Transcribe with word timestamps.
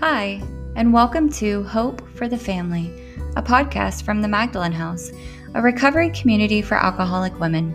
Hi, 0.00 0.40
and 0.76 0.94
welcome 0.94 1.28
to 1.32 1.62
Hope 1.64 2.00
for 2.14 2.26
the 2.26 2.38
Family, 2.38 2.90
a 3.36 3.42
podcast 3.42 4.02
from 4.02 4.22
the 4.22 4.28
Magdalen 4.28 4.72
House, 4.72 5.12
a 5.54 5.60
recovery 5.60 6.08
community 6.08 6.62
for 6.62 6.76
alcoholic 6.76 7.38
women. 7.38 7.74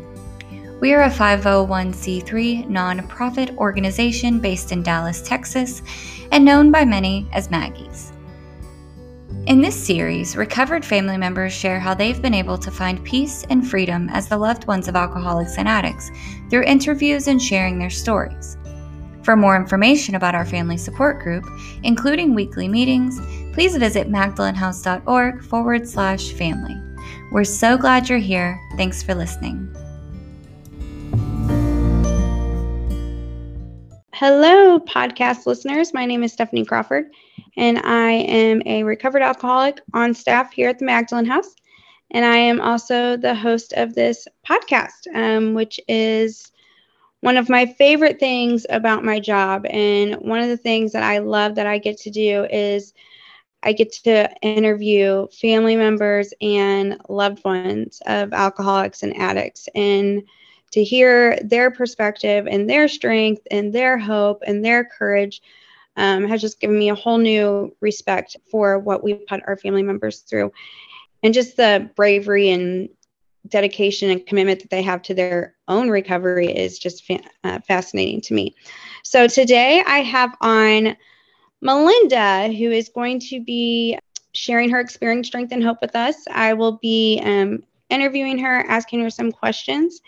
We 0.79 0.94
are 0.94 1.03
a 1.03 1.10
501c3 1.12 2.65
nonprofit 2.65 3.56
organization 3.58 4.40
based 4.40 4.72
in 4.72 4.81
Dallas, 4.81 5.22
Texas, 5.22 5.83
and 6.31 6.44
known 6.44 6.72
by 6.72 6.83
many 6.83 7.29
as 7.31 7.51
Maggies. 7.51 8.12
In 9.46 9.62
this 9.62 9.76
series, 9.76 10.35
recovered 10.35 10.83
family 10.83 11.17
members 11.17 11.53
share 11.53 11.79
how 11.79 11.94
they've 11.94 12.23
been 12.23 12.33
able 12.33 12.57
to 12.57 12.71
find 12.71 13.05
peace 13.05 13.46
and 13.51 13.69
freedom 13.69 14.10
as 14.10 14.28
the 14.28 14.37
loved 14.39 14.65
ones 14.65 14.87
of 14.87 14.96
alcoholics 14.96 15.60
and 15.60 15.67
addicts 15.67 16.09
through 16.49 16.63
interviews 16.63 17.27
and 17.27 17.39
sharing 17.39 17.77
their 17.77 17.91
stories. 17.91 18.57
For 19.26 19.36
more 19.36 19.56
information 19.56 20.14
about 20.14 20.36
our 20.36 20.46
family 20.46 20.78
support 20.78 21.20
group, 21.20 21.48
including 21.82 22.36
weekly 22.36 22.68
meetings, 22.68 23.20
please 23.54 23.76
visit 23.76 24.08
magdalenhouse.org 24.08 25.44
forward 25.44 25.90
slash 25.90 26.32
family. 26.34 26.80
We're 27.32 27.44
so 27.44 27.76
glad 27.76 28.08
you're 28.08 28.20
here. 28.20 28.62
Thanks 28.78 29.02
for 29.02 29.16
listening. 29.16 29.68
Hello, 34.14 34.80
podcast 34.82 35.48
listeners. 35.48 35.92
My 35.92 36.06
name 36.06 36.22
is 36.22 36.32
Stephanie 36.32 36.64
Crawford, 36.64 37.06
and 37.58 37.80
I 37.80 38.12
am 38.12 38.62
a 38.68 38.84
recovered 38.84 39.23
alcoholic 39.23 39.82
on 39.96 40.14
staff 40.14 40.54
here 40.54 40.70
at 40.70 40.78
the 40.78 40.86
Magdalen 40.86 41.26
House. 41.26 41.56
And 42.12 42.26
I 42.26 42.38
am 42.38 42.62
also 42.62 43.18
the 43.18 43.34
host 43.34 43.73
of 43.73 43.96
this 43.96 44.28
podcast, 44.48 45.08
um, 45.16 45.56
which 45.56 45.80
is 45.88 46.52
one 47.26 47.38
of 47.38 47.50
my 47.50 47.66
favorite 47.66 48.20
things 48.20 48.68
about 48.70 49.04
my 49.04 49.20
job, 49.20 49.66
and 49.72 50.14
one 50.18 50.42
of 50.42 50.48
the 50.48 50.58
things 50.58 50.92
that 50.92 51.02
I 51.02 51.18
love 51.18 51.56
that 51.56 51.66
I 51.66 51.80
get 51.80 51.98
to 52.02 52.12
do 52.12 52.45
is 52.52 52.94
I 53.64 53.73
get 53.73 53.92
to 54.04 54.30
interview 54.44 55.26
family 55.30 55.76
members 55.76 56.36
and 56.40 57.02
loved 57.09 57.44
ones 57.44 58.00
of 58.06 58.32
alcoholics 58.32 59.02
and 59.02 59.17
addicts, 59.17 59.67
and 59.73 60.22
to 60.73 60.84
hear 60.84 61.40
their 61.44 61.72
perspective 61.72 62.45
and 62.48 62.70
their 62.70 62.88
strength 62.88 63.42
and 63.50 63.73
their 63.73 63.98
hope 63.98 64.44
and 64.45 64.64
their 64.64 64.86
courage 64.86 65.42
um, 65.98 66.28
has 66.28 66.42
just 66.42 66.60
given 66.60 66.78
me 66.78 66.89
a 66.89 66.95
whole 66.95 67.17
new 67.17 67.76
respect 67.82 68.38
for 68.52 68.78
what 68.78 69.04
we 69.04 69.16
put 69.16 69.42
our 69.48 69.58
family 69.58 69.82
members 69.82 70.20
through. 70.20 70.52
And 71.23 71.34
just 71.34 71.58
the 71.58 71.89
bravery 71.95 72.52
and 72.52 72.89
dedication 73.48 74.10
and 74.10 74.26
commitment 74.26 74.60
that 74.62 74.70
they 74.70 74.82
have 74.82 75.02
to 75.04 75.14
their 75.14 75.56
own 75.68 75.90
recovery 75.90 76.48
is 76.48 76.80
just 76.80 77.06
fa- 77.06 77.24
uh, 77.44 77.60
fascinating 77.60 78.22
to 78.22 78.34
me. 78.34 78.56
So 79.04 79.28
today 79.28 79.84
I 79.86 80.00
have 80.00 80.36
on 80.42 80.96
Melynda, 81.64 82.56
who 82.56 82.72
is 82.72 82.90
going 82.90 83.20
to 83.22 83.42
be 83.42 83.98
sharing 84.34 84.70
her 84.70 84.80
experience, 84.80 85.28
strength, 85.28 85.52
and 85.52 85.64
hope 85.64 85.78
with 85.82 85.96
us. 85.96 86.16
I 86.32 86.54
will 86.54 86.78
be 86.82 87.22
um, 87.23 87.64
interviewing 87.90 88.38
her, 88.40 88.66
asking 88.68 89.02
her 89.02 89.10
some 89.10 89.32
questions. 89.32 90.02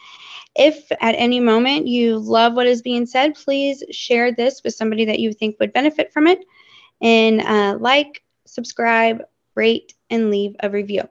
If 0.56 0.92
at 1.02 1.16
any 1.16 1.40
moment 1.40 1.88
you 1.88 2.18
love 2.18 2.54
what 2.54 2.68
is 2.68 2.82
being 2.82 3.06
said, 3.06 3.36
please 3.36 3.84
share 3.92 4.32
this 4.32 4.62
with 4.64 4.74
somebody 4.74 5.06
that 5.06 5.20
you 5.20 5.32
think 5.32 5.60
would 5.60 5.74
benefit 5.74 6.12
from 6.12 6.28
it. 6.28 6.44
And 7.02 7.42
uh, 7.42 7.78
like, 7.80 8.24
subscribe, 8.46 9.24
rate, 9.56 9.94
and 10.10 10.32
leave 10.32 10.56
a 10.62 10.70
review. 10.70 11.04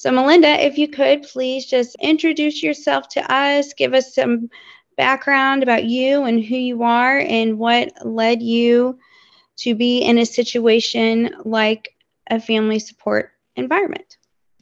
So, 0.00 0.08
Melynda, 0.10 0.58
if 0.58 0.78
you 0.78 0.88
could 0.88 1.24
please 1.24 1.66
just 1.66 1.94
introduce 2.00 2.62
yourself 2.62 3.08
to 3.08 3.30
us, 3.30 3.74
give 3.74 3.92
us 3.92 4.14
some 4.14 4.48
background 4.96 5.62
about 5.62 5.84
you 5.84 6.24
and 6.24 6.42
who 6.42 6.56
you 6.56 6.82
are, 6.82 7.18
and 7.18 7.58
what 7.58 7.92
led 8.02 8.40
you 8.40 8.98
to 9.58 9.74
be 9.74 9.98
in 9.98 10.16
a 10.16 10.24
situation 10.24 11.36
like 11.44 11.94
a 12.30 12.40
family 12.40 12.78
support 12.78 13.32
environment. 13.56 14.16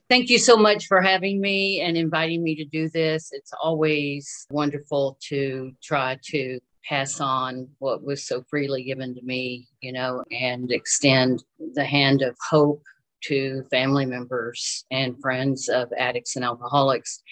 Thank 0.08 0.28
you 0.28 0.38
so 0.38 0.56
much 0.56 0.88
for 0.88 1.00
having 1.00 1.40
me 1.40 1.82
and 1.82 1.96
inviting 1.96 2.42
me 2.42 2.56
to 2.56 2.64
do 2.64 2.88
this. 2.88 3.28
It's 3.30 3.52
always 3.62 4.44
wonderful 4.50 5.18
to 5.28 5.70
try 5.80 6.18
to 6.32 6.58
pass 6.84 7.20
on 7.20 7.68
what 7.78 8.02
was 8.02 8.26
so 8.26 8.42
freely 8.50 8.82
given 8.82 9.14
to 9.14 9.22
me, 9.22 9.68
you 9.82 9.92
know, 9.92 10.24
and 10.32 10.72
extend 10.72 11.44
the 11.74 11.84
hand 11.84 12.22
of 12.22 12.36
hope 12.50 12.82
to 13.24 13.64
family 13.70 14.06
members 14.06 14.84
and 14.90 15.20
friends 15.20 15.68
of 15.68 15.88
addicts 15.96 16.36
and 16.36 16.44
alcoholics. 16.44 17.22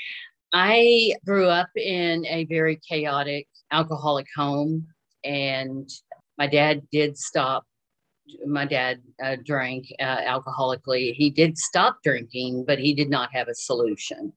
I 0.52 1.14
grew 1.24 1.46
up 1.46 1.68
in 1.76 2.24
a 2.26 2.44
very 2.46 2.80
chaotic 2.88 3.48
alcoholic 3.70 4.26
home, 4.36 4.86
and 5.24 5.88
my 6.38 6.46
dad 6.46 6.82
did 6.92 7.18
stop. 7.18 7.64
My 8.44 8.64
dad 8.64 9.00
uh, 9.22 9.36
drank 9.44 9.86
uh, 10.00 10.22
alcoholically. 10.22 11.14
He 11.14 11.30
did 11.30 11.56
stop 11.58 11.98
drinking, 12.02 12.64
but 12.66 12.78
he 12.78 12.92
did 12.94 13.08
not 13.08 13.32
have 13.32 13.48
a 13.48 13.54
solution. 13.54 14.32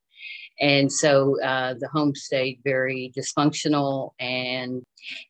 And 0.60 0.92
so 0.92 1.42
uh, 1.42 1.76
the 1.80 1.88
home 1.88 2.16
stayed 2.16 2.60
very 2.64 3.12
dysfunctional. 3.18 4.12
And 4.20 4.84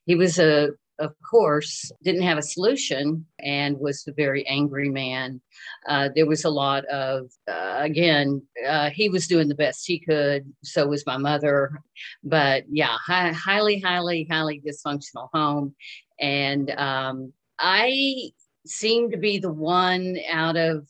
he 0.06 0.16
was 0.16 0.40
a 0.40 0.70
of 1.00 1.14
course, 1.22 1.92
didn't 2.04 2.24
have 2.24 2.38
a 2.38 2.44
solution 2.44 3.26
and 3.40 3.80
was 3.80 4.06
a 4.08 4.14
very 4.14 4.46
angry 4.48 4.90
man. 4.90 5.42
Uh, 5.88 6.10
there 6.14 6.28
was 6.28 6.44
a 6.44 6.50
lot 6.50 6.86
of, 6.86 7.32
uh, 7.48 7.78
again, 7.80 8.42
uh, 8.68 8.90
he 8.90 9.10
was 9.10 9.28
doing 9.28 9.48
the 9.48 9.56
best 9.56 9.88
he 9.88 10.00
could. 10.00 10.52
So 10.64 10.88
was 10.88 11.06
my 11.06 11.18
mother. 11.18 11.82
But 12.24 12.66
yeah, 12.70 12.98
hi- 13.06 13.32
highly, 13.32 13.80
highly, 13.80 14.28
highly 14.30 14.62
dysfunctional 14.62 15.30
home. 15.34 15.74
And 16.20 16.70
um, 16.72 17.34
I 17.60 18.32
seemed 18.66 19.14
to 19.14 19.18
be 19.18 19.40
the 19.40 19.52
one 19.52 20.18
out 20.30 20.58
of 20.58 20.88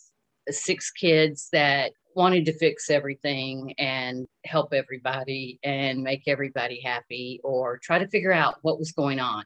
six 0.50 0.92
kids 0.92 1.50
that 1.54 1.92
wanted 2.16 2.46
to 2.46 2.58
fix 2.58 2.90
everything 2.90 3.74
and 3.78 4.26
help 4.44 4.74
everybody 4.74 5.60
and 5.64 6.02
make 6.02 6.24
everybody 6.28 6.82
happy 6.82 7.40
or 7.44 7.78
try 7.78 8.00
to 8.00 8.08
figure 8.08 8.32
out 8.32 8.56
what 8.64 8.80
was 8.80 8.92
going 8.92 9.20
on 9.20 9.44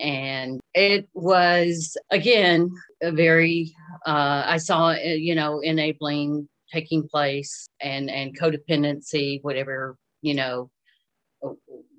and 0.00 0.60
it 0.74 1.08
was 1.14 1.96
again 2.10 2.70
a 3.02 3.12
very 3.12 3.72
uh, 4.06 4.42
i 4.46 4.56
saw 4.56 4.92
you 4.92 5.34
know 5.34 5.60
enabling 5.60 6.48
taking 6.72 7.06
place 7.08 7.68
and 7.80 8.10
and 8.10 8.38
codependency 8.38 9.38
whatever 9.42 9.96
you 10.22 10.34
know 10.34 10.70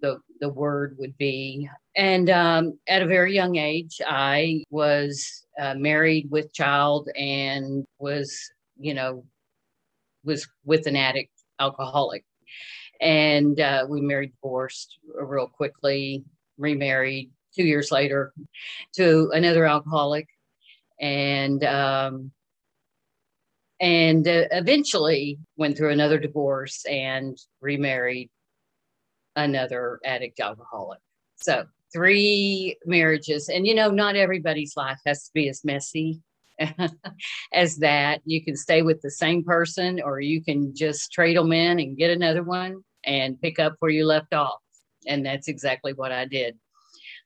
the 0.02 0.20
the 0.40 0.50
word 0.50 0.96
would 1.00 1.18
be. 1.18 1.70
And 1.96 2.30
um, 2.30 2.80
at 2.88 3.02
a 3.02 3.08
very 3.08 3.34
young 3.34 3.56
age 3.58 4.02
i 4.06 4.64
was 4.70 5.46
uh, 5.60 5.76
married 5.76 6.30
with 6.30 6.54
child 6.54 7.10
and 7.16 7.86
was 8.00 8.38
you 8.80 8.94
know 8.94 9.24
was 10.24 10.48
with 10.66 10.88
an 10.88 10.96
addict 10.96 11.32
alcoholic. 11.60 12.24
And 13.00 13.60
uh, 13.60 13.86
we 13.90 14.02
married 14.02 14.34
divorced 14.34 14.98
real 15.16 15.48
quickly 15.48 16.24
remarried 16.58 17.32
two 17.56 17.64
years 17.64 17.92
later 17.92 18.34
to 18.96 19.30
another 19.34 19.66
alcoholic. 19.66 20.28
And 21.00 21.64
um, 21.64 22.32
and 23.80 24.28
uh, 24.28 24.46
eventually 24.52 25.40
went 25.58 25.76
through 25.76 25.92
another 25.92 26.20
divorce 26.20 26.86
and 26.86 27.38
remarried 27.62 28.30
another 29.36 30.00
addict 30.06 30.40
alcoholic. 30.40 31.00
So 31.38 31.66
three 31.92 32.78
marriages. 32.86 33.50
And 33.50 33.66
you 33.66 33.74
know 33.74 33.90
not 33.90 34.16
everybody's 34.16 34.78
life 34.78 35.00
has 35.06 35.26
to 35.26 35.32
be 35.34 35.50
as 35.50 35.66
messy 35.66 36.22
as 37.54 37.78
that. 37.78 38.22
You 38.26 38.44
can 38.44 38.56
stay 38.56 38.84
with 38.84 39.02
the 39.02 39.12
same 39.12 39.44
person 39.44 40.00
or 40.02 40.20
you 40.20 40.44
can 40.44 40.76
just 40.76 41.12
trade 41.12 41.38
them 41.38 41.52
in 41.52 41.80
and 41.80 41.98
get 41.98 42.12
another 42.12 42.44
one 42.44 42.84
and 43.04 43.42
pick 43.42 43.58
up 43.58 43.76
where 43.80 43.92
you 43.92 44.06
left 44.06 44.34
off. 44.34 44.60
And 45.08 45.26
that's 45.26 45.48
exactly 45.48 45.94
what 45.94 46.12
i 46.12 46.26
did 46.26 46.56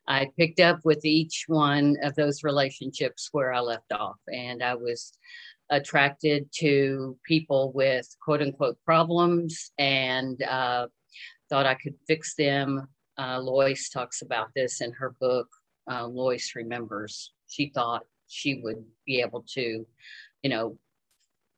I 0.08 0.28
picked 0.38 0.60
up 0.60 0.80
with 0.84 1.04
each 1.04 1.44
one 1.48 1.96
of 2.02 2.14
those 2.14 2.44
relationships 2.44 3.28
where 3.32 3.52
I 3.52 3.60
left 3.60 3.92
off. 3.92 4.16
And 4.32 4.62
I 4.62 4.74
was 4.74 5.12
attracted 5.70 6.48
to 6.58 7.18
people 7.26 7.72
with 7.74 8.08
quote 8.22 8.42
unquote 8.42 8.78
problems 8.84 9.72
and 9.78 10.40
uh, 10.42 10.86
thought 11.48 11.66
I 11.66 11.74
could 11.74 11.94
fix 12.06 12.34
them. 12.34 12.88
Uh, 13.18 13.40
Lois 13.40 13.88
talks 13.88 14.22
about 14.22 14.48
this 14.54 14.80
in 14.80 14.92
her 14.92 15.14
book. 15.20 15.48
Uh, 15.90 16.06
Lois 16.06 16.54
remembers 16.54 17.32
she 17.48 17.70
thought 17.74 18.04
she 18.28 18.60
would 18.62 18.84
be 19.06 19.20
able 19.20 19.44
to, 19.54 19.86
you 20.42 20.50
know, 20.50 20.78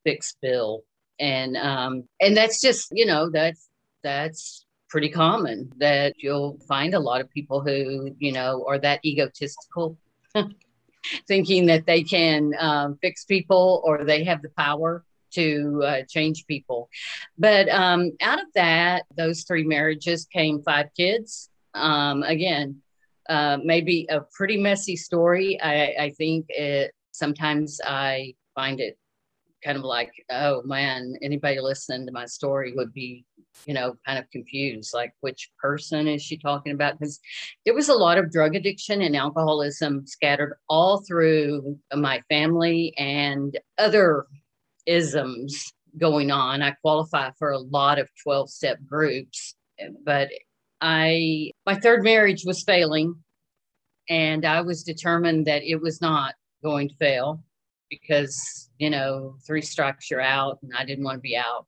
fix 0.04 0.36
Bill. 0.40 0.82
And 1.18 1.56
um, 1.56 2.04
and 2.20 2.36
that's 2.36 2.60
just 2.60 2.88
you 2.92 3.04
know 3.04 3.28
that's 3.28 3.68
that's 4.04 4.64
pretty 4.88 5.08
common 5.08 5.72
that 5.78 6.14
you'll 6.18 6.58
find 6.66 6.94
a 6.94 7.00
lot 7.00 7.20
of 7.20 7.30
people 7.30 7.60
who, 7.60 8.14
you 8.18 8.32
know, 8.32 8.64
are 8.66 8.78
that 8.78 9.04
egotistical, 9.04 9.96
thinking 11.28 11.66
that 11.66 11.86
they 11.86 12.02
can 12.02 12.52
um, 12.58 12.98
fix 13.00 13.24
people 13.24 13.82
or 13.84 14.04
they 14.04 14.24
have 14.24 14.42
the 14.42 14.50
power 14.50 15.04
to 15.30 15.82
uh, 15.84 16.02
change 16.08 16.46
people. 16.46 16.88
But 17.36 17.68
um, 17.68 18.12
out 18.20 18.40
of 18.40 18.46
that, 18.54 19.04
those 19.16 19.44
three 19.44 19.64
marriages 19.64 20.26
came 20.26 20.62
five 20.62 20.88
kids. 20.96 21.50
Um, 21.74 22.22
again, 22.22 22.80
uh, 23.28 23.58
maybe 23.62 24.06
a 24.08 24.22
pretty 24.34 24.56
messy 24.56 24.96
story. 24.96 25.60
I, 25.60 25.94
I 25.98 26.10
think 26.16 26.46
it, 26.48 26.92
Sometimes 27.18 27.80
I 27.84 28.34
find 28.54 28.78
it 28.78 28.96
kind 29.64 29.76
of 29.76 29.84
like, 29.84 30.12
oh 30.30 30.62
man, 30.64 31.14
anybody 31.22 31.60
listening 31.60 32.06
to 32.06 32.12
my 32.12 32.26
story 32.26 32.72
would 32.74 32.92
be, 32.92 33.24
you 33.66 33.74
know, 33.74 33.94
kind 34.06 34.18
of 34.18 34.30
confused. 34.30 34.94
Like, 34.94 35.12
which 35.20 35.50
person 35.60 36.06
is 36.06 36.22
she 36.22 36.36
talking 36.36 36.72
about? 36.72 36.98
Because 36.98 37.20
there 37.64 37.74
was 37.74 37.88
a 37.88 37.94
lot 37.94 38.18
of 38.18 38.30
drug 38.30 38.54
addiction 38.54 39.02
and 39.02 39.16
alcoholism 39.16 40.06
scattered 40.06 40.54
all 40.68 41.02
through 41.06 41.78
my 41.94 42.22
family 42.28 42.94
and 42.98 43.58
other 43.78 44.26
isms 44.86 45.72
going 45.98 46.30
on. 46.30 46.62
I 46.62 46.72
qualify 46.82 47.30
for 47.38 47.50
a 47.50 47.58
lot 47.58 47.98
of 47.98 48.08
12 48.22 48.50
step 48.50 48.78
groups, 48.86 49.54
but 50.04 50.28
I, 50.80 51.52
my 51.66 51.74
third 51.74 52.04
marriage 52.04 52.44
was 52.44 52.62
failing 52.62 53.16
and 54.08 54.44
I 54.44 54.60
was 54.60 54.84
determined 54.84 55.46
that 55.46 55.62
it 55.64 55.80
was 55.80 56.00
not 56.00 56.34
going 56.62 56.88
to 56.88 56.94
fail 56.96 57.42
because 57.90 58.70
you 58.78 58.90
know 58.90 59.36
three 59.46 59.62
strikes 59.62 60.10
you're 60.10 60.20
out 60.20 60.58
and 60.62 60.72
i 60.76 60.84
didn't 60.84 61.04
want 61.04 61.16
to 61.16 61.20
be 61.20 61.36
out. 61.36 61.66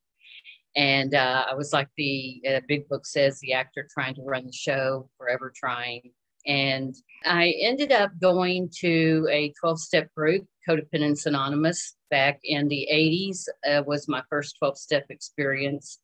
And 0.77 1.15
uh, 1.15 1.47
i 1.51 1.55
was 1.55 1.73
like 1.73 1.89
the 1.97 2.43
uh, 2.49 2.61
big 2.69 2.89
book 2.89 3.07
says 3.07 3.39
the 3.41 3.53
actor 3.53 3.89
trying 3.93 4.15
to 4.15 4.23
run 4.23 4.47
the 4.47 4.53
show 4.53 5.09
forever 5.19 5.53
trying. 5.55 6.13
And 6.47 6.95
i 7.25 7.55
ended 7.61 7.93
up 7.93 8.11
going 8.21 8.71
to 8.81 9.27
a 9.31 9.53
12-step 9.63 10.15
group 10.15 10.47
codependence 10.69 11.27
anonymous 11.27 11.97
back 12.11 12.39
in 12.45 12.69
the 12.69 12.87
80s 12.93 13.47
uh, 13.69 13.83
was 13.87 14.09
my 14.09 14.23
first 14.31 14.57
12-step 14.63 15.07
experience 15.11 15.99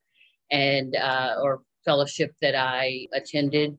and 0.50 0.96
uh, 0.96 1.36
or 1.42 1.62
fellowship 1.84 2.32
that 2.42 2.54
i 2.54 3.06
attended. 3.14 3.78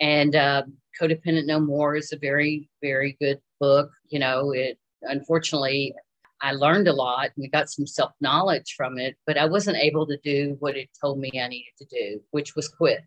And 0.00 0.34
uh, 0.34 0.64
codependent 1.00 1.46
no 1.46 1.60
more 1.60 1.96
is 1.96 2.12
a 2.12 2.18
very 2.18 2.68
very 2.82 3.16
good 3.20 3.40
book 3.60 3.90
you 4.08 4.18
know 4.18 4.52
it 4.52 4.78
unfortunately, 5.08 5.94
I 6.40 6.52
learned 6.52 6.88
a 6.88 6.92
lot 6.92 7.30
and 7.36 7.50
got 7.52 7.70
some 7.70 7.86
self 7.86 8.12
knowledge 8.20 8.74
from 8.76 8.98
it, 8.98 9.16
but 9.26 9.38
I 9.38 9.46
wasn't 9.46 9.78
able 9.78 10.06
to 10.06 10.18
do 10.18 10.56
what 10.58 10.76
it 10.76 10.88
told 11.00 11.18
me 11.18 11.30
I 11.40 11.48
needed 11.48 11.72
to 11.78 11.86
do, 11.86 12.20
which 12.30 12.54
was 12.54 12.68
quit 12.68 13.00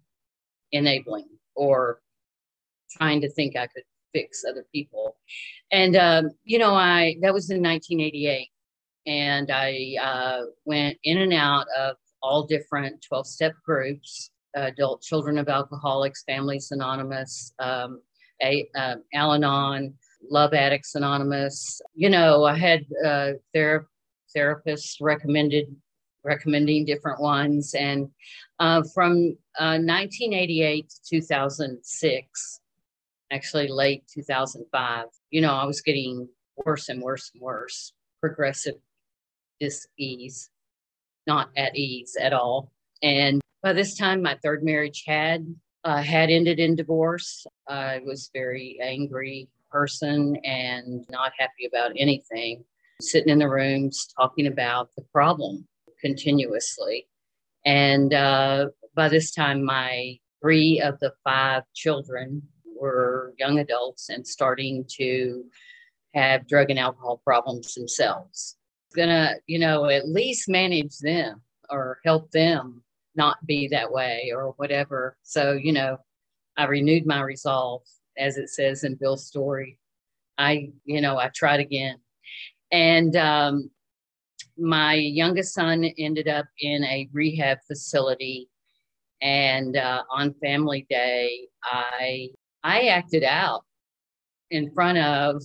enabling 0.72 1.28
or 1.56 2.02
trying 2.98 3.22
to 3.22 3.30
think 3.30 3.56
I 3.56 3.68
could 3.68 3.84
fix 4.14 4.44
other 4.44 4.66
people. 4.74 5.18
And, 5.72 5.96
um, 5.96 6.32
you 6.44 6.58
know, 6.58 6.74
I, 6.74 7.18
that 7.22 7.34
was 7.34 7.50
in 7.50 7.62
1988. 7.62 8.50
And 9.06 9.52
I 9.52 9.96
uh, 10.02 10.42
went 10.66 10.98
in 11.04 11.20
and 11.20 11.34
out 11.34 11.68
of 11.78 11.96
all 12.22 12.46
different 12.46 13.06
12 13.08 13.28
step 13.28 13.54
groups 13.66 14.32
adult 14.58 15.02
children 15.02 15.38
of 15.38 15.50
alcoholics, 15.50 16.24
Families 16.24 16.72
Anonymous, 16.72 17.54
um, 17.60 18.02
uh, 18.44 18.96
Al 19.14 19.34
Anon, 19.34 19.94
Love 20.30 20.54
Addicts 20.54 20.96
Anonymous. 20.96 21.82
You 21.96 22.10
know, 22.10 22.46
I 22.46 22.58
had 22.58 22.86
uh, 23.06 23.32
ther- 23.54 23.88
therapists 24.36 24.98
recommended 25.02 25.76
recommending 26.24 26.84
different 26.84 27.22
ones, 27.22 27.74
and 27.74 28.10
uh, 28.60 28.84
from 28.94 29.38
uh, 29.58 29.80
1988 29.80 30.90
to 30.90 31.22
2006, 31.22 32.60
actually 33.32 33.68
late 33.70 34.04
2005, 34.14 35.06
you 35.30 35.42
know, 35.42 35.54
I 35.54 35.64
was 35.64 35.80
getting 35.82 36.28
worse 36.66 36.90
and 36.90 37.02
worse 37.02 37.32
and 37.34 37.42
worse, 37.42 37.94
progressive 38.20 38.76
dis-ease, 39.60 40.50
not 41.26 41.50
at 41.56 41.76
ease 41.76 42.18
at 42.20 42.34
all. 42.34 42.72
And 43.02 43.42
by 43.64 43.74
this 43.74 43.98
time, 43.98 44.22
my 44.22 44.38
third 44.44 44.64
marriage 44.64 45.04
had 45.06 45.46
uh, 45.84 46.02
had 46.02 46.30
ended 46.30 46.60
in 46.60 46.76
divorce. 46.76 47.46
I 47.68 48.00
was 48.06 48.30
very 48.34 48.78
angry 48.82 49.48
person 49.72 50.38
and 50.44 51.06
not 51.10 51.32
happy 51.38 51.66
about 51.68 51.92
anything, 51.98 52.64
sitting 53.02 53.30
in 53.30 53.40
the 53.40 53.50
rooms 53.50 54.08
talking 54.18 54.48
about 54.48 54.90
the 54.96 55.04
problem 55.14 55.68
continuously. 56.02 57.08
And 57.66 58.14
uh, 58.14 58.68
by 58.96 59.10
this 59.10 59.32
time, 59.32 59.64
my 59.64 60.18
three 60.42 60.80
of 60.82 61.00
the 61.00 61.14
five 61.24 61.64
children 61.76 62.42
were 62.80 63.34
young 63.38 63.60
adults 63.60 64.10
and 64.10 64.26
starting 64.26 64.86
to 64.98 65.44
have 66.14 66.48
drug 66.48 66.70
and 66.70 66.80
alcohol 66.80 67.22
problems 67.24 67.74
themselves. 67.74 68.58
Gonna, 68.96 69.36
you 69.48 69.60
know, 69.60 69.86
at 69.86 70.08
least 70.08 70.50
manage 70.50 70.98
them 71.00 71.42
or 71.70 72.00
help 72.06 72.32
them 72.32 72.84
not 73.16 73.46
be 73.46 73.68
that 73.68 73.92
way 73.92 74.32
or 74.34 74.54
whatever. 74.58 75.18
So, 75.24 75.54
you 75.54 75.74
know, 75.74 75.98
I 76.56 76.66
renewed 76.66 77.06
my 77.06 77.22
resolve 77.22 77.82
as 78.18 78.38
it 78.38 78.50
says 78.50 78.84
in 78.84 78.96
Bill's 78.96 79.26
story. 79.26 79.78
I, 80.38 80.72
you 80.86 81.02
know, 81.02 81.18
I 81.18 81.30
tried 81.34 81.60
again. 81.60 81.98
And 82.72 83.16
um, 83.16 83.72
my 84.58 84.94
youngest 84.94 85.54
son 85.54 85.84
ended 85.98 86.28
up 86.28 86.46
in 86.60 86.84
a 86.84 87.10
rehab 87.14 87.60
facility. 87.68 88.50
And 89.22 89.78
uh, 89.78 90.04
on 90.12 90.36
Family 90.42 90.86
Day, 90.90 91.48
I 91.64 92.30
I 92.64 92.88
acted 92.88 93.24
out 93.24 93.64
in 94.52 94.72
front 94.72 94.98
of 94.98 95.42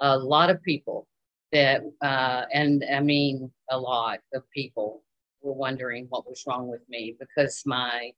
a 0.00 0.18
lot 0.18 0.50
of 0.50 0.62
people 0.62 1.06
that, 1.52 1.82
uh, 2.02 2.44
and 2.52 2.84
I 2.92 3.00
mean 3.00 3.50
a 3.70 3.78
lot 3.78 4.20
of 4.34 4.42
people 4.54 5.02
were 5.42 5.52
wondering 5.52 6.06
what 6.08 6.28
was 6.28 6.44
wrong 6.46 6.68
with 6.68 6.82
me 6.88 7.16
because 7.18 7.62
my 7.66 8.12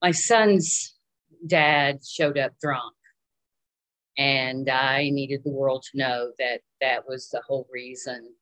my 0.00 0.10
son's 0.10 0.94
dad 1.46 2.04
showed 2.04 2.38
up 2.38 2.52
drunk. 2.60 2.94
And 4.18 4.68
I 4.68 5.08
needed 5.10 5.42
the 5.44 5.50
world 5.50 5.84
to 5.90 5.98
know 5.98 6.32
that 6.38 6.60
that 6.80 7.08
was 7.08 7.28
the 7.28 7.40
whole 7.46 7.66
reason 7.72 8.34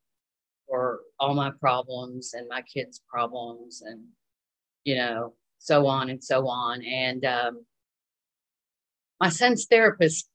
for 0.67 0.99
all 1.19 1.33
my 1.33 1.51
problems 1.59 2.33
and 2.33 2.47
my 2.49 2.61
kids' 2.61 3.01
problems, 3.09 3.81
and, 3.85 4.01
you 4.83 4.95
know, 4.95 5.33
so 5.59 5.87
on 5.87 6.09
and 6.09 6.23
so 6.23 6.47
on. 6.47 6.83
And 6.83 7.23
um, 7.25 7.65
my 9.19 9.29
son's 9.29 9.65
therapist 9.65 10.27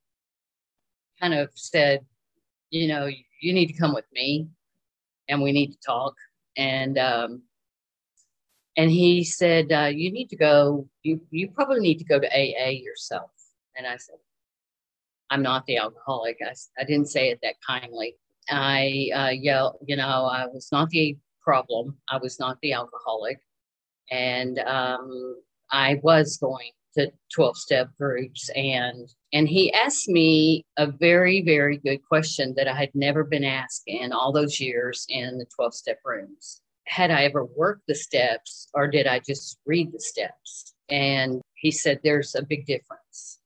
kind 1.21 1.35
of 1.35 1.51
said, 1.55 2.01
you 2.71 2.89
know, 2.89 3.09
you 3.41 3.53
need 3.53 3.67
to 3.67 3.79
come 3.79 3.95
with 3.95 4.07
me 4.13 4.49
and 5.29 5.43
we 5.43 5.53
need 5.53 5.73
to 5.73 5.79
talk. 5.85 6.15
And 6.57 6.99
um, 6.99 7.43
and 8.77 8.91
he 8.91 9.25
said, 9.25 9.73
uh, 9.73 9.91
"You 9.93 10.13
need 10.13 10.29
to 10.29 10.37
go. 10.37 10.89
You 11.07 11.21
you 11.31 11.49
probably 11.49 11.81
need 11.81 11.99
to 11.99 12.05
go 12.05 12.19
to 12.19 12.27
AA 12.27 12.71
yourself." 12.71 13.31
And 13.77 13.87
I 13.87 13.97
said, 13.97 14.17
"I'm 15.31 15.43
not 15.43 15.65
the 15.67 15.77
alcoholic." 15.79 16.39
I, 16.45 16.53
I 16.79 16.85
didn't 16.85 17.11
say 17.11 17.31
it 17.31 17.39
that 17.43 17.55
kindly. 17.67 18.17
I 18.51 19.11
uh, 19.15 19.31
yelled, 19.31 19.77
you 19.87 19.97
know, 19.97 20.27
I 20.27 20.47
was 20.47 20.69
not 20.73 20.91
the 20.91 21.17
problem. 21.41 21.97
I 22.09 22.19
was 22.19 22.39
not 22.41 22.59
the 22.61 22.73
alcoholic, 22.73 23.39
and 24.11 24.59
um, 24.61 25.37
I 25.71 26.01
was 26.03 26.37
going 26.39 26.71
to 26.95 27.13
12 27.35 27.57
step 27.59 27.89
groups 28.01 28.49
and 28.57 29.09
and 29.33 29.49
he 29.49 29.73
asked 29.75 30.09
me 30.09 30.65
a 30.79 30.87
very 30.87 31.43
very 31.43 31.77
good 31.77 31.99
question 32.09 32.55
that 32.57 32.69
i 32.69 32.75
had 32.75 32.89
never 32.95 33.23
been 33.23 33.45
asked 33.45 33.83
in 33.87 34.13
all 34.13 34.33
those 34.33 34.59
years 34.59 35.05
in 35.11 35.37
the 35.37 35.45
12 35.57 35.75
step 35.75 35.99
rooms 36.07 36.63
had 36.87 37.11
I 37.11 37.25
ever 37.25 37.45
worked 37.45 37.87
the 37.87 37.95
steps 37.95 38.69
or 38.75 38.89
did 38.89 39.07
I 39.07 39.21
just 39.21 39.59
read 39.67 39.93
the 39.93 40.01
steps? 40.01 40.75
And 40.89 41.41
he 41.55 41.71
said, 41.71 42.01
There's 42.03 42.35
a 42.35 42.43
big 42.43 42.67
difference. 42.67 43.41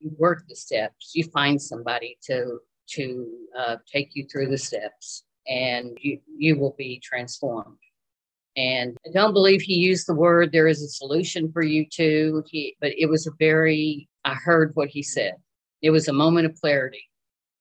You 0.00 0.14
work 0.18 0.44
the 0.48 0.56
steps, 0.56 1.12
you 1.14 1.24
find 1.24 1.60
somebody 1.60 2.18
to 2.26 2.58
to 2.86 3.26
uh, 3.58 3.76
take 3.90 4.10
you 4.14 4.26
through 4.26 4.48
the 4.48 4.58
steps, 4.58 5.24
and 5.48 5.96
you 6.00 6.20
you 6.36 6.58
will 6.58 6.74
be 6.76 7.00
transformed. 7.00 7.78
And 8.56 8.96
I 9.06 9.10
don't 9.12 9.32
believe 9.32 9.62
he 9.62 9.74
used 9.74 10.06
the 10.06 10.14
word 10.14 10.52
there 10.52 10.68
is 10.68 10.82
a 10.82 10.88
solution 10.88 11.50
for 11.50 11.62
you 11.62 11.86
too. 11.88 12.44
He, 12.46 12.76
but 12.80 12.92
it 12.96 13.06
was 13.06 13.26
a 13.26 13.32
very 13.38 14.08
I 14.24 14.34
heard 14.34 14.72
what 14.74 14.88
he 14.88 15.02
said. 15.02 15.34
It 15.82 15.90
was 15.90 16.08
a 16.08 16.12
moment 16.12 16.46
of 16.46 16.60
clarity 16.60 17.10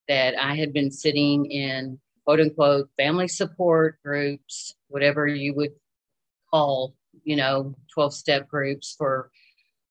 that 0.08 0.36
I 0.40 0.56
had 0.56 0.74
been 0.74 0.92
sitting 0.92 1.46
in 1.46 2.00
quote 2.26 2.40
unquote 2.40 2.90
family 2.98 3.28
support 3.28 4.00
groups, 4.04 4.76
whatever 4.88 5.28
you 5.28 5.54
would 5.56 5.72
call, 6.52 6.96
you 7.24 7.36
know, 7.36 7.76
12 7.94 8.14
step 8.14 8.48
groups 8.48 8.96
for, 8.98 9.32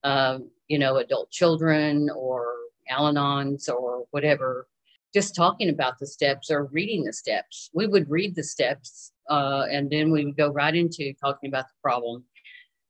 um, 0.05 0.51
you 0.69 0.79
know, 0.79 0.97
adult 0.97 1.31
children 1.31 2.11
or 2.17 2.55
Al 2.91 3.13
Anons 3.13 3.69
or 3.69 4.05
whatever, 4.11 4.67
just 5.15 5.35
talking 5.35 5.69
about 5.69 5.99
the 5.99 6.07
steps 6.07 6.51
or 6.51 6.65
reading 6.67 7.05
the 7.05 7.13
steps. 7.13 7.71
We 7.73 7.87
would 7.87 8.11
read 8.11 8.35
the 8.35 8.45
steps 8.45 9.13
uh, 9.31 9.67
and 9.71 9.91
then 9.91 10.11
we 10.11 10.25
would 10.25 10.37
go 10.37 10.51
right 10.51 10.75
into 10.75 11.13
talking 11.15 11.49
about 11.49 11.67
the 11.67 11.81
problem 11.83 12.25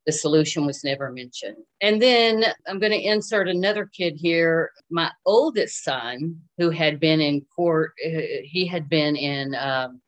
the 0.07 0.13
solution 0.13 0.67
was 0.67 0.83
never 0.83 1.11
mentioned. 1.13 1.57
And 1.81 2.03
then 2.03 2.45
I'm 2.67 2.79
going 2.79 2.93
to 2.93 3.01
insert 3.01 3.49
another 3.49 3.87
kid 3.87 4.17
here. 4.17 4.73
My 4.91 5.11
oldest 5.25 5.85
son, 5.85 6.41
who 6.59 6.71
had 6.71 6.99
been 6.99 7.21
in 7.21 7.43
court, 7.55 7.93
uh, 8.05 8.43
he 8.43 8.67
had 8.67 8.89
been 8.89 9.15
in 9.17 9.55
um, 9.55 10.01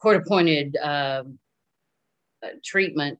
court 0.00 0.16
appointed 0.16 0.76
um, 0.82 1.38
treatment 2.64 3.18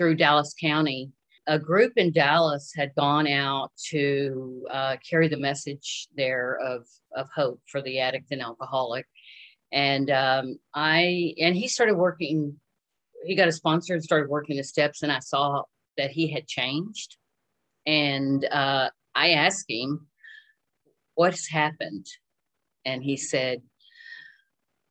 through 0.00 0.14
Dallas 0.14 0.54
County. 0.58 1.12
a 1.46 1.58
group 1.58 1.92
in 1.96 2.10
Dallas 2.10 2.72
had 2.74 2.94
gone 2.94 3.26
out 3.26 3.70
to 3.90 4.64
uh, 4.70 4.96
carry 5.08 5.28
the 5.28 5.36
message 5.36 6.08
there 6.16 6.58
of, 6.58 6.86
of 7.14 7.28
hope 7.34 7.60
for 7.66 7.82
the 7.82 7.98
addict 7.98 8.28
and 8.30 8.40
alcoholic. 8.40 9.04
And 9.72 10.10
um, 10.10 10.56
I, 10.74 11.34
and 11.38 11.54
he 11.54 11.68
started 11.68 11.96
working, 11.96 12.58
he 13.26 13.34
got 13.34 13.48
a 13.48 13.52
sponsor 13.52 13.92
and 13.92 14.02
started 14.02 14.30
working 14.30 14.56
the 14.56 14.64
steps, 14.64 15.02
and 15.02 15.12
I 15.12 15.18
saw 15.18 15.64
that 15.98 16.10
he 16.10 16.32
had 16.32 16.46
changed. 16.46 17.18
And 17.84 18.42
uh, 18.46 18.88
I 19.14 19.30
asked 19.30 19.66
him, 19.68 20.06
What's 21.14 21.50
happened? 21.50 22.06
And 22.86 23.02
he 23.02 23.18
said, 23.18 23.60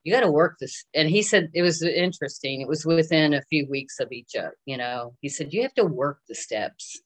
you 0.09 0.15
got 0.15 0.21
to 0.21 0.31
work 0.31 0.55
this 0.59 0.85
and 0.95 1.07
he 1.07 1.21
said 1.21 1.49
it 1.53 1.61
was 1.61 1.83
interesting 1.83 2.61
it 2.61 2.67
was 2.67 2.83
within 2.83 3.35
a 3.35 3.43
few 3.43 3.67
weeks 3.69 3.99
of 3.99 4.11
each 4.11 4.35
other 4.35 4.55
you 4.65 4.75
know 4.75 5.13
he 5.21 5.29
said 5.29 5.53
you 5.53 5.61
have 5.61 5.73
to 5.75 5.85
work 5.85 6.19
the 6.27 6.33
steps. 6.35 6.99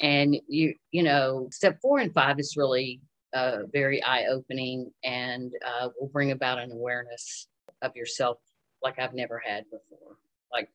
And 0.00 0.36
you 0.46 0.74
you 0.92 1.02
know 1.02 1.48
step 1.50 1.78
four 1.82 1.98
and 1.98 2.14
five 2.14 2.38
is 2.38 2.56
really 2.56 3.00
uh, 3.34 3.58
very 3.72 4.02
eye-opening 4.02 4.92
and 5.04 5.52
uh, 5.66 5.88
will 5.98 6.08
bring 6.08 6.30
about 6.30 6.58
an 6.58 6.72
awareness 6.72 7.48
of 7.82 7.94
yourself 7.96 8.38
like 8.82 8.98
i've 8.98 9.14
never 9.14 9.42
had 9.44 9.64
before 9.64 10.16
like 10.52 10.68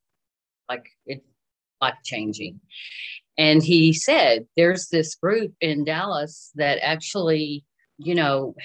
like 0.69 0.85
it 1.05 1.23
life 1.81 1.95
changing 2.03 2.59
and 3.37 3.63
he 3.63 3.93
said 3.93 4.45
there's 4.55 4.87
this 4.89 5.15
group 5.15 5.53
in 5.59 5.85
dallas 5.85 6.51
that 6.55 6.77
actually 6.81 7.65
you 7.97 8.15
know 8.15 8.55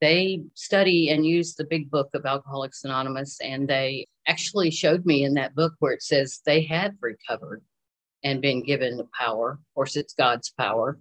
they 0.00 0.42
study 0.54 1.10
and 1.10 1.26
use 1.26 1.54
the 1.54 1.64
big 1.64 1.90
book 1.90 2.10
of 2.14 2.24
Alcoholics 2.24 2.84
Anonymous, 2.84 3.38
and 3.42 3.68
they 3.68 4.06
actually 4.26 4.70
showed 4.70 5.04
me 5.04 5.24
in 5.24 5.34
that 5.34 5.54
book 5.54 5.74
where 5.78 5.92
it 5.92 6.02
says 6.02 6.40
they 6.44 6.62
had 6.62 6.96
recovered 7.00 7.62
and 8.24 8.40
been 8.40 8.64
given 8.64 8.96
the 8.96 9.08
power. 9.18 9.52
Of 9.52 9.74
course, 9.74 9.96
it's 9.96 10.14
God's 10.14 10.50
power, 10.50 10.98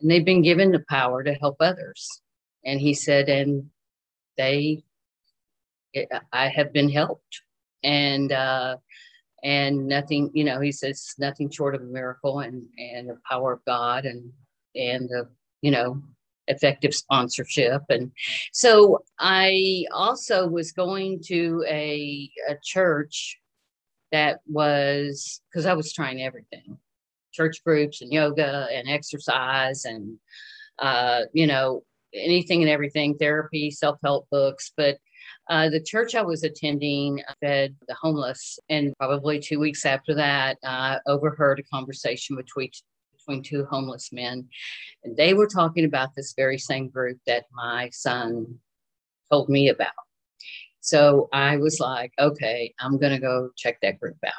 and 0.00 0.10
they've 0.10 0.24
been 0.24 0.42
given 0.42 0.72
the 0.72 0.84
power 0.88 1.22
to 1.22 1.34
help 1.34 1.56
others. 1.60 2.08
And 2.64 2.80
he 2.80 2.94
said, 2.94 3.28
and 3.28 3.70
they, 4.36 4.82
I 6.32 6.48
have 6.48 6.72
been 6.72 6.90
helped, 6.90 7.42
and 7.84 8.32
uh, 8.32 8.78
and 9.44 9.86
nothing, 9.86 10.30
you 10.34 10.42
know, 10.42 10.60
he 10.60 10.72
says 10.72 11.14
nothing 11.18 11.50
short 11.50 11.76
of 11.76 11.82
a 11.82 11.84
miracle, 11.84 12.40
and 12.40 12.64
and 12.78 13.10
the 13.10 13.18
power 13.30 13.52
of 13.52 13.64
God, 13.64 14.06
and 14.06 14.32
and 14.74 15.08
the 15.08 15.28
you 15.60 15.70
know 15.70 16.02
effective 16.48 16.94
sponsorship. 16.94 17.82
And 17.88 18.12
so 18.52 19.04
I 19.18 19.84
also 19.92 20.46
was 20.46 20.72
going 20.72 21.20
to 21.26 21.64
a, 21.68 22.30
a 22.48 22.56
church 22.62 23.38
that 24.12 24.40
was 24.46 25.40
because 25.50 25.66
I 25.66 25.74
was 25.74 25.92
trying 25.92 26.22
everything 26.22 26.78
church 27.34 27.62
groups 27.64 28.00
and 28.00 28.12
yoga 28.12 28.68
and 28.72 28.88
exercise 28.88 29.84
and, 29.84 30.16
uh, 30.78 31.22
you 31.32 31.46
know, 31.46 31.82
anything 32.14 32.62
and 32.62 32.70
everything 32.70 33.16
therapy, 33.16 33.70
self 33.70 33.98
help 34.02 34.28
books. 34.30 34.72
But 34.76 34.98
uh, 35.50 35.68
the 35.68 35.80
church 35.80 36.14
I 36.14 36.22
was 36.22 36.42
attending 36.42 37.22
fed 37.40 37.74
the 37.88 37.94
homeless. 37.94 38.58
And 38.68 38.94
probably 38.98 39.40
two 39.40 39.58
weeks 39.58 39.84
after 39.84 40.14
that, 40.14 40.58
I 40.64 40.98
overheard 41.06 41.58
a 41.58 41.64
conversation 41.64 42.36
between 42.36 42.70
between 43.24 43.42
two 43.42 43.66
homeless 43.70 44.12
men. 44.12 44.48
And 45.02 45.16
they 45.16 45.34
were 45.34 45.46
talking 45.46 45.84
about 45.84 46.14
this 46.14 46.34
very 46.36 46.58
same 46.58 46.88
group 46.88 47.18
that 47.26 47.44
my 47.52 47.90
son 47.92 48.58
told 49.30 49.48
me 49.48 49.68
about. 49.68 49.92
So 50.80 51.28
I 51.32 51.56
was 51.56 51.80
like, 51.80 52.12
okay, 52.18 52.74
I'm 52.78 52.98
going 52.98 53.12
to 53.12 53.18
go 53.18 53.50
check 53.56 53.78
that 53.80 53.98
group 53.98 54.18
out. 54.26 54.32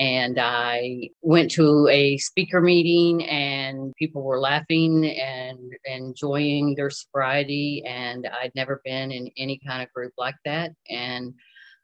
And 0.00 0.38
I 0.38 1.10
went 1.22 1.50
to 1.52 1.88
a 1.88 2.18
speaker 2.18 2.60
meeting, 2.60 3.24
and 3.26 3.92
people 3.96 4.22
were 4.22 4.38
laughing 4.38 5.04
and 5.06 5.72
enjoying 5.84 6.76
their 6.76 6.90
sobriety. 6.90 7.82
And 7.84 8.28
I'd 8.40 8.52
never 8.54 8.80
been 8.84 9.10
in 9.10 9.28
any 9.36 9.60
kind 9.66 9.82
of 9.82 9.92
group 9.92 10.12
like 10.16 10.36
that. 10.44 10.70
And 10.88 11.34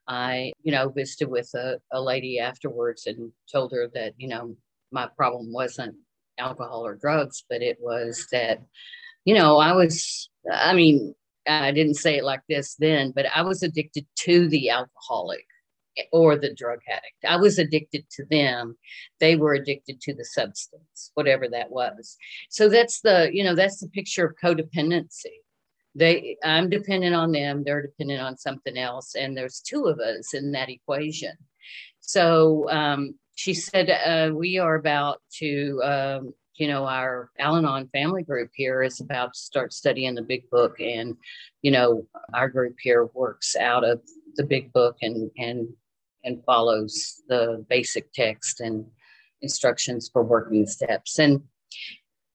I, 0.07 0.53
you 0.63 0.71
know, 0.71 0.91
visited 0.91 1.29
with 1.29 1.51
a, 1.55 1.81
a 1.93 2.01
lady 2.01 2.39
afterwards 2.39 3.07
and 3.07 3.33
told 3.51 3.73
her 3.73 3.91
that, 3.95 4.15
you 4.17 4.29
know, 4.29 4.57
my 4.93 5.09
problem 5.17 5.53
wasn't 5.53 5.97
alcohol 6.39 6.87
or 6.87 6.97
drugs, 6.97 7.45
but 7.49 7.63
it 7.63 7.79
was 7.81 8.27
that, 8.33 8.63
you 9.25 9.35
know, 9.35 9.59
I 9.59 9.73
was, 9.73 10.29
I 10.53 10.75
mean, 10.75 11.15
I 11.47 11.73
didn't 11.73 11.95
say 11.95 12.17
it 12.17 12.25
like 12.25 12.43
this 12.49 12.77
then, 12.79 13.13
but 13.15 13.27
I 13.35 13.43
was 13.43 13.63
addicted 13.63 14.07
to 14.21 14.49
the 14.49 14.71
alcoholic 14.71 15.47
or 16.13 16.37
the 16.37 16.55
drug 16.55 16.81
addict. 16.89 17.25
I 17.29 17.37
was 17.37 17.59
addicted 17.59 18.05
to 18.13 18.25
them. 18.31 18.77
They 19.21 19.37
were 19.37 19.55
addicted 19.55 20.01
to 20.03 20.15
the 20.15 20.25
substance, 20.25 21.11
whatever 21.15 21.49
that 21.49 21.71
was. 21.71 22.17
So 22.49 22.69
that's 22.69 23.01
the, 23.01 23.31
you 23.33 23.45
know, 23.45 23.55
that's 23.55 23.81
the 23.81 23.89
picture 23.89 24.27
of 24.27 24.37
codependency. 24.43 25.37
They, 25.95 26.37
I'm 26.43 26.69
dependent 26.69 27.15
on 27.15 27.31
them. 27.31 27.63
They're 27.63 27.83
dependent 27.83 28.21
on 28.21 28.37
something 28.37 28.77
else, 28.77 29.15
and 29.15 29.37
there's 29.37 29.61
two 29.61 29.85
of 29.85 30.01
us 30.01 30.35
in 30.35 30.51
that 30.53 30.69
equation. 30.69 31.35
So 32.01 32.69
um, 32.69 33.15
she 33.35 33.55
said, 33.55 33.91
uh, 33.91 34.35
We 34.35 34.59
are 34.59 34.75
about 34.77 35.21
to, 35.39 35.81
um, 35.83 36.35
you 36.55 36.69
know, 36.69 36.87
our 36.87 37.31
Al 37.39 37.57
Anon 37.57 37.89
family 37.89 38.23
group 38.23 38.51
here 38.55 38.83
is 38.83 39.01
about 39.01 39.35
to 39.35 39.41
start 39.41 39.73
studying 39.73 40.15
the 40.15 40.23
big 40.23 40.49
book. 40.51 40.79
And, 40.81 41.17
you 41.63 41.71
know, 41.71 42.07
our 42.33 42.49
group 42.49 42.77
here 42.81 43.07
works 43.15 43.57
out 43.57 43.85
of 43.85 44.01
the 44.37 44.45
big 44.45 44.73
book 44.73 44.97
and, 45.03 45.31
and, 45.37 45.69
and 46.23 46.45
follows 46.45 47.23
the 47.29 47.65
basic 47.69 48.13
text 48.13 48.61
and 48.61 48.87
instructions 49.43 50.09
for 50.13 50.23
working 50.23 50.67
steps. 50.67 51.19
And 51.19 51.43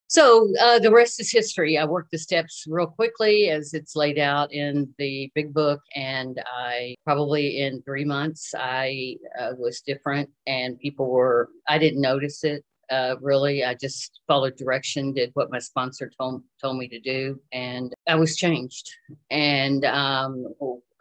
so 0.09 0.51
uh, 0.59 0.79
the 0.79 0.91
rest 0.91 1.21
is 1.21 1.31
history. 1.31 1.77
I 1.77 1.85
worked 1.85 2.09
the 2.09 2.17
steps 2.17 2.65
real 2.67 2.87
quickly 2.87 3.51
as 3.51 3.75
it's 3.75 3.95
laid 3.95 4.17
out 4.17 4.51
in 4.51 4.91
the 4.97 5.31
big 5.35 5.53
book, 5.53 5.81
and 5.95 6.41
I 6.47 6.95
probably 7.05 7.61
in 7.61 7.83
three 7.83 8.05
months 8.05 8.55
I 8.57 9.17
uh, 9.39 9.51
was 9.55 9.81
different, 9.81 10.31
and 10.47 10.79
people 10.79 11.11
were. 11.11 11.49
I 11.67 11.77
didn't 11.77 12.01
notice 12.01 12.43
it 12.43 12.65
uh, 12.89 13.17
really. 13.21 13.63
I 13.63 13.75
just 13.75 14.21
followed 14.27 14.57
direction, 14.57 15.13
did 15.13 15.29
what 15.35 15.51
my 15.51 15.59
sponsor 15.59 16.11
told 16.19 16.41
told 16.59 16.79
me 16.79 16.87
to 16.87 16.99
do, 16.99 17.39
and 17.53 17.93
I 18.07 18.15
was 18.15 18.35
changed. 18.35 18.89
And 19.29 19.85
um, 19.85 20.47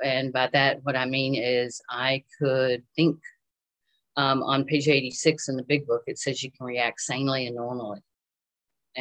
and 0.04 0.34
by 0.34 0.50
that, 0.52 0.80
what 0.84 0.96
I 0.96 1.06
mean 1.06 1.34
is 1.34 1.80
I 1.88 2.24
could 2.38 2.82
think. 2.94 3.18
Um, 4.16 4.42
on 4.42 4.64
page 4.64 4.88
86 4.88 5.48
in 5.48 5.54
the 5.54 5.62
big 5.62 5.86
book, 5.86 6.02
it 6.08 6.18
says 6.18 6.42
you 6.42 6.50
can 6.50 6.66
react 6.66 7.00
sanely 7.00 7.46
and 7.46 7.54
normally 7.54 8.00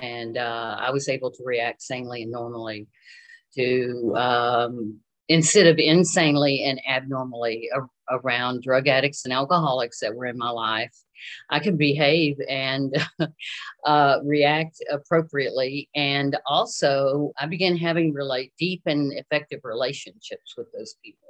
and 0.01 0.37
uh, 0.37 0.77
I 0.79 0.91
was 0.91 1.09
able 1.09 1.31
to 1.31 1.43
react 1.43 1.81
sanely 1.81 2.23
and 2.23 2.31
normally 2.31 2.87
to 3.55 4.13
um, 4.15 4.99
instead 5.29 5.67
of 5.67 5.77
insanely 5.77 6.63
and 6.63 6.79
abnormally 6.87 7.69
a- 7.75 8.15
around 8.17 8.63
drug 8.63 8.87
addicts 8.87 9.25
and 9.25 9.33
alcoholics 9.33 9.99
that 9.99 10.15
were 10.15 10.25
in 10.25 10.37
my 10.37 10.49
life. 10.49 10.95
I 11.49 11.59
could 11.59 11.77
behave 11.77 12.37
and 12.47 12.95
uh, 13.85 14.19
react 14.23 14.77
appropriately. 14.91 15.89
And 15.95 16.37
also, 16.45 17.31
I 17.39 17.47
began 17.47 17.75
having 17.75 18.13
relate 18.13 18.53
deep 18.59 18.83
and 18.85 19.11
effective 19.13 19.61
relationships 19.63 20.53
with 20.55 20.67
those 20.77 20.95
people. 21.03 21.27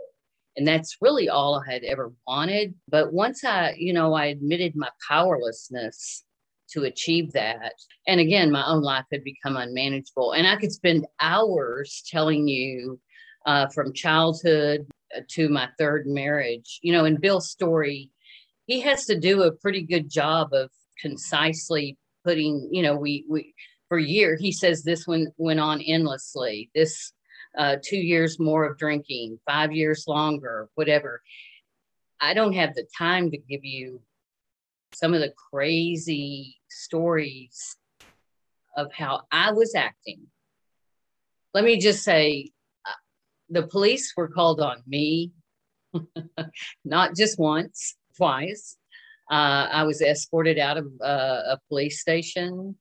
And 0.58 0.68
that's 0.68 0.98
really 1.02 1.30
all 1.30 1.56
I 1.56 1.72
had 1.72 1.84
ever 1.84 2.12
wanted. 2.28 2.74
But 2.90 3.14
once 3.14 3.46
I, 3.46 3.76
you 3.78 3.94
know, 3.94 4.14
I 4.14 4.26
admitted 4.26 4.76
my 4.76 4.90
powerlessness 5.08 6.24
to 6.72 6.84
achieve 6.84 7.32
that. 7.34 7.74
And 8.08 8.20
again, 8.20 8.52
my 8.52 8.66
own 8.66 8.82
life 8.82 9.06
had 9.12 9.24
become 9.24 9.58
unmanageable. 9.58 10.34
And 10.34 10.48
I 10.48 10.56
could 10.56 10.72
spend 10.72 11.08
hours 11.20 12.04
telling 12.08 12.48
you 12.48 13.00
uh, 13.46 13.68
from 13.68 13.94
childhood 13.94 14.88
to 15.30 15.50
my 15.50 15.70
third 15.80 16.06
marriage. 16.08 16.80
You 16.82 16.94
know, 16.94 17.06
in 17.06 17.18
Bill's 17.20 17.50
story, 17.50 18.12
he 18.66 18.82
has 18.82 19.06
to 19.06 19.20
do 19.20 19.44
a 19.44 19.52
pretty 19.52 19.82
good 19.82 20.10
job 20.10 20.54
of 20.54 20.70
concisely 21.02 21.98
putting, 22.26 22.70
you 22.72 22.82
know, 22.82 22.96
we, 22.96 23.26
we, 23.30 23.54
for 23.88 23.98
a 23.98 24.04
year, 24.04 24.36
he 24.36 24.52
says 24.52 24.84
this 24.84 25.08
one 25.08 25.28
went 25.38 25.62
on 25.62 25.82
endlessly. 25.82 26.70
This 26.76 27.14
uh, 27.58 27.78
two 27.82 27.98
years 27.98 28.40
more 28.40 28.66
of 28.66 28.78
drinking, 28.78 29.40
five 29.46 29.72
years 29.72 30.06
longer, 30.08 30.70
whatever. 30.76 31.22
I 32.20 32.34
don't 32.34 32.54
have 32.54 32.76
the 32.76 32.86
time 32.98 33.32
to 33.32 33.38
give 33.38 33.64
you 33.64 34.02
some 34.94 35.14
of 35.14 35.22
the 35.22 35.34
crazy 35.52 36.58
stories 36.70 37.78
of 38.76 38.92
how 38.94 39.22
I 39.32 39.52
was 39.52 39.76
acting. 39.76 40.28
Let 41.54 41.64
me 41.64 41.78
just 41.78 42.04
say 42.04 42.52
uh, 42.86 42.92
the 43.50 43.64
police 43.64 44.14
were 44.16 44.28
called 44.28 44.62
on 44.62 44.84
me, 44.86 45.32
not 46.86 47.16
just 47.16 47.40
once, 47.40 47.96
twice. 48.16 48.78
Uh, 49.30 49.68
I 49.72 49.84
was 49.84 50.02
escorted 50.02 50.60
out 50.60 50.78
of 50.78 50.86
uh, 51.04 51.42
a 51.56 51.60
police 51.68 52.00
station. 52.00 52.76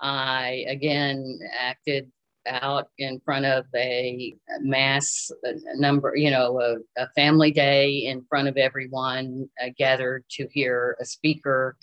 I 0.00 0.64
again 0.68 1.38
acted 1.58 2.10
out 2.48 2.88
in 2.98 3.20
front 3.20 3.44
of 3.44 3.66
a 3.74 4.34
mass 4.60 5.30
number, 5.74 6.14
you 6.16 6.30
know, 6.30 6.60
a, 6.60 7.02
a 7.02 7.08
family 7.10 7.50
day 7.50 7.90
in 8.06 8.24
front 8.28 8.48
of 8.48 8.56
everyone 8.56 9.48
uh, 9.62 9.68
gathered 9.76 10.24
to 10.30 10.48
hear 10.52 10.96
a 11.00 11.04
speaker. 11.04 11.76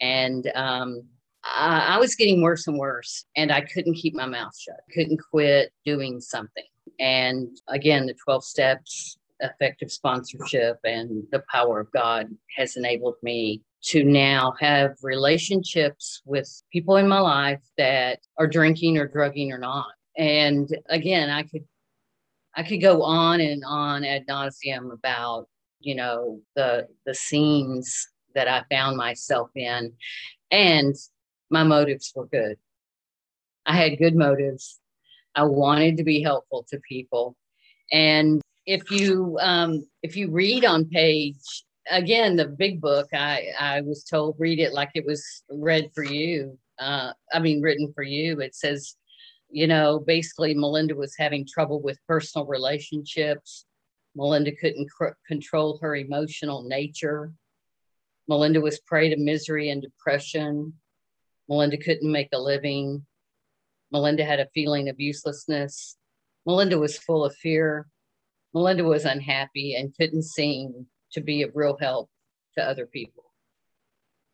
And 0.00 0.50
um, 0.54 1.02
I, 1.44 1.94
I 1.94 1.98
was 1.98 2.14
getting 2.14 2.42
worse 2.42 2.66
and 2.66 2.78
worse, 2.78 3.24
and 3.36 3.52
I 3.52 3.62
couldn't 3.62 3.94
keep 3.94 4.14
my 4.14 4.26
mouth 4.26 4.56
shut, 4.58 4.80
couldn't 4.92 5.20
quit 5.30 5.72
doing 5.84 6.20
something. 6.20 6.64
And 6.98 7.56
again, 7.68 8.06
the 8.06 8.14
12 8.24 8.44
steps, 8.44 9.16
effective 9.40 9.90
sponsorship, 9.90 10.78
and 10.84 11.24
the 11.32 11.42
power 11.50 11.80
of 11.80 11.90
God 11.92 12.28
has 12.56 12.76
enabled 12.76 13.16
me 13.22 13.62
to 13.82 14.04
now 14.04 14.54
have 14.60 14.96
relationships 15.02 16.20
with 16.26 16.62
people 16.70 16.96
in 16.96 17.08
my 17.08 17.20
life 17.20 17.62
that 17.78 18.20
are 18.38 18.46
drinking 18.46 18.98
or 18.98 19.08
drugging 19.08 19.52
or 19.52 19.58
not. 19.58 19.86
And 20.16 20.68
again, 20.88 21.30
I 21.30 21.42
could 21.44 21.64
I 22.54 22.62
could 22.62 22.80
go 22.80 23.02
on 23.02 23.40
and 23.40 23.62
on 23.64 24.04
ad 24.04 24.26
nauseum 24.26 24.92
about, 24.92 25.48
you 25.80 25.94
know, 25.94 26.40
the 26.56 26.88
the 27.06 27.14
scenes 27.14 28.08
that 28.34 28.48
I 28.48 28.64
found 28.70 28.96
myself 28.96 29.50
in. 29.54 29.92
And 30.50 30.94
my 31.50 31.62
motives 31.62 32.12
were 32.14 32.26
good. 32.26 32.56
I 33.66 33.76
had 33.76 33.98
good 33.98 34.16
motives. 34.16 34.80
I 35.34 35.44
wanted 35.44 35.96
to 35.96 36.04
be 36.04 36.22
helpful 36.22 36.66
to 36.70 36.80
people. 36.88 37.36
And 37.92 38.40
if 38.66 38.90
you 38.90 39.38
um, 39.40 39.86
if 40.02 40.16
you 40.16 40.30
read 40.30 40.64
on 40.64 40.86
page 40.86 41.64
again 41.90 42.36
the 42.36 42.46
big 42.46 42.80
book, 42.80 43.08
I 43.12 43.48
I 43.58 43.80
was 43.82 44.04
told 44.04 44.36
read 44.38 44.58
it 44.58 44.72
like 44.72 44.90
it 44.94 45.06
was 45.06 45.44
read 45.50 45.90
for 45.94 46.04
you. 46.04 46.58
Uh, 46.78 47.12
I 47.32 47.38
mean 47.38 47.60
written 47.60 47.92
for 47.94 48.02
you. 48.02 48.40
It 48.40 48.54
says, 48.54 48.96
you 49.50 49.66
know, 49.66 50.02
basically 50.06 50.54
Melynda 50.54 50.94
was 50.94 51.14
having 51.16 51.46
trouble 51.46 51.82
with 51.82 51.98
personal 52.06 52.46
relationships. 52.46 53.66
Melynda 54.16 54.56
couldn't 54.58 54.90
cr- 54.90 55.16
control 55.26 55.78
her 55.82 55.96
emotional 55.96 56.62
nature. 56.62 57.32
Melynda 58.30 58.62
was 58.62 58.80
prey 58.80 59.08
to 59.08 59.16
misery 59.16 59.70
and 59.70 59.82
depression. 59.82 60.74
Melynda 61.50 61.82
couldn't 61.82 62.10
make 62.10 62.28
a 62.32 62.38
living. 62.38 63.04
Melynda 63.92 64.24
had 64.24 64.40
a 64.40 64.48
feeling 64.54 64.88
of 64.88 65.00
uselessness. 65.00 65.96
Melynda 66.46 66.78
was 66.78 66.96
full 66.96 67.24
of 67.24 67.34
fear. 67.36 67.86
Melynda 68.54 68.84
was 68.84 69.04
unhappy 69.04 69.74
and 69.74 69.94
couldn't 69.96 70.22
seem 70.22 70.86
to 71.12 71.20
be 71.20 71.42
of 71.42 71.50
real 71.54 71.76
help 71.80 72.08
to 72.56 72.62
other 72.62 72.86
people. 72.86 73.24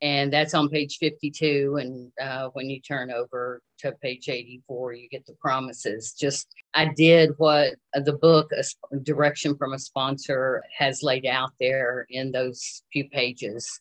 And 0.02 0.30
that's 0.30 0.52
on 0.52 0.68
page 0.68 0.98
52. 0.98 1.78
And 1.80 2.12
uh, 2.20 2.50
when 2.52 2.68
you 2.68 2.80
turn 2.80 3.10
over 3.10 3.62
to 3.78 3.92
page 3.92 4.28
84, 4.28 4.92
you 4.92 5.08
get 5.08 5.24
the 5.24 5.32
promises. 5.34 6.12
Just, 6.12 6.48
I 6.74 6.90
did 6.96 7.30
what 7.38 7.74
the 7.94 8.12
book, 8.12 8.50
a 8.52 8.96
direction 8.98 9.56
from 9.56 9.72
a 9.72 9.78
sponsor, 9.78 10.62
has 10.76 11.02
laid 11.02 11.24
out 11.24 11.52
there 11.58 12.06
in 12.10 12.30
those 12.30 12.82
few 12.92 13.08
pages 13.08 13.80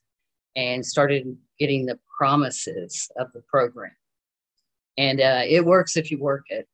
and 0.56 0.86
started 0.86 1.38
getting 1.60 1.86
the 1.86 2.00
promises 2.18 3.12
of 3.18 3.32
the 3.34 3.42
program. 3.42 3.92
And 4.98 5.20
uh, 5.20 5.42
it 5.46 5.66
works 5.66 5.98
if 5.98 6.12
you 6.12 6.20
work 6.20 6.46
it. 6.48 6.68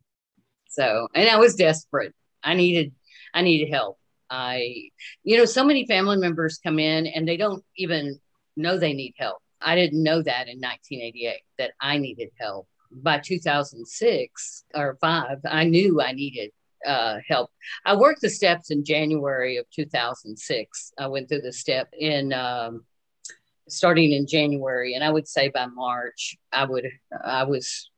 So, 0.70 1.08
and 1.16 1.28
I 1.28 1.38
was 1.38 1.56
desperate. 1.56 2.14
I 2.44 2.54
needed, 2.54 2.94
I 3.34 3.42
needed 3.42 3.72
help. 3.72 3.98
I, 4.30 4.90
you 5.24 5.38
know, 5.38 5.46
so 5.46 5.66
many 5.66 5.86
family 5.86 6.18
members 6.18 6.60
come 6.64 6.80
in 6.80 7.08
and 7.08 7.28
they 7.28 7.38
don't 7.38 7.64
even 7.76 8.20
know 8.56 8.78
they 8.78 8.94
need 8.94 9.14
help. 9.18 9.42
I 9.62 9.76
didn't 9.76 10.04
know 10.04 10.22
that 10.22 10.48
in 10.48 10.60
1988 10.60 11.42
that 11.58 11.72
I 11.80 11.98
needed 11.98 12.30
help. 12.40 12.68
By 12.92 13.20
2006 13.20 14.64
or 14.76 14.98
five, 15.00 15.38
I 15.46 15.64
knew 15.64 16.02
I 16.02 16.12
needed 16.12 16.52
uh, 16.86 17.18
help. 17.28 17.52
I 17.86 17.96
worked 17.96 18.22
the 18.22 18.30
steps 18.30 18.72
in 18.72 18.84
January 18.84 19.58
of 19.58 19.66
2006. 19.72 20.94
I 20.98 21.08
went 21.08 21.30
through 21.30 21.42
the 21.42 21.54
step 21.54 21.90
in 21.98 22.34
um, 22.34 22.84
starting 23.70 24.12
in 24.12 24.28
January, 24.28 24.94
and 24.96 25.04
I 25.04 25.10
would 25.10 25.28
say 25.28 25.50
by 25.50 25.68
March, 25.68 26.38
I 26.52 26.66
would 26.66 26.86
I 27.24 27.44
was 27.44 27.90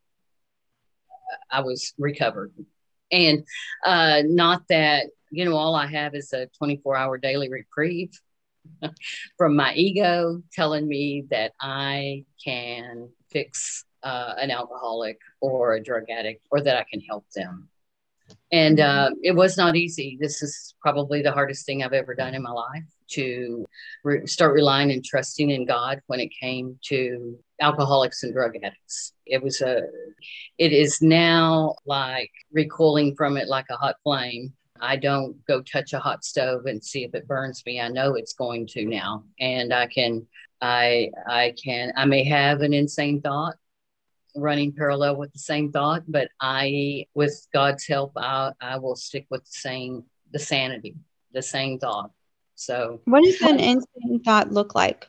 I 1.50 1.62
was 1.62 1.94
recovered, 1.98 2.54
and 3.12 3.46
uh, 3.86 4.22
not 4.26 4.64
that 4.70 5.08
you 5.32 5.46
know 5.46 5.56
all 5.56 5.76
I 5.76 5.88
have 5.88 6.14
is 6.14 6.34
a 6.34 6.48
24 6.58 6.96
hour 6.96 7.18
daily 7.18 7.50
reprieve 7.50 8.20
from 9.38 9.56
my 9.56 9.74
ego 9.74 10.42
telling 10.52 10.88
me 10.88 11.26
that 11.30 11.54
I 11.62 12.26
can 12.44 13.10
fix 13.32 13.86
uh, 14.04 14.34
an 14.38 14.52
alcoholic 14.52 15.20
or 15.42 15.74
a 15.74 15.84
drug 15.84 16.04
addict 16.10 16.46
or 16.52 16.62
that 16.62 16.78
I 16.78 16.86
can 16.90 17.02
help 17.02 17.26
them. 17.36 17.70
And 18.52 18.80
uh, 18.80 19.12
it 19.24 19.36
was 19.36 19.58
not 19.58 19.76
easy. 19.76 20.18
This 20.22 20.42
is 20.42 20.76
probably 20.82 21.22
the 21.22 21.32
hardest 21.32 21.66
thing 21.66 21.84
I've 21.84 21.94
ever 21.94 22.14
done 22.14 22.36
in 22.36 22.44
my 22.44 22.52
life 22.52 22.84
to 23.12 23.66
re- 24.04 24.28
start 24.28 24.54
relying 24.54 24.92
and 24.92 25.04
trusting 25.04 25.50
in 25.50 25.66
God 25.66 26.02
when 26.08 26.20
it 26.20 26.30
came 26.40 26.78
to 26.86 27.38
alcoholics 27.60 28.24
and 28.24 28.34
drug 28.34 28.56
addicts. 28.56 29.14
It 29.26 29.42
was 29.42 29.62
a, 29.62 29.82
it 30.58 30.72
is 30.72 31.02
now 31.02 31.76
like 31.86 32.32
recoiling 32.52 33.16
from 33.16 33.38
it 33.38 33.48
like 33.48 33.66
a 33.70 33.76
hot 33.76 33.96
flame. 34.04 34.54
I 34.84 34.98
don't 34.98 35.44
go 35.46 35.62
touch 35.62 35.94
a 35.94 36.00
hot 36.00 36.26
stove 36.26 36.66
and 36.66 36.84
see 36.84 37.06
if 37.06 37.16
it 37.16 37.26
burns 37.26 37.64
me. 37.66 37.80
I 37.80 37.88
know 37.88 38.16
it's 38.16 38.34
going 38.34 38.68
to 38.68 38.86
now, 38.86 39.24
and 39.40 39.74
I 39.74 39.88
can, 39.88 40.28
I, 40.62 41.10
I 41.26 41.54
can, 41.64 41.94
I 41.96 42.04
may 42.04 42.26
have 42.26 42.62
an 42.62 42.74
insane 42.74 43.22
thought 43.22 43.56
running 44.36 44.74
parallel 44.74 45.16
with 45.16 45.32
the 45.32 45.40
same 45.40 45.72
thought, 45.72 46.04
but 46.08 46.28
I, 46.42 47.06
with 47.14 47.48
God's 47.54 47.88
help, 47.88 48.12
I, 48.18 48.52
I 48.60 48.78
will 48.78 48.98
stick 48.98 49.26
with 49.30 49.46
the 49.46 49.52
same, 49.52 50.04
the 50.34 50.40
sanity, 50.40 50.96
the 51.32 51.42
same 51.42 51.80
thought. 51.80 52.12
So, 52.56 53.00
what 53.06 53.24
does 53.24 53.42
an 53.42 53.62
insane 53.62 54.22
thought 54.26 54.52
look 54.52 54.76
like? 54.76 55.08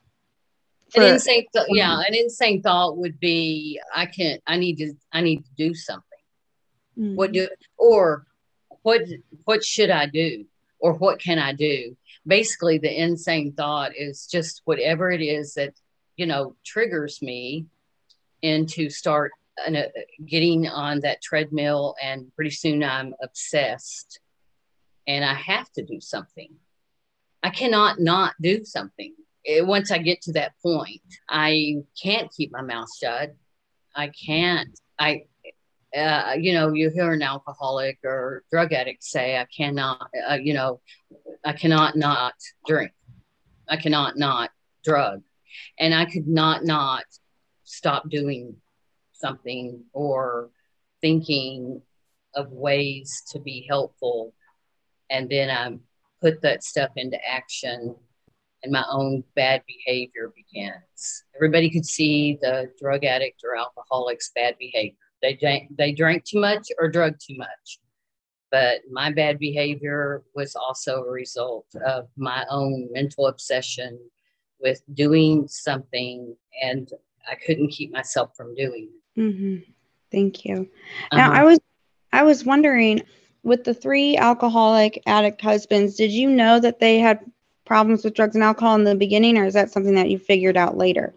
An 0.95 1.03
insane, 1.03 1.47
th- 1.53 1.67
yeah, 1.71 1.99
an 1.99 2.15
insane 2.15 2.63
thought 2.63 2.97
would 2.99 3.19
be, 3.19 3.81
I 3.93 4.07
can't, 4.07 4.41
I 4.47 4.57
need 4.57 4.77
to, 4.77 4.93
I 5.13 5.21
need 5.23 5.45
to 5.45 5.51
do 5.57 5.75
something. 5.75 6.05
Mm-hmm. 6.97 7.17
What 7.17 7.33
do, 7.33 7.49
or 7.77 8.27
what, 8.85 9.03
what 9.45 9.65
should 9.65 9.91
I 9.91 10.07
do, 10.07 10.45
or 10.79 10.95
what 10.95 11.19
can 11.19 11.39
I 11.39 11.53
do? 11.53 11.97
Basically, 12.27 12.79
the 12.79 13.03
insane 13.03 13.53
thought 13.53 13.93
is 13.97 14.27
just 14.27 14.63
whatever 14.65 15.11
it 15.11 15.21
is 15.21 15.55
that 15.55 15.75
you 16.17 16.27
know 16.27 16.55
triggers 16.65 17.21
me 17.21 17.67
into 18.41 18.89
start 18.89 19.33
uh, 19.67 19.83
getting 20.25 20.69
on 20.69 21.01
that 21.01 21.21
treadmill, 21.21 21.97
and 22.01 22.33
pretty 22.37 22.53
soon 22.53 22.85
I'm 22.85 23.15
obsessed, 23.21 24.21
and 25.09 25.25
I 25.25 25.35
have 25.35 25.71
to 25.73 25.85
do 25.85 26.01
something 26.01 26.55
I 27.45 27.51
cannot 27.51 28.01
not 28.01 28.33
do 28.41 28.65
something. 28.65 29.15
It, 29.45 29.67
once 29.67 29.93
I 29.93 29.99
get 29.99 30.23
to 30.23 30.33
that 30.33 30.55
point, 30.63 31.03
I 31.29 31.83
can't 32.03 32.33
keep 32.35 32.51
my 32.51 32.63
mouth 32.63 32.89
shut. 32.99 33.37
I 33.95 34.09
can't. 34.09 34.71
I, 34.99 35.25
uh, 35.95 36.35
you 36.39 36.53
know, 36.53 36.73
you 36.73 36.91
hear 36.91 37.13
an 37.13 37.23
alcoholic 37.23 37.99
or 38.05 38.43
drug 38.51 38.73
addict 38.73 39.05
say, 39.05 39.39
I 39.39 39.47
cannot, 39.57 40.09
uh, 40.29 40.39
you 40.41 40.55
know, 40.55 40.81
I 41.45 41.53
cannot 41.53 41.97
not 41.97 42.35
drink. 42.67 42.93
I 43.69 43.77
cannot 43.77 44.19
not 44.19 44.51
drug. 44.85 45.23
And 45.79 45.95
I 45.95 46.05
could 46.05 46.27
not 46.27 46.65
not 46.65 47.05
stop 47.65 48.09
doing 48.11 48.57
something 49.13 49.85
or 49.93 50.51
thinking 51.01 51.81
of 52.35 52.51
ways 52.51 53.23
to 53.31 53.39
be 53.39 53.67
helpful. 53.69 54.35
And 55.11 55.31
then 55.31 55.51
I'm 55.51 55.81
put 56.21 56.41
that 56.43 56.65
stuff 56.65 56.91
into 56.97 57.19
action 57.27 57.95
and 58.63 58.73
my 58.73 58.85
own 58.91 59.23
bad 59.37 59.63
behavior 59.67 60.33
begins. 60.35 61.25
Everybody 61.37 61.71
could 61.71 61.85
see 61.85 62.39
the 62.41 62.71
drug 62.81 63.05
addict 63.05 63.43
or 63.45 63.57
alcoholic's 63.57 64.31
bad 64.35 64.57
behavior. 64.59 64.97
They 65.25 65.33
drank, 65.33 65.75
they 65.75 65.93
drank 65.93 66.25
too 66.25 66.39
much 66.39 66.69
or 66.79 66.91
drug 66.91 67.15
too 67.19 67.35
much. 67.39 67.81
But 68.51 68.83
my 68.91 69.11
bad 69.11 69.39
behavior 69.39 70.23
was 70.35 70.55
also 70.55 71.03
a 71.03 71.11
result 71.11 71.67
of 71.87 72.09
my 72.19 72.45
own 72.51 72.89
mental 72.93 73.29
obsession 73.29 73.99
with 74.61 74.83
doing 74.93 75.49
something, 75.49 76.37
and 76.63 76.93
I 77.27 77.37
couldn't 77.37 77.69
keep 77.69 77.91
myself 77.91 78.37
from 78.37 78.55
doing 78.55 78.91
it. 79.17 79.21
Mm-hmm. 79.21 79.71
Thank 80.13 80.45
you. 80.45 80.69
Uh-huh. 81.11 81.17
Now, 81.17 81.33
I 81.33 81.43
was 81.43 81.59
I 82.13 82.23
was 82.23 82.45
wondering 82.45 83.03
with 83.45 83.65
the 83.65 83.75
three 83.75 84.19
alcoholic 84.19 85.03
addict 85.07 85.41
husbands, 85.41 85.97
did 85.97 86.11
you 86.11 86.29
know 86.29 86.61
that 86.61 86.81
they 86.81 86.99
had 86.99 87.21
problems 87.65 88.05
with 88.05 88.15
drugs 88.15 88.35
and 88.35 88.45
alcohol 88.45 88.75
in 88.75 88.85
the 88.85 88.95
beginning, 88.95 89.39
or 89.39 89.47
is 89.47 89.55
that 89.55 89.71
something 89.71 89.95
that 89.95 90.11
you 90.11 90.19
figured 90.19 90.59
out 90.59 90.77
later? 90.77 91.15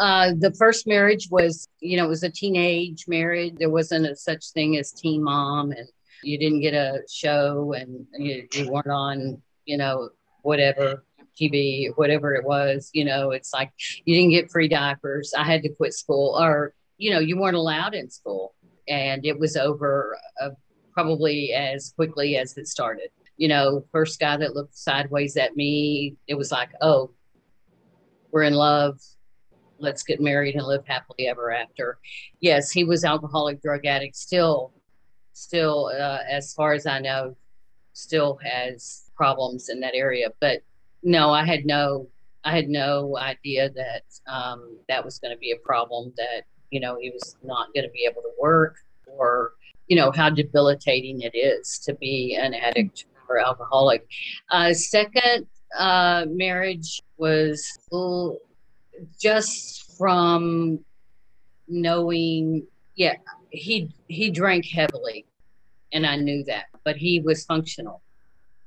Uh, 0.00 0.32
the 0.38 0.52
first 0.54 0.86
marriage 0.86 1.28
was, 1.30 1.68
you 1.80 1.94
know, 1.98 2.06
it 2.06 2.08
was 2.08 2.22
a 2.22 2.30
teenage 2.30 3.04
marriage. 3.06 3.54
There 3.58 3.68
wasn't 3.68 4.06
a 4.06 4.16
such 4.16 4.50
thing 4.52 4.78
as 4.78 4.92
teen 4.92 5.22
mom, 5.22 5.72
and 5.72 5.86
you 6.22 6.38
didn't 6.38 6.60
get 6.60 6.72
a 6.72 7.02
show, 7.06 7.74
and 7.74 8.06
you, 8.18 8.48
you 8.54 8.70
weren't 8.70 8.88
on, 8.88 9.42
you 9.66 9.76
know, 9.76 10.08
whatever 10.40 11.04
TV, 11.38 11.88
whatever 11.96 12.34
it 12.34 12.46
was. 12.46 12.88
You 12.94 13.04
know, 13.04 13.32
it's 13.32 13.52
like 13.52 13.72
you 14.06 14.14
didn't 14.14 14.30
get 14.30 14.50
free 14.50 14.68
diapers. 14.68 15.34
I 15.36 15.44
had 15.44 15.62
to 15.64 15.68
quit 15.68 15.92
school, 15.92 16.34
or 16.40 16.72
you 16.96 17.10
know, 17.10 17.18
you 17.18 17.38
weren't 17.38 17.56
allowed 17.56 17.94
in 17.94 18.08
school, 18.08 18.54
and 18.88 19.26
it 19.26 19.38
was 19.38 19.54
over 19.54 20.16
a 20.40 20.52
probably 20.94 21.52
as 21.52 21.92
quickly 21.94 22.38
as 22.38 22.56
it 22.56 22.68
started. 22.68 23.10
You 23.36 23.48
know, 23.48 23.84
first 23.92 24.18
guy 24.18 24.38
that 24.38 24.54
looked 24.54 24.78
sideways 24.78 25.36
at 25.36 25.56
me, 25.56 26.16
it 26.26 26.36
was 26.36 26.50
like, 26.50 26.70
oh, 26.80 27.10
we're 28.30 28.44
in 28.44 28.54
love. 28.54 28.98
Let's 29.80 30.02
get 30.02 30.20
married 30.20 30.54
and 30.54 30.66
live 30.66 30.86
happily 30.86 31.28
ever 31.28 31.50
after. 31.50 31.98
Yes, 32.40 32.70
he 32.70 32.84
was 32.84 33.04
alcoholic, 33.04 33.62
drug 33.62 33.86
addict, 33.86 34.16
still, 34.16 34.72
still, 35.32 35.90
uh, 35.98 36.18
as 36.28 36.54
far 36.54 36.72
as 36.72 36.86
I 36.86 37.00
know, 37.00 37.36
still 37.92 38.38
has 38.42 39.10
problems 39.16 39.68
in 39.68 39.80
that 39.80 39.94
area. 39.94 40.28
But 40.40 40.62
no, 41.02 41.30
I 41.30 41.44
had 41.44 41.64
no, 41.64 42.08
I 42.44 42.54
had 42.54 42.68
no 42.68 43.16
idea 43.18 43.70
that 43.70 44.04
um, 44.26 44.78
that 44.88 45.04
was 45.04 45.18
going 45.18 45.34
to 45.34 45.38
be 45.38 45.52
a 45.52 45.56
problem. 45.56 46.12
That 46.16 46.42
you 46.70 46.80
know 46.80 46.96
he 47.00 47.10
was 47.10 47.36
not 47.42 47.72
going 47.74 47.84
to 47.84 47.92
be 47.92 48.06
able 48.10 48.22
to 48.22 48.32
work, 48.40 48.76
or 49.06 49.52
you 49.88 49.96
know 49.96 50.10
how 50.10 50.30
debilitating 50.30 51.22
it 51.22 51.36
is 51.36 51.78
to 51.80 51.94
be 51.94 52.38
an 52.40 52.54
addict 52.54 53.06
or 53.28 53.38
alcoholic. 53.38 54.06
Uh, 54.50 54.72
second 54.72 55.46
uh, 55.78 56.26
marriage 56.28 57.00
was 57.16 57.78
just 59.20 59.96
from 59.96 60.84
knowing, 61.68 62.66
yeah, 62.96 63.14
he 63.50 63.92
he 64.08 64.30
drank 64.30 64.66
heavily, 64.66 65.26
and 65.92 66.06
I 66.06 66.16
knew 66.16 66.44
that, 66.44 66.66
but 66.84 66.96
he 66.96 67.20
was 67.20 67.44
functional. 67.44 68.02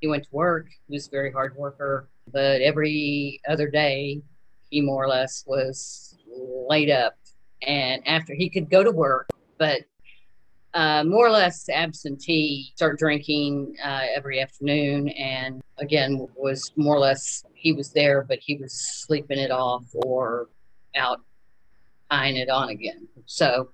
He 0.01 0.07
went 0.07 0.23
to 0.23 0.29
work. 0.31 0.67
He 0.87 0.95
was 0.95 1.07
a 1.07 1.11
very 1.11 1.31
hard 1.31 1.55
worker, 1.55 2.09
but 2.31 2.61
every 2.61 3.41
other 3.47 3.69
day, 3.69 4.21
he 4.69 4.81
more 4.81 5.03
or 5.03 5.07
less 5.07 5.43
was 5.47 6.17
laid 6.27 6.89
up. 6.89 7.13
And 7.65 8.05
after 8.07 8.33
he 8.33 8.49
could 8.49 8.69
go 8.69 8.83
to 8.83 8.91
work, 8.91 9.29
but 9.57 9.81
uh, 10.73 11.03
more 11.03 11.27
or 11.27 11.31
less 11.31 11.69
absentee, 11.69 12.71
start 12.75 12.97
drinking 12.97 13.75
uh, 13.83 14.05
every 14.15 14.41
afternoon, 14.41 15.09
and 15.09 15.61
again 15.77 16.27
was 16.35 16.71
more 16.75 16.95
or 16.95 16.99
less 16.99 17.43
he 17.53 17.73
was 17.73 17.91
there, 17.91 18.23
but 18.23 18.39
he 18.41 18.55
was 18.55 18.73
sleeping 18.73 19.39
it 19.39 19.51
off 19.51 19.85
or 20.05 20.49
out 20.95 21.19
tying 22.11 22.37
it 22.37 22.49
on 22.49 22.69
again. 22.69 23.07
So, 23.25 23.69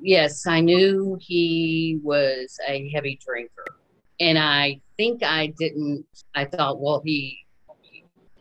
yes, 0.00 0.46
I 0.46 0.60
knew 0.60 1.18
he 1.20 1.98
was 2.02 2.58
a 2.68 2.90
heavy 2.90 3.18
drinker, 3.24 3.64
and 4.18 4.38
I 4.38 4.80
think 4.96 5.22
I 5.22 5.52
didn't. 5.58 6.04
I 6.34 6.44
thought, 6.44 6.80
well, 6.80 7.02
he 7.04 7.38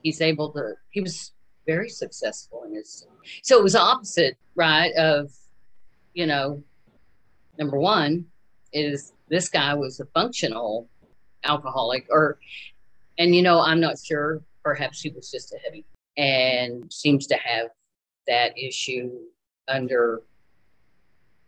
he's 0.04 0.22
able 0.22 0.52
to. 0.54 0.74
He 0.90 1.02
was 1.02 1.34
very 1.66 1.90
successful 1.90 2.64
in 2.68 2.76
his. 2.76 3.08
So 3.44 3.58
it 3.58 3.64
was 3.64 3.76
opposite, 3.76 4.38
right? 4.56 4.94
Of 4.96 5.32
you 6.14 6.26
know 6.26 6.64
number 7.60 7.78
one 7.78 8.26
is 8.74 9.14
this 9.28 9.50
guy 9.50 9.74
was 9.74 10.00
a 10.00 10.06
functional 10.08 10.88
alcoholic 11.44 12.08
or 12.10 12.40
and 13.18 13.36
you 13.36 13.42
know 13.42 13.62
i'm 13.62 13.80
not 13.80 13.98
sure 14.00 14.42
perhaps 14.64 15.02
he 15.02 15.10
was 15.10 15.30
just 15.30 15.54
a 15.54 15.58
heavy 15.64 15.86
and 16.18 16.92
seems 16.92 17.28
to 17.28 17.36
have 17.36 17.68
that 18.28 18.58
issue 18.58 19.10
under 19.70 20.22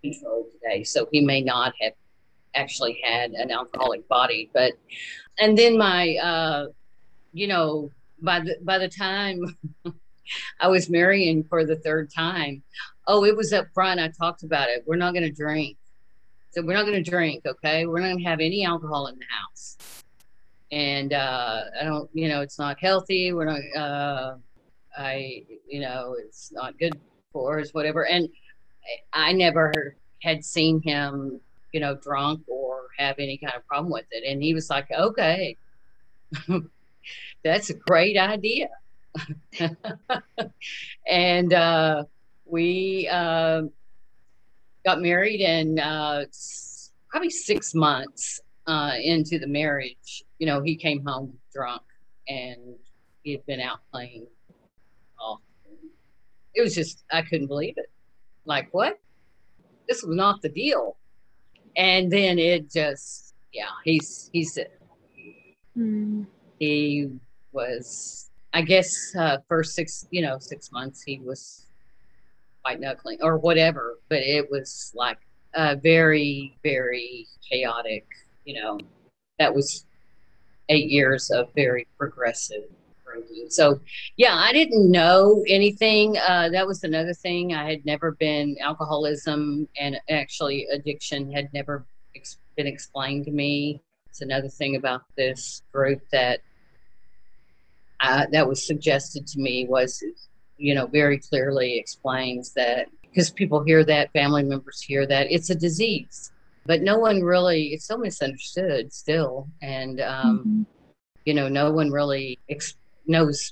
control 0.01 0.47
today. 0.51 0.83
So 0.83 1.07
he 1.11 1.21
may 1.21 1.41
not 1.41 1.73
have 1.81 1.93
actually 2.55 2.99
had 3.03 3.31
an 3.31 3.49
alcoholic 3.49 4.05
body 4.09 4.49
but 4.53 4.73
and 5.39 5.57
then 5.57 5.77
my 5.77 6.17
uh 6.17 6.65
you 7.31 7.47
know 7.47 7.89
by 8.21 8.41
the 8.41 8.57
by 8.63 8.77
the 8.77 8.89
time 8.89 9.39
i 10.59 10.67
was 10.67 10.89
marrying 10.89 11.45
for 11.45 11.65
the 11.65 11.77
third 11.77 12.11
time 12.13 12.61
oh 13.07 13.23
it 13.23 13.37
was 13.37 13.53
up 13.53 13.67
front. 13.73 14.01
I 14.01 14.09
talked 14.09 14.43
about 14.43 14.67
it. 14.67 14.83
We're 14.85 14.97
not 14.97 15.13
going 15.13 15.23
to 15.23 15.31
drink 15.31 15.77
so 16.51 16.61
we're 16.61 16.73
not 16.73 16.85
going 16.85 17.01
to 17.01 17.09
drink, 17.09 17.45
okay? 17.45 17.85
We're 17.85 18.01
not 18.01 18.07
going 18.07 18.23
to 18.23 18.29
have 18.29 18.41
any 18.41 18.65
alcohol 18.65 19.07
in 19.07 19.15
the 19.15 19.25
house. 19.29 19.77
And 20.71 21.13
uh, 21.13 21.61
I 21.79 21.83
don't, 21.85 22.09
you 22.13 22.27
know, 22.27 22.41
it's 22.41 22.59
not 22.59 22.77
healthy. 22.79 23.31
We're 23.31 23.45
not, 23.45 23.59
uh, 23.75 24.35
I, 24.97 25.43
you 25.67 25.79
know, 25.79 26.15
it's 26.19 26.51
not 26.51 26.77
good 26.77 26.99
for 27.31 27.59
us, 27.59 27.73
whatever. 27.73 28.05
And 28.05 28.27
I 29.13 29.31
never 29.31 29.95
had 30.21 30.43
seen 30.43 30.81
him, 30.81 31.39
you 31.71 31.79
know, 31.79 31.95
drunk 31.95 32.41
or 32.47 32.87
have 32.97 33.15
any 33.19 33.37
kind 33.37 33.53
of 33.55 33.65
problem 33.65 33.91
with 33.91 34.05
it. 34.11 34.29
And 34.29 34.43
he 34.43 34.53
was 34.53 34.69
like, 34.69 34.87
okay, 34.91 35.55
that's 37.43 37.69
a 37.69 37.73
great 37.73 38.17
idea. 38.17 38.69
and 41.07 41.53
uh, 41.53 42.03
we, 42.45 43.07
uh, 43.09 43.63
got 44.85 45.01
married 45.01 45.41
and 45.41 45.79
uh, 45.79 46.25
probably 47.09 47.29
six 47.29 47.73
months 47.73 48.41
uh, 48.67 48.93
into 49.01 49.39
the 49.39 49.47
marriage, 49.47 50.23
you 50.39 50.47
know, 50.47 50.61
he 50.61 50.75
came 50.75 51.05
home 51.05 51.33
drunk 51.53 51.81
and 52.27 52.75
he 53.23 53.31
had 53.31 53.45
been 53.45 53.59
out 53.59 53.79
playing 53.91 54.25
golf. 55.19 55.41
It 56.55 56.61
was 56.61 56.73
just, 56.73 57.03
I 57.11 57.21
couldn't 57.21 57.47
believe 57.47 57.75
it. 57.77 57.91
Like, 58.45 58.69
what? 58.71 58.99
This 59.87 60.03
was 60.03 60.15
not 60.15 60.41
the 60.41 60.49
deal. 60.49 60.97
And 61.75 62.11
then 62.11 62.39
it 62.39 62.71
just, 62.71 63.33
yeah, 63.53 63.69
he's, 63.83 64.29
he's, 64.33 64.57
mm. 65.77 66.25
he 66.59 67.09
was, 67.51 68.29
I 68.53 68.61
guess, 68.61 69.15
uh, 69.17 69.37
first 69.47 69.73
six, 69.73 70.07
you 70.11 70.21
know, 70.21 70.37
six 70.39 70.71
months, 70.71 71.03
he 71.03 71.19
was 71.19 71.60
white 72.63 72.79
knuckling 72.79 73.17
or 73.21 73.37
whatever, 73.37 73.97
but 74.09 74.19
it 74.19 74.49
was 74.49 74.91
like 74.95 75.17
a 75.53 75.75
very, 75.75 76.57
very 76.63 77.27
chaotic, 77.49 78.05
you 78.45 78.61
know, 78.61 78.79
that 79.39 79.53
was 79.53 79.85
eight 80.69 80.89
years 80.89 81.29
of 81.29 81.49
very 81.55 81.87
progressive. 81.97 82.63
So, 83.49 83.81
yeah, 84.15 84.35
I 84.35 84.53
didn't 84.53 84.89
know 84.89 85.43
anything. 85.47 86.17
Uh, 86.17 86.47
that 86.49 86.65
was 86.65 86.85
another 86.85 87.13
thing. 87.13 87.53
I 87.53 87.69
had 87.69 87.85
never 87.85 88.11
been, 88.11 88.55
alcoholism 88.61 89.67
and 89.77 89.99
actually 90.09 90.67
addiction 90.71 91.29
had 91.29 91.51
never 91.53 91.85
ex- 92.15 92.37
been 92.55 92.67
explained 92.67 93.25
to 93.25 93.31
me. 93.31 93.81
It's 94.07 94.21
another 94.21 94.47
thing 94.47 94.77
about 94.77 95.01
this 95.17 95.61
group 95.73 96.01
that 96.11 96.39
uh, 97.99 98.25
that 98.31 98.47
was 98.47 98.65
suggested 98.65 99.27
to 99.27 99.39
me 99.39 99.65
was 99.67 100.01
you 100.61 100.75
know, 100.75 100.85
very 100.85 101.17
clearly 101.17 101.77
explains 101.77 102.53
that 102.53 102.87
because 103.01 103.29
people 103.29 103.63
hear 103.63 103.83
that, 103.83 104.13
family 104.13 104.43
members 104.43 104.79
hear 104.79 105.05
that 105.07 105.31
it's 105.31 105.49
a 105.49 105.55
disease, 105.55 106.31
but 106.65 106.81
no 106.81 106.97
one 106.97 107.21
really, 107.21 107.73
it's 107.73 107.85
so 107.85 107.97
misunderstood 107.97 108.93
still. 108.93 109.47
And, 109.61 109.99
um, 109.99 110.39
mm-hmm. 110.39 110.61
you 111.25 111.33
know, 111.33 111.49
no 111.49 111.71
one 111.71 111.89
really 111.89 112.39
ex- 112.49 112.75
knows 113.07 113.51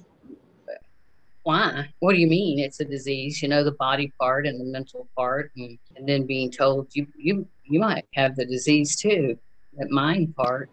why. 1.43 1.89
What 1.99 2.13
do 2.13 2.19
you 2.19 2.27
mean 2.27 2.59
it's 2.59 2.79
a 2.79 2.85
disease? 2.85 3.41
You 3.41 3.49
know, 3.49 3.63
the 3.63 3.71
body 3.71 4.13
part 4.19 4.45
and 4.45 4.59
the 4.59 4.65
mental 4.65 5.09
part, 5.17 5.51
and, 5.57 5.77
and 5.95 6.07
then 6.07 6.25
being 6.25 6.51
told 6.51 6.87
you, 6.93 7.07
you, 7.17 7.47
you 7.65 7.79
might 7.79 8.05
have 8.13 8.35
the 8.35 8.45
disease 8.45 8.95
too, 8.95 9.37
that 9.77 9.89
mind 9.89 10.35
part. 10.35 10.69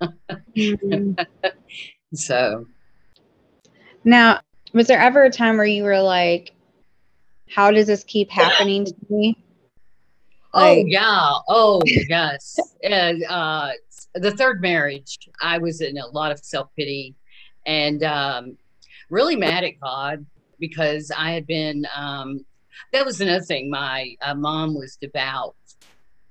mm-hmm. 0.00 1.12
so 2.14 2.66
now 4.04 4.40
was 4.76 4.86
there 4.88 5.00
ever 5.00 5.24
a 5.24 5.30
time 5.30 5.56
where 5.56 5.66
you 5.66 5.82
were 5.82 6.00
like, 6.00 6.52
how 7.48 7.70
does 7.70 7.86
this 7.86 8.04
keep 8.04 8.30
happening 8.30 8.84
to 8.84 8.94
me? 9.08 9.36
Oh, 10.52 10.60
like, 10.60 10.78
oh 10.78 10.84
yeah. 10.86 11.32
Oh 11.48 11.82
yes. 11.86 12.58
and 12.82 13.24
uh, 13.24 13.70
the 14.14 14.32
third 14.32 14.60
marriage, 14.60 15.18
I 15.40 15.58
was 15.58 15.80
in 15.80 15.96
a 15.96 16.06
lot 16.08 16.30
of 16.30 16.38
self 16.40 16.68
pity 16.76 17.14
and 17.64 18.04
um, 18.04 18.58
really 19.08 19.34
mad 19.34 19.64
at 19.64 19.80
God 19.80 20.24
because 20.60 21.10
I 21.10 21.32
had 21.32 21.46
been. 21.46 21.86
Um, 21.96 22.44
that 22.92 23.06
was 23.06 23.22
another 23.22 23.42
thing. 23.42 23.70
My 23.70 24.14
uh, 24.20 24.34
mom 24.34 24.74
was 24.74 24.96
devout, 24.96 25.56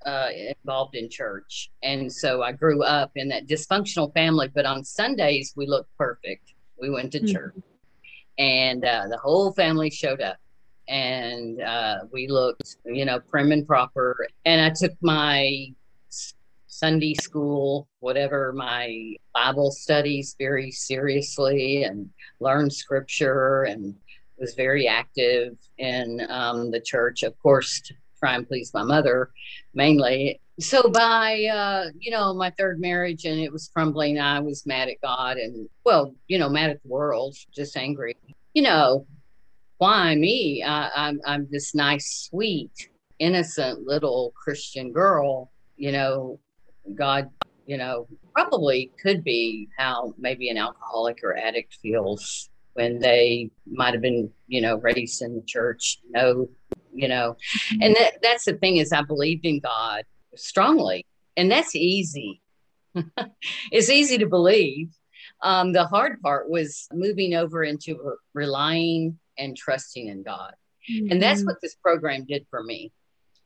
uh, 0.06 0.30
involved 0.64 0.96
in 0.96 1.10
church, 1.10 1.72
and 1.82 2.14
so 2.14 2.44
I 2.44 2.52
grew 2.52 2.84
up 2.84 3.12
in 3.16 3.28
that 3.30 3.48
dysfunctional 3.48 4.14
family. 4.14 4.50
But 4.54 4.68
on 4.68 4.84
Sundays, 4.84 5.54
we 5.56 5.66
looked 5.66 5.96
perfect. 5.98 6.54
We 6.80 6.92
went 6.92 7.12
to 7.14 7.20
mm-hmm. 7.20 7.34
church 7.34 7.56
and 8.38 8.84
uh, 8.84 9.08
the 9.10 9.18
whole 9.18 9.52
family 9.54 9.90
showed 9.90 10.22
up. 10.22 10.38
And 10.88 11.62
uh, 11.62 12.00
we 12.12 12.28
looked 12.28 12.78
you 12.86 13.06
know 13.06 13.20
prim 13.20 13.52
and 13.52 13.66
proper. 13.66 14.28
And 14.46 14.62
i 14.62 14.70
took 14.70 14.94
my 15.02 15.68
sunday 16.68 17.14
school 17.14 17.88
whatever 18.02 18.52
my 18.52 19.16
bible 19.34 19.72
studies 19.72 20.36
very 20.38 20.70
seriously 20.72 21.84
and 21.86 22.10
learned 22.42 22.74
scripture 22.74 23.64
and 23.64 23.96
was 24.38 24.54
very 24.56 24.88
active 24.88 25.58
in 25.78 26.26
um, 26.30 26.72
the 26.72 26.82
church. 26.82 27.24
Of 27.24 27.38
course 27.40 27.82
to 27.86 27.94
try 28.20 28.36
and 28.36 28.48
please 28.48 28.74
my 28.74 28.84
mother 28.84 29.32
mainly 29.74 30.40
so 30.60 30.90
by 30.90 31.44
uh, 31.46 31.86
you 32.00 32.12
know 32.12 32.34
my 32.34 32.50
third 32.52 32.80
marriage 32.80 33.26
and 33.26 33.40
it 33.40 33.52
was 33.52 33.70
crumbling 33.74 34.20
i 34.20 34.40
was 34.40 34.66
mad 34.66 34.88
at 34.88 35.02
god 35.02 35.38
and 35.38 35.68
well 35.84 36.14
you 36.28 36.40
know 36.40 36.50
mad 36.50 36.70
at 36.70 36.82
the 36.82 36.90
world 36.90 37.36
just 37.54 37.76
angry. 37.78 38.16
You 38.54 38.64
know 38.64 39.06
why 39.78 40.16
me? 40.16 40.64
I, 40.64 40.90
I'm, 40.96 41.20
I'm 41.26 41.48
this 41.52 41.76
nice 41.76 42.28
sweet 42.30 42.72
innocent 43.20 43.86
little 43.86 44.34
christian 44.36 44.92
girl 44.92 45.52
you 45.78 45.92
know. 45.92 46.40
God 46.94 47.32
you 47.66 47.78
know 47.78 48.08
probably 48.34 48.92
could 49.02 49.24
be 49.24 49.68
how 49.78 50.14
maybe 50.20 50.50
an 50.50 50.58
alcoholic 50.58 51.22
or 51.24 51.36
addict 51.36 51.80
feels 51.82 52.50
when 52.74 53.00
they 53.00 53.50
might 53.66 53.94
have 53.94 54.02
been, 54.02 54.30
you 54.48 54.60
know, 54.60 54.76
raised 54.76 55.22
in 55.22 55.34
the 55.34 55.42
church. 55.48 56.00
No, 56.10 56.50
you 56.94 57.08
know, 57.08 57.38
and 57.82 57.96
that, 57.96 58.22
that's 58.22 58.46
the 58.46 58.54
thing 58.54 58.78
is 58.78 58.92
I 58.92 59.02
believed 59.02 59.46
in 59.46 59.62
God 59.62 60.04
strongly, 60.36 61.06
and 61.38 61.52
that's 61.52 61.76
easy. 61.76 62.42
it's 63.72 63.90
easy 63.90 64.18
to 64.20 64.28
believe. 64.28 64.90
Um, 65.42 65.74
the 65.74 65.86
hard 65.86 66.22
part 66.22 66.50
was 66.50 66.88
moving 66.94 67.36
over 67.36 67.64
into 67.64 68.16
relying 68.34 69.20
and 69.38 69.56
trusting 69.56 70.08
in 70.08 70.24
God. 70.24 70.54
Mm-hmm. 70.90 71.12
And 71.12 71.22
that's 71.22 71.42
mm-hmm. 71.42 71.48
what 71.48 71.62
this 71.62 71.76
program 71.76 72.26
did 72.26 72.46
for 72.50 72.64
me. 72.64 72.92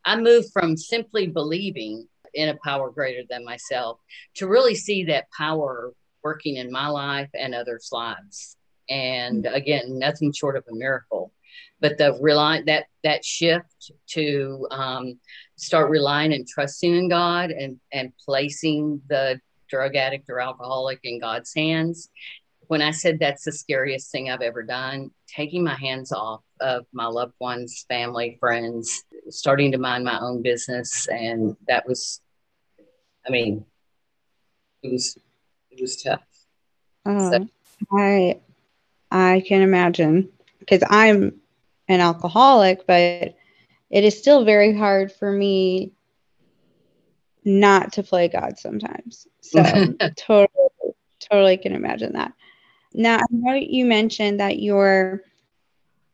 I 0.05 0.15
moved 0.15 0.51
from 0.53 0.77
simply 0.77 1.27
believing 1.27 2.07
in 2.33 2.49
a 2.49 2.57
power 2.63 2.91
greater 2.91 3.23
than 3.29 3.43
myself 3.43 3.99
to 4.35 4.47
really 4.47 4.75
see 4.75 5.05
that 5.05 5.27
power 5.35 5.91
working 6.23 6.57
in 6.57 6.71
my 6.71 6.87
life 6.87 7.29
and 7.33 7.55
others' 7.55 7.89
lives. 7.91 8.55
And 8.89 9.43
mm-hmm. 9.43 9.55
again, 9.55 9.99
nothing 9.99 10.31
short 10.31 10.57
of 10.57 10.65
a 10.69 10.75
miracle. 10.75 11.33
But 11.81 11.97
the 11.97 12.17
rely 12.21 12.61
that 12.63 12.85
that 13.03 13.23
shift 13.23 13.91
to 14.09 14.67
um, 14.69 15.19
start 15.59 15.89
relying 15.89 16.33
and 16.33 16.47
trusting 16.47 16.95
in 16.95 17.09
God 17.09 17.51
and 17.51 17.79
and 17.91 18.13
placing 18.25 19.01
the 19.09 19.39
drug 19.69 19.95
addict 19.95 20.29
or 20.29 20.39
alcoholic 20.39 20.99
in 21.03 21.19
God's 21.19 21.53
hands. 21.53 22.09
When 22.67 22.81
I 22.81 22.91
said 22.91 23.19
that's 23.19 23.43
the 23.43 23.51
scariest 23.51 24.11
thing 24.11 24.29
I've 24.29 24.41
ever 24.41 24.63
done, 24.63 25.11
taking 25.27 25.63
my 25.63 25.75
hands 25.75 26.11
off 26.11 26.41
of 26.61 26.85
my 26.93 27.07
loved 27.07 27.33
ones, 27.39 27.85
family, 27.89 28.37
friends, 28.39 29.03
starting 29.29 29.71
to 29.71 29.77
mind 29.77 30.03
my 30.03 30.19
own 30.19 30.41
business, 30.41 31.07
and 31.07 31.55
that 31.67 31.87
was, 31.87 32.21
I 33.27 33.31
mean, 33.31 33.65
it 34.83 34.91
was 34.91 35.17
it 35.71 35.81
was 35.81 36.01
tough. 36.01 36.21
Oh, 37.05 37.31
so. 37.31 37.47
I 37.91 38.39
I 39.11 39.43
can 39.45 39.61
imagine 39.61 40.29
because 40.59 40.83
I'm 40.89 41.41
an 41.87 42.01
alcoholic, 42.01 42.85
but 42.85 43.35
it 43.89 44.03
is 44.03 44.17
still 44.17 44.45
very 44.45 44.75
hard 44.75 45.11
for 45.11 45.31
me 45.31 45.93
not 47.43 47.93
to 47.93 48.03
play 48.03 48.27
God 48.27 48.59
sometimes. 48.59 49.27
So 49.41 49.63
totally, 50.17 50.93
totally 51.19 51.57
can 51.57 51.73
imagine 51.73 52.13
that. 52.13 52.33
Now 52.93 53.17
I 53.17 53.25
know 53.31 53.53
you 53.53 53.85
mentioned 53.85 54.39
that 54.39 54.59
your 54.59 55.23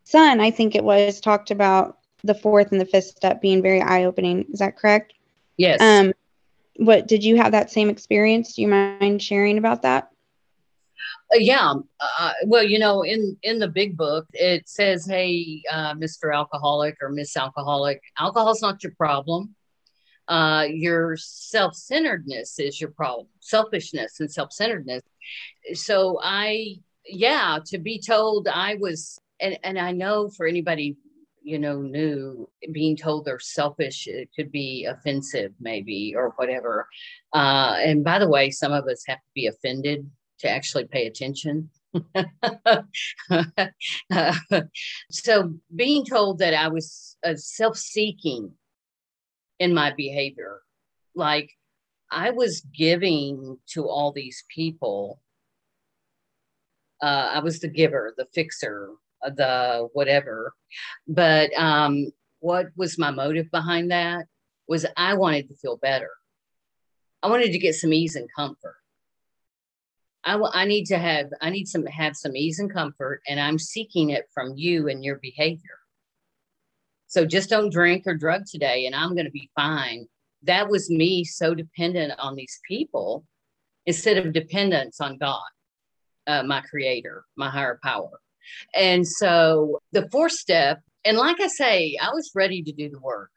son, 0.04 0.40
I 0.40 0.52
think 0.52 0.76
it 0.76 0.84
was, 0.84 1.20
talked 1.20 1.52
about 1.52 1.98
the 2.24 2.36
fourth 2.36 2.72
and 2.72 2.82
the 2.82 2.86
fifth 2.86 3.06
step 3.18 3.42
being 3.42 3.62
very 3.62 3.82
eye 3.82 4.06
opening. 4.06 4.46
Is 4.52 4.60
that 4.60 4.78
correct? 4.78 5.14
Yes. 5.58 5.82
Um, 5.82 6.14
what 6.78 7.08
did 7.08 7.24
you 7.24 7.38
have 7.38 7.54
that 7.54 7.72
same 7.72 7.90
experience? 7.90 8.56
Do 8.56 8.62
you 8.62 8.68
mind 8.68 9.22
sharing 9.22 9.58
about 9.58 9.84
that? 9.84 10.10
Uh, 11.34 11.38
yeah. 11.40 11.74
Uh, 12.00 12.32
well, 12.46 12.64
you 12.64 12.80
know, 12.80 13.04
in 13.04 13.38
in 13.44 13.60
the 13.60 13.68
big 13.68 13.98
book, 13.98 14.26
it 14.34 14.68
says, 14.70 15.06
"Hey, 15.06 15.64
uh, 15.72 15.94
Mr. 15.96 16.34
Alcoholic 16.34 16.98
or 17.02 17.10
Miss 17.10 17.36
Alcoholic, 17.36 18.02
alcohol's 18.20 18.62
not 18.62 18.84
your 18.84 18.94
problem. 18.98 19.56
Uh, 20.28 20.66
your 20.70 21.16
self-centeredness 21.18 22.60
is 22.60 22.82
your 22.82 22.92
problem. 22.92 23.28
Selfishness 23.40 24.20
and 24.20 24.32
self-centeredness." 24.32 25.02
So 25.74 26.20
I, 26.24 26.78
yeah, 27.08 27.60
to 27.68 27.80
be 27.80 28.00
told 28.00 28.48
I 28.48 28.76
was, 28.76 29.20
and 29.40 29.58
and 29.64 29.80
I 29.80 29.92
know 29.92 30.30
for 30.30 30.46
anybody 30.46 30.98
you 31.42 31.60
know 31.60 31.80
new 31.80 32.50
being 32.72 32.98
told 32.98 33.24
they're 33.24 33.40
selfish 33.40 34.08
it 34.08 34.30
could 34.36 34.52
be 34.52 34.86
offensive 34.86 35.54
maybe 35.60 36.16
or 36.16 36.34
whatever 36.38 36.88
uh, 37.34 37.76
and 37.78 38.04
by 38.04 38.18
the 38.18 38.28
way 38.28 38.50
some 38.50 38.74
of 38.74 38.86
us 38.88 39.04
have 39.08 39.20
to 39.20 39.32
be 39.36 39.46
offended 39.46 40.10
to 40.40 40.50
actually 40.50 40.86
pay 40.86 41.06
attention 41.08 41.70
so 45.12 45.54
being 45.74 46.06
told 46.06 46.40
that 46.40 46.54
i 46.54 46.68
was 46.68 47.16
uh, 47.26 47.36
self-seeking 47.36 48.52
in 49.60 49.74
my 49.74 49.94
behavior 49.96 50.60
like 51.16 51.50
i 52.12 52.30
was 52.32 52.62
giving 52.76 53.58
to 53.66 53.88
all 53.88 54.12
these 54.12 54.44
people 54.54 55.22
uh, 57.02 57.32
i 57.34 57.40
was 57.40 57.60
the 57.60 57.70
giver 57.70 58.14
the 58.18 58.26
fixer 58.34 58.90
the 59.32 59.90
whatever. 59.94 60.54
But 61.08 61.52
um, 61.58 62.12
what 62.40 62.68
was 62.76 63.00
my 63.00 63.12
motive 63.12 63.50
behind 63.52 63.92
that 63.92 64.26
was 64.68 64.86
I 64.98 65.16
wanted 65.16 65.48
to 65.50 65.56
feel 65.56 65.78
better. 65.78 66.10
I 67.22 67.28
wanted 67.28 67.52
to 67.52 67.60
get 67.60 67.76
some 67.76 67.94
ease 67.94 68.16
and 68.16 68.30
comfort. 68.36 68.76
I, 70.26 70.40
I 70.54 70.66
need 70.66 70.86
to 70.86 70.98
have 70.98 71.28
I 71.42 71.50
need 71.52 71.68
some 71.68 71.86
have 71.86 72.16
some 72.16 72.36
ease 72.36 72.60
and 72.60 72.74
comfort, 72.74 73.22
and 73.28 73.40
I'm 73.40 73.60
seeking 73.60 74.10
it 74.10 74.26
from 74.34 74.54
you 74.56 74.90
and 74.90 75.04
your 75.04 75.18
behavior. 75.18 75.80
So 77.08 77.26
just 77.26 77.50
don't 77.50 77.72
drink 77.72 78.04
or 78.08 78.16
drug 78.16 78.44
today, 78.50 78.88
and 78.88 78.96
I'm 78.96 79.14
going 79.14 79.26
to 79.26 79.32
be 79.32 79.50
fine. 79.56 80.08
That 80.44 80.68
was 80.68 80.90
me 80.90 81.24
so 81.24 81.54
dependent 81.54 82.14
on 82.20 82.36
these 82.36 82.60
people 82.68 83.24
instead 83.86 84.18
of 84.18 84.34
dependence 84.34 85.00
on 85.00 85.18
God, 85.18 85.40
uh, 86.28 86.44
my 86.44 86.62
creator, 86.62 87.24
my 87.36 87.50
higher 87.50 87.80
power. 87.84 88.20
And 88.74 89.08
so 89.08 89.80
the 89.92 90.10
fourth 90.10 90.34
step, 90.34 90.82
and 91.04 91.18
like 91.18 91.40
I 91.40 91.48
say, 91.48 91.98
I 92.02 92.10
was 92.10 92.32
ready 92.36 92.64
to 92.64 92.72
do 92.72 92.90
the 92.90 93.00
work. 93.00 93.32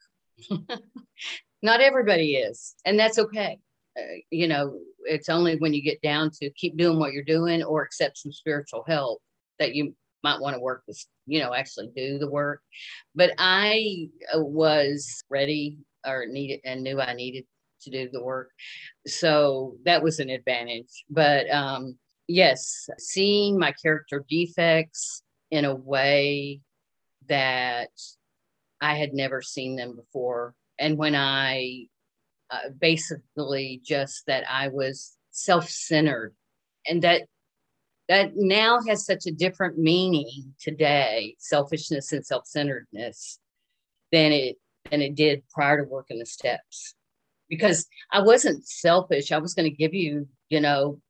Not 1.62 1.80
everybody 1.80 2.36
is, 2.36 2.74
and 2.84 2.98
that's 2.98 3.18
okay. 3.18 3.58
Uh, 3.98 4.02
you 4.30 4.48
know, 4.48 4.78
it's 5.08 5.28
only 5.28 5.56
when 5.56 5.74
you 5.74 5.82
get 5.82 6.00
down 6.02 6.30
to 6.40 6.50
keep 6.50 6.76
doing 6.76 6.98
what 6.98 7.12
you're 7.12 7.24
doing 7.24 7.62
or 7.62 7.82
accept 7.82 8.18
some 8.18 8.32
spiritual 8.32 8.84
help 8.86 9.20
that 9.58 9.74
you 9.74 9.94
might 10.22 10.40
want 10.40 10.54
to 10.54 10.60
work 10.60 10.82
with, 10.86 11.02
you 11.26 11.40
know, 11.40 11.54
actually 11.54 11.90
do 11.94 12.18
the 12.18 12.30
work. 12.30 12.60
But 13.14 13.32
I 13.38 14.08
uh, 14.34 14.40
was 14.40 15.22
ready 15.30 15.78
or 16.06 16.26
needed 16.26 16.60
and 16.64 16.82
knew 16.82 17.00
I 17.00 17.14
needed 17.14 17.44
to 17.82 17.90
do 17.90 18.08
the 18.12 18.22
work. 18.22 18.50
So 19.06 19.76
that 19.84 20.02
was 20.02 20.18
an 20.18 20.30
advantage. 20.30 21.04
But 21.08 21.50
um, 21.50 21.96
yes, 22.26 22.88
seeing 22.98 23.58
my 23.58 23.72
character 23.72 24.24
defects 24.28 25.22
in 25.50 25.64
a 25.64 25.74
way 25.74 26.60
that 27.28 27.90
I 28.80 28.94
had 28.94 29.12
never 29.12 29.42
seen 29.42 29.76
them 29.76 29.94
before. 29.96 30.54
And 30.78 30.96
when 30.96 31.14
I 31.14 31.86
uh, 32.50 32.70
basically 32.80 33.80
just 33.84 34.26
that 34.26 34.44
I 34.48 34.68
was 34.68 35.16
self 35.30 35.68
centered 35.68 36.34
and 36.86 37.02
that 37.02 37.22
that 38.08 38.32
now 38.34 38.80
has 38.88 39.04
such 39.04 39.26
a 39.26 39.30
different 39.32 39.78
meaning 39.78 40.54
today 40.58 41.36
selfishness 41.38 42.12
and 42.12 42.24
self-centeredness 42.24 43.38
than 44.12 44.32
it 44.32 44.56
than 44.90 45.02
it 45.02 45.14
did 45.14 45.42
prior 45.50 45.82
to 45.82 45.88
working 45.88 46.18
the 46.18 46.26
steps. 46.26 46.94
Because 47.50 47.86
i 48.12 48.20
wasn't 48.20 48.66
selfish. 48.66 49.32
I 49.32 49.38
was 49.38 49.54
going 49.54 49.70
to 49.70 49.76
give 49.76 49.94
you 49.94 50.26
you 50.48 50.60
know 50.60 51.00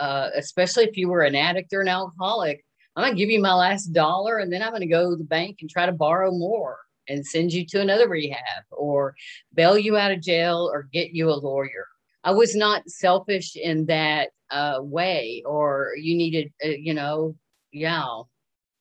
uh, 0.00 0.30
especially 0.36 0.84
if 0.84 0.96
you 0.96 1.08
were 1.08 1.22
an 1.22 1.34
addict 1.34 1.72
or 1.72 1.80
an 1.80 1.88
alcoholic, 1.88 2.64
I'm 2.96 3.02
going 3.02 3.14
to 3.14 3.18
give 3.18 3.30
you 3.30 3.40
my 3.40 3.54
last 3.54 3.86
dollar 3.86 4.38
and 4.38 4.52
then 4.52 4.62
I'm 4.62 4.70
going 4.70 4.80
to 4.80 4.86
go 4.86 5.10
to 5.10 5.16
the 5.16 5.24
bank 5.24 5.58
and 5.60 5.70
try 5.70 5.86
to 5.86 5.92
borrow 5.92 6.30
more 6.30 6.78
and 7.08 7.26
send 7.26 7.52
you 7.52 7.66
to 7.66 7.80
another 7.80 8.08
rehab 8.08 8.64
or 8.70 9.14
bail 9.54 9.78
you 9.78 9.96
out 9.96 10.12
of 10.12 10.22
jail 10.22 10.70
or 10.72 10.88
get 10.92 11.10
you 11.12 11.30
a 11.30 11.34
lawyer. 11.34 11.86
I 12.22 12.32
was 12.32 12.56
not 12.56 12.88
selfish 12.88 13.54
in 13.56 13.86
that 13.86 14.30
uh, 14.50 14.78
way, 14.80 15.42
or 15.44 15.92
you 15.96 16.16
needed, 16.16 16.52
uh, 16.64 16.68
you 16.68 16.94
know, 16.94 17.36
yeah, 17.72 18.22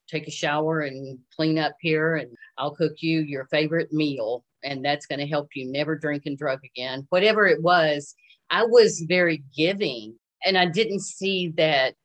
take 0.08 0.28
a 0.28 0.32
shower 0.32 0.82
and 0.82 1.20
clean 1.36 1.58
up 1.58 1.76
here 1.82 2.16
and 2.16 2.30
I'll 2.58 2.76
cook 2.76 2.94
you 3.00 3.22
your 3.22 3.46
favorite 3.46 3.92
meal 3.92 4.46
and 4.64 4.84
that's 4.84 5.06
going 5.06 5.20
to 5.20 5.28
help 5.28 5.50
you 5.56 5.72
never 5.72 5.98
drink 5.98 6.24
and 6.26 6.38
drug 6.38 6.60
again. 6.64 7.06
Whatever 7.10 7.48
it 7.48 7.62
was, 7.62 8.16
I 8.50 8.64
was 8.64 9.04
very 9.08 9.44
giving 9.56 10.16
and 10.46 10.58
I 10.58 10.68
didn't 10.68 11.02
see 11.02 11.54
that 11.58 11.96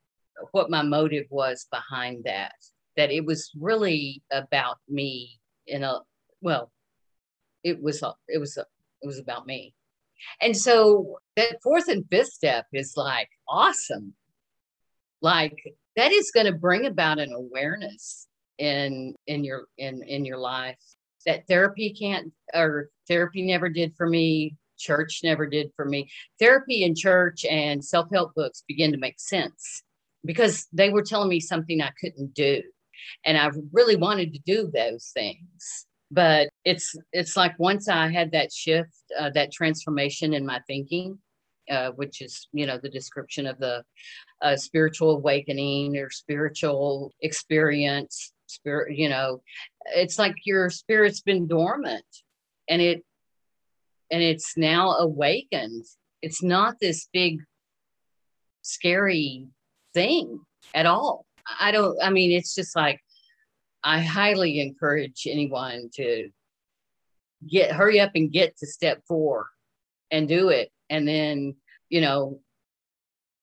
what 0.52 0.70
my 0.70 0.82
motive 0.82 1.26
was 1.30 1.66
behind 1.70 2.24
that. 2.24 2.54
That 2.96 3.10
it 3.10 3.24
was 3.24 3.50
really 3.58 4.22
about 4.32 4.78
me 4.88 5.38
in 5.66 5.84
a 5.84 6.00
well, 6.40 6.70
it 7.64 7.82
was 7.82 8.02
it 8.28 8.38
was 8.38 8.56
it 8.56 9.06
was 9.06 9.18
about 9.18 9.46
me. 9.46 9.74
And 10.40 10.56
so 10.56 11.18
that 11.36 11.62
fourth 11.62 11.88
and 11.88 12.04
fifth 12.10 12.32
step 12.32 12.66
is 12.72 12.94
like 12.96 13.28
awesome. 13.48 14.14
Like 15.20 15.56
that 15.96 16.12
is 16.12 16.30
going 16.32 16.46
to 16.46 16.52
bring 16.52 16.86
about 16.86 17.18
an 17.18 17.32
awareness 17.32 18.26
in 18.58 19.14
in 19.26 19.44
your 19.44 19.66
in 19.78 20.02
in 20.02 20.24
your 20.24 20.38
life 20.38 20.78
that 21.26 21.46
therapy 21.46 21.94
can't 21.96 22.32
or 22.54 22.90
therapy 23.06 23.42
never 23.42 23.68
did 23.68 23.94
for 23.96 24.08
me 24.08 24.56
church 24.78 25.20
never 25.22 25.46
did 25.46 25.70
for 25.76 25.84
me. 25.84 26.10
Therapy 26.38 26.84
and 26.84 26.96
church 26.96 27.44
and 27.44 27.84
self 27.84 28.08
help 28.12 28.34
books 28.34 28.64
begin 28.66 28.92
to 28.92 28.98
make 28.98 29.20
sense 29.20 29.82
because 30.24 30.66
they 30.72 30.90
were 30.90 31.02
telling 31.02 31.28
me 31.28 31.40
something 31.40 31.82
I 31.82 31.90
couldn't 32.00 32.34
do. 32.34 32.62
And 33.24 33.36
I 33.36 33.50
really 33.72 33.96
wanted 33.96 34.32
to 34.32 34.40
do 34.40 34.70
those 34.72 35.10
things. 35.12 35.86
But 36.10 36.48
it's 36.64 36.96
it's 37.12 37.36
like 37.36 37.58
once 37.58 37.88
I 37.88 38.08
had 38.08 38.32
that 38.32 38.52
shift, 38.52 38.94
uh, 39.18 39.30
that 39.30 39.52
transformation 39.52 40.32
in 40.32 40.46
my 40.46 40.60
thinking, 40.66 41.18
uh, 41.70 41.90
which 41.90 42.22
is 42.22 42.48
you 42.52 42.66
know 42.66 42.78
the 42.78 42.88
description 42.88 43.46
of 43.46 43.58
the 43.58 43.82
uh, 44.40 44.56
spiritual 44.56 45.10
awakening 45.10 45.96
or 45.96 46.10
spiritual 46.10 47.12
experience 47.22 48.32
spirit 48.46 48.96
you 48.96 49.10
know 49.10 49.42
it's 49.94 50.18
like 50.18 50.34
your 50.46 50.70
spirit's 50.70 51.20
been 51.20 51.46
dormant 51.46 52.02
and 52.70 52.80
it 52.80 53.04
and 54.10 54.22
it's 54.22 54.56
now 54.56 54.92
awakened. 54.92 55.84
It's 56.22 56.42
not 56.42 56.76
this 56.80 57.08
big 57.12 57.40
scary 58.62 59.46
thing 59.94 60.40
at 60.74 60.86
all. 60.86 61.24
I 61.60 61.70
don't 61.72 61.96
i 62.02 62.10
mean 62.10 62.30
it's 62.30 62.54
just 62.54 62.76
like 62.76 63.00
i 63.84 64.00
highly 64.00 64.60
encourage 64.60 65.26
anyone 65.26 65.88
to 65.94 66.30
get 67.46 67.72
hurry 67.72 68.00
up 68.00 68.12
and 68.14 68.32
get 68.32 68.56
to 68.58 68.66
step 68.66 69.02
four 69.06 69.48
and 70.10 70.28
do 70.28 70.48
it. 70.48 70.70
And 70.90 71.06
then 71.06 71.56
you 71.88 72.00
know 72.00 72.40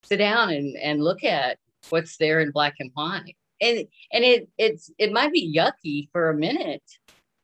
sit 0.03 0.17
down 0.17 0.51
and 0.51 0.75
and 0.77 1.03
look 1.03 1.23
at 1.23 1.57
what's 1.89 2.17
there 2.17 2.39
in 2.39 2.51
black 2.51 2.75
and 2.79 2.91
white. 2.93 3.35
And 3.61 3.85
and 4.11 4.23
it 4.23 4.49
it's 4.57 4.91
it 4.97 5.11
might 5.11 5.31
be 5.31 5.55
yucky 5.55 6.09
for 6.11 6.29
a 6.29 6.35
minute. 6.35 6.83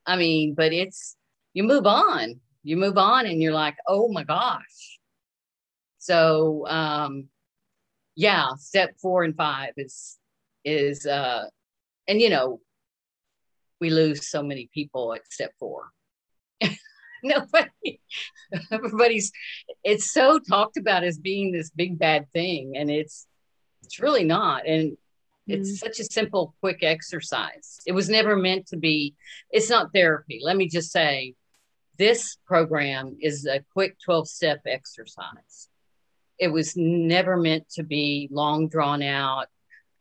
I 0.06 0.16
mean 0.16 0.54
but 0.54 0.72
it's 0.72 1.16
you 1.54 1.62
move 1.62 1.86
on. 1.86 2.40
You 2.64 2.76
move 2.76 2.98
on 2.98 3.26
and 3.26 3.42
you're 3.42 3.52
like 3.52 3.76
oh 3.86 4.08
my 4.08 4.24
gosh. 4.24 4.98
So 5.98 6.66
um 6.68 7.28
yeah 8.14 8.54
step 8.56 8.94
four 9.00 9.24
and 9.24 9.36
five 9.36 9.72
is 9.76 10.18
is 10.64 11.06
uh 11.06 11.44
and 12.08 12.20
you 12.20 12.28
know 12.28 12.60
we 13.82 13.90
lose 13.90 14.30
so 14.30 14.44
many 14.44 14.70
people 14.72 15.12
at 15.12 15.26
step 15.30 15.52
four. 15.58 15.90
Nobody 17.24 18.00
everybody's 18.70 19.32
it's 19.82 20.12
so 20.12 20.38
talked 20.38 20.76
about 20.76 21.02
as 21.02 21.18
being 21.18 21.50
this 21.50 21.70
big 21.70 21.98
bad 21.98 22.30
thing 22.32 22.74
and 22.76 22.90
it's 22.90 23.26
it's 23.82 23.98
really 23.98 24.22
not 24.22 24.66
and 24.68 24.96
it's 25.48 25.72
mm. 25.72 25.78
such 25.78 25.98
a 25.98 26.04
simple 26.04 26.54
quick 26.60 26.84
exercise. 26.84 27.80
It 27.84 27.92
was 27.92 28.08
never 28.08 28.36
meant 28.36 28.68
to 28.68 28.76
be 28.76 29.16
it's 29.50 29.68
not 29.68 29.92
therapy. 29.92 30.38
Let 30.40 30.56
me 30.56 30.68
just 30.68 30.92
say 30.92 31.34
this 31.98 32.36
program 32.46 33.16
is 33.20 33.46
a 33.46 33.64
quick 33.72 33.96
12 34.04 34.28
step 34.28 34.60
exercise. 34.64 35.68
It 36.38 36.52
was 36.52 36.76
never 36.76 37.36
meant 37.36 37.68
to 37.70 37.82
be 37.82 38.28
long 38.30 38.68
drawn 38.68 39.02
out 39.02 39.48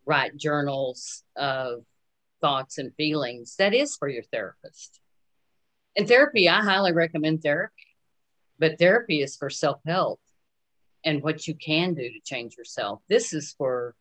write 0.05 0.35
journals 0.37 1.23
of 1.35 1.83
thoughts 2.41 2.77
and 2.77 2.93
feelings 2.95 3.55
that 3.57 3.73
is 3.73 3.95
for 3.95 4.09
your 4.09 4.23
therapist 4.23 5.01
and 5.95 6.07
therapy, 6.07 6.47
I 6.47 6.61
highly 6.61 6.93
recommend 6.93 7.41
therapy, 7.41 7.87
but 8.59 8.79
therapy 8.79 9.21
is 9.21 9.35
for 9.35 9.49
self 9.49 9.79
help 9.85 10.19
and 11.03 11.23
what 11.23 11.47
you 11.47 11.55
can 11.55 11.93
do 11.93 12.03
to 12.03 12.19
change 12.23 12.55
yourself. 12.57 13.01
This 13.09 13.33
is 13.33 13.53
for 13.57 13.95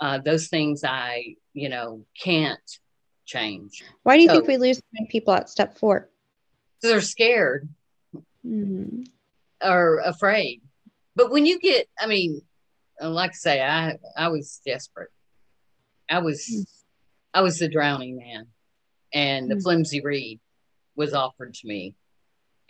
uh, 0.00 0.18
those 0.18 0.48
things 0.48 0.82
I, 0.84 1.36
you 1.52 1.68
know, 1.68 2.04
can't 2.20 2.58
change. 3.26 3.84
Why 4.02 4.16
do 4.16 4.22
you 4.22 4.28
so, 4.28 4.34
think 4.36 4.48
we 4.48 4.56
lose 4.56 4.80
people 5.10 5.34
at 5.34 5.48
step 5.48 5.78
four? 5.78 6.08
They're 6.82 7.00
scared 7.00 7.68
mm-hmm. 8.44 9.02
or 9.62 9.98
afraid. 10.04 10.62
But 11.14 11.30
when 11.30 11.46
you 11.46 11.58
get, 11.58 11.88
I 12.00 12.06
mean, 12.06 12.42
like 13.00 13.30
I 13.30 13.34
say, 13.34 13.62
I 13.62 13.98
I 14.16 14.28
was 14.28 14.60
desperate. 14.64 15.10
I 16.08 16.20
was 16.20 16.48
mm-hmm. 16.50 16.62
I 17.34 17.42
was 17.42 17.58
the 17.58 17.68
drowning 17.68 18.16
man 18.16 18.46
and 19.12 19.50
the 19.50 19.54
mm-hmm. 19.54 19.62
flimsy 19.62 20.00
reed 20.00 20.40
was 20.96 21.14
offered 21.14 21.54
to 21.54 21.66
me. 21.66 21.94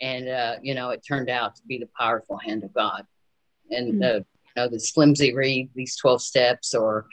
And, 0.01 0.29
uh, 0.29 0.55
you 0.61 0.75
know, 0.75 0.91
it 0.91 1.03
turned 1.05 1.29
out 1.29 1.55
to 1.55 1.61
be 1.67 1.77
the 1.77 1.89
powerful 1.97 2.37
hand 2.37 2.63
of 2.63 2.73
God. 2.73 3.05
And, 3.69 3.95
mm-hmm. 3.95 4.03
uh, 4.03 4.19
you 4.19 4.25
know, 4.55 4.67
this 4.69 4.91
flimsy 4.91 5.33
reed, 5.33 5.69
these 5.75 5.97
12 5.97 6.21
steps, 6.21 6.73
or, 6.73 7.07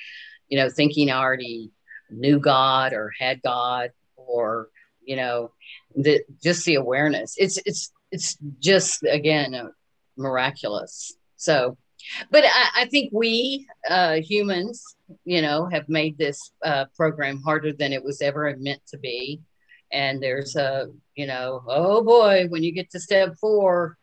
you 0.48 0.58
know, 0.58 0.68
thinking 0.68 1.10
I 1.10 1.18
already 1.18 1.72
knew 2.10 2.38
God 2.38 2.92
or 2.92 3.12
had 3.18 3.42
God, 3.42 3.90
or, 4.16 4.68
you 5.04 5.16
know, 5.16 5.52
the, 5.96 6.22
just 6.42 6.64
the 6.64 6.76
awareness. 6.76 7.34
It's, 7.36 7.58
it's, 7.66 7.92
it's 8.12 8.36
just, 8.60 9.02
again, 9.02 9.70
miraculous. 10.16 11.12
So, 11.36 11.76
but 12.30 12.44
I, 12.44 12.82
I 12.82 12.84
think 12.86 13.10
we 13.12 13.66
uh, 13.88 14.14
humans, 14.14 14.82
you 15.24 15.42
know, 15.42 15.66
have 15.66 15.88
made 15.88 16.18
this 16.18 16.52
uh, 16.64 16.86
program 16.96 17.40
harder 17.42 17.72
than 17.72 17.92
it 17.92 18.02
was 18.02 18.22
ever 18.22 18.54
meant 18.58 18.82
to 18.88 18.98
be. 18.98 19.40
And 19.92 20.22
there's 20.22 20.56
a 20.56 20.88
you 21.14 21.26
know 21.26 21.62
oh 21.68 22.02
boy 22.02 22.46
when 22.48 22.62
you 22.62 22.72
get 22.72 22.90
to 22.90 23.00
step 23.00 23.36
four 23.40 23.96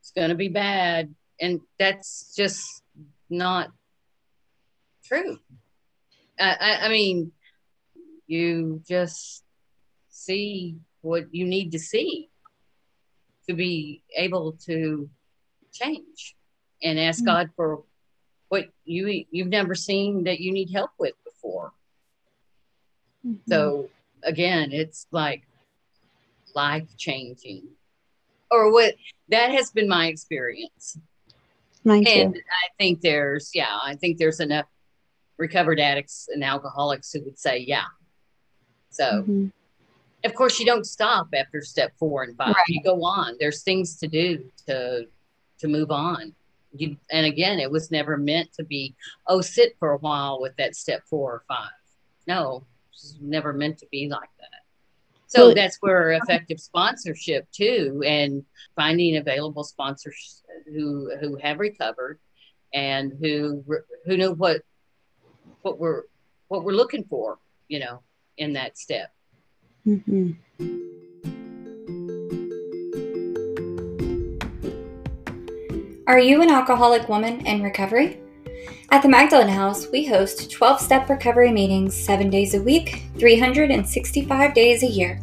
it's 0.00 0.12
going 0.12 0.30
to 0.30 0.34
be 0.34 0.48
bad. 0.48 1.14
And 1.40 1.60
that's 1.78 2.34
just 2.36 2.82
not 3.30 3.70
true. 5.04 5.38
I, 6.38 6.56
I, 6.60 6.86
I 6.86 6.88
mean 6.88 7.32
you 8.26 8.82
just 8.86 9.44
see 10.08 10.76
what 11.00 11.32
you 11.32 11.46
need 11.46 11.72
to 11.72 11.78
see 11.78 12.28
to 13.48 13.54
be 13.54 14.02
able 14.16 14.52
to 14.66 15.08
change 15.72 16.36
and 16.82 16.98
ask 16.98 17.18
mm-hmm. 17.18 17.26
God 17.26 17.50
for 17.56 17.82
what 18.48 18.66
you 18.84 19.24
you've 19.30 19.48
never 19.48 19.74
seen 19.74 20.24
that 20.24 20.40
you 20.40 20.52
need 20.52 20.70
help 20.70 20.90
with 20.98 21.14
before. 21.24 21.72
Mm-hmm. 23.26 23.50
So 23.50 23.90
again, 24.22 24.72
it's 24.72 25.06
like 25.10 25.42
life 26.54 26.88
changing, 26.96 27.64
or 28.50 28.72
what 28.72 28.94
that 29.28 29.50
has 29.50 29.70
been 29.70 29.88
my 29.88 30.06
experience. 30.06 30.98
Mine 31.84 32.04
too. 32.04 32.10
And 32.10 32.34
I 32.36 32.68
think 32.78 33.00
there's, 33.00 33.50
yeah, 33.54 33.78
I 33.82 33.94
think 33.94 34.18
there's 34.18 34.40
enough 34.40 34.66
recovered 35.36 35.78
addicts 35.78 36.28
and 36.32 36.42
alcoholics 36.42 37.12
who 37.12 37.22
would 37.22 37.38
say, 37.38 37.58
yeah. 37.58 37.84
So, 38.90 39.04
mm-hmm. 39.04 39.46
of 40.24 40.34
course, 40.34 40.58
you 40.58 40.66
don't 40.66 40.84
stop 40.84 41.28
after 41.34 41.62
step 41.62 41.92
four 41.98 42.24
and 42.24 42.36
five. 42.36 42.54
Right. 42.54 42.64
You 42.68 42.82
go 42.82 43.04
on. 43.04 43.36
There's 43.38 43.62
things 43.62 43.96
to 43.98 44.08
do 44.08 44.44
to 44.66 45.06
to 45.60 45.68
move 45.68 45.90
on. 45.90 46.34
You, 46.72 46.96
and 47.10 47.26
again, 47.26 47.58
it 47.58 47.70
was 47.70 47.90
never 47.90 48.16
meant 48.16 48.52
to 48.54 48.64
be, 48.64 48.94
oh, 49.26 49.40
sit 49.40 49.76
for 49.78 49.92
a 49.92 49.98
while 49.98 50.40
with 50.40 50.54
that 50.56 50.76
step 50.76 51.02
four 51.08 51.32
or 51.32 51.44
five. 51.48 51.70
No, 52.26 52.66
never 53.20 53.52
meant 53.52 53.78
to 53.78 53.86
be 53.90 54.08
like 54.08 54.28
that. 54.38 54.48
So 55.28 55.46
well, 55.46 55.54
that's 55.54 55.76
where 55.80 56.12
effective 56.12 56.58
sponsorship 56.58 57.50
too, 57.52 58.02
and 58.04 58.44
finding 58.76 59.18
available 59.18 59.62
sponsors 59.62 60.42
who 60.66 61.14
who 61.20 61.36
have 61.36 61.58
recovered 61.58 62.18
and 62.72 63.12
who 63.20 63.62
who 64.06 64.16
know 64.16 64.32
what 64.32 64.62
what 65.62 65.78
we're 65.78 66.04
what 66.48 66.64
we're 66.64 66.72
looking 66.72 67.04
for, 67.04 67.38
you 67.68 67.78
know, 67.78 68.02
in 68.38 68.54
that 68.54 68.78
step. 68.78 69.12
Mm-hmm. 69.86 70.32
Are 76.08 76.18
you 76.18 76.40
an 76.40 76.48
alcoholic 76.48 77.08
woman 77.10 77.44
in 77.44 77.62
recovery? 77.62 78.18
At 78.90 79.02
the 79.02 79.10
Magdalen 79.10 79.50
House, 79.50 79.88
we 79.92 80.06
host 80.06 80.50
12 80.50 80.80
step 80.80 81.10
recovery 81.10 81.52
meetings 81.52 81.94
seven 81.94 82.30
days 82.30 82.54
a 82.54 82.62
week, 82.62 83.02
365 83.18 84.54
days 84.54 84.82
a 84.82 84.86
year. 84.86 85.20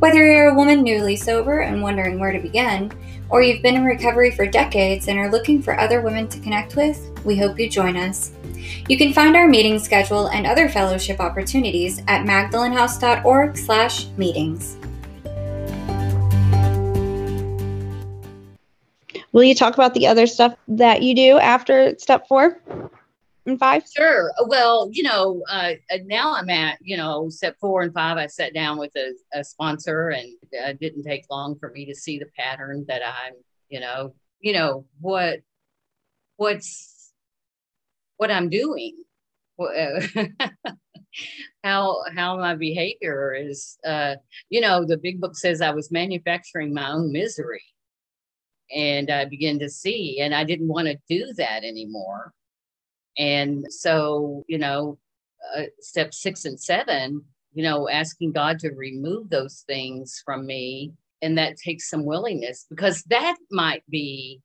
Whether 0.00 0.26
you're 0.26 0.48
a 0.48 0.54
woman 0.54 0.82
newly 0.82 1.14
sober 1.14 1.60
and 1.60 1.80
wondering 1.80 2.18
where 2.18 2.32
to 2.32 2.40
begin, 2.40 2.90
or 3.28 3.40
you've 3.40 3.62
been 3.62 3.76
in 3.76 3.84
recovery 3.84 4.32
for 4.32 4.46
decades 4.46 5.06
and 5.06 5.16
are 5.16 5.30
looking 5.30 5.62
for 5.62 5.78
other 5.78 6.00
women 6.00 6.26
to 6.26 6.40
connect 6.40 6.74
with, 6.74 7.08
we 7.24 7.38
hope 7.38 7.60
you 7.60 7.70
join 7.70 7.96
us. 7.96 8.32
You 8.88 8.98
can 8.98 9.12
find 9.12 9.36
our 9.36 9.46
meeting 9.46 9.78
schedule 9.78 10.26
and 10.26 10.44
other 10.44 10.68
fellowship 10.68 11.20
opportunities 11.20 12.02
at 12.08 12.26
magdalenhouse.org/meetings. 12.26 14.79
Will 19.32 19.44
you 19.44 19.54
talk 19.54 19.74
about 19.74 19.94
the 19.94 20.06
other 20.06 20.26
stuff 20.26 20.54
that 20.68 21.02
you 21.02 21.14
do 21.14 21.38
after 21.38 21.94
step 21.98 22.26
four 22.26 22.60
and 23.46 23.58
five? 23.58 23.84
Sure. 23.96 24.32
Well, 24.46 24.88
you 24.92 25.04
know, 25.04 25.42
uh, 25.48 25.72
uh 25.92 25.98
now 26.04 26.34
I'm 26.34 26.50
at, 26.50 26.78
you 26.80 26.96
know, 26.96 27.28
step 27.28 27.56
four 27.60 27.82
and 27.82 27.94
five. 27.94 28.16
I 28.16 28.26
sat 28.26 28.54
down 28.54 28.78
with 28.78 28.90
a, 28.96 29.12
a 29.32 29.44
sponsor 29.44 30.10
and 30.10 30.32
it 30.50 30.80
didn't 30.80 31.04
take 31.04 31.26
long 31.30 31.56
for 31.58 31.70
me 31.70 31.86
to 31.86 31.94
see 31.94 32.18
the 32.18 32.26
pattern 32.36 32.84
that 32.88 33.02
I'm, 33.06 33.34
you 33.68 33.80
know, 33.80 34.14
you 34.40 34.52
know, 34.52 34.84
what, 35.00 35.40
what's, 36.36 37.12
what 38.16 38.30
I'm 38.30 38.48
doing. 38.48 38.96
how 41.62 42.02
how 42.16 42.38
my 42.38 42.54
behavior 42.54 43.34
is 43.34 43.76
uh 43.84 44.14
you 44.48 44.60
know 44.60 44.86
the 44.86 44.96
big 44.96 45.20
book 45.20 45.36
says 45.36 45.60
i 45.60 45.70
was 45.70 45.90
manufacturing 45.90 46.72
my 46.72 46.90
own 46.90 47.12
misery 47.12 47.62
and 48.74 49.10
I 49.10 49.24
began 49.24 49.58
to 49.60 49.68
see, 49.68 50.20
and 50.20 50.34
I 50.34 50.44
didn't 50.44 50.68
want 50.68 50.88
to 50.88 50.98
do 51.08 51.32
that 51.36 51.64
anymore. 51.64 52.32
And 53.18 53.64
so, 53.70 54.44
you 54.48 54.58
know, 54.58 54.98
uh, 55.56 55.64
step 55.80 56.14
six 56.14 56.44
and 56.44 56.60
seven, 56.60 57.24
you 57.52 57.62
know, 57.62 57.88
asking 57.88 58.32
God 58.32 58.58
to 58.60 58.70
remove 58.70 59.30
those 59.30 59.64
things 59.66 60.22
from 60.24 60.46
me. 60.46 60.92
And 61.22 61.36
that 61.36 61.56
takes 61.56 61.90
some 61.90 62.06
willingness 62.06 62.66
because 62.70 63.02
that 63.04 63.36
might 63.50 63.82
be 63.90 64.40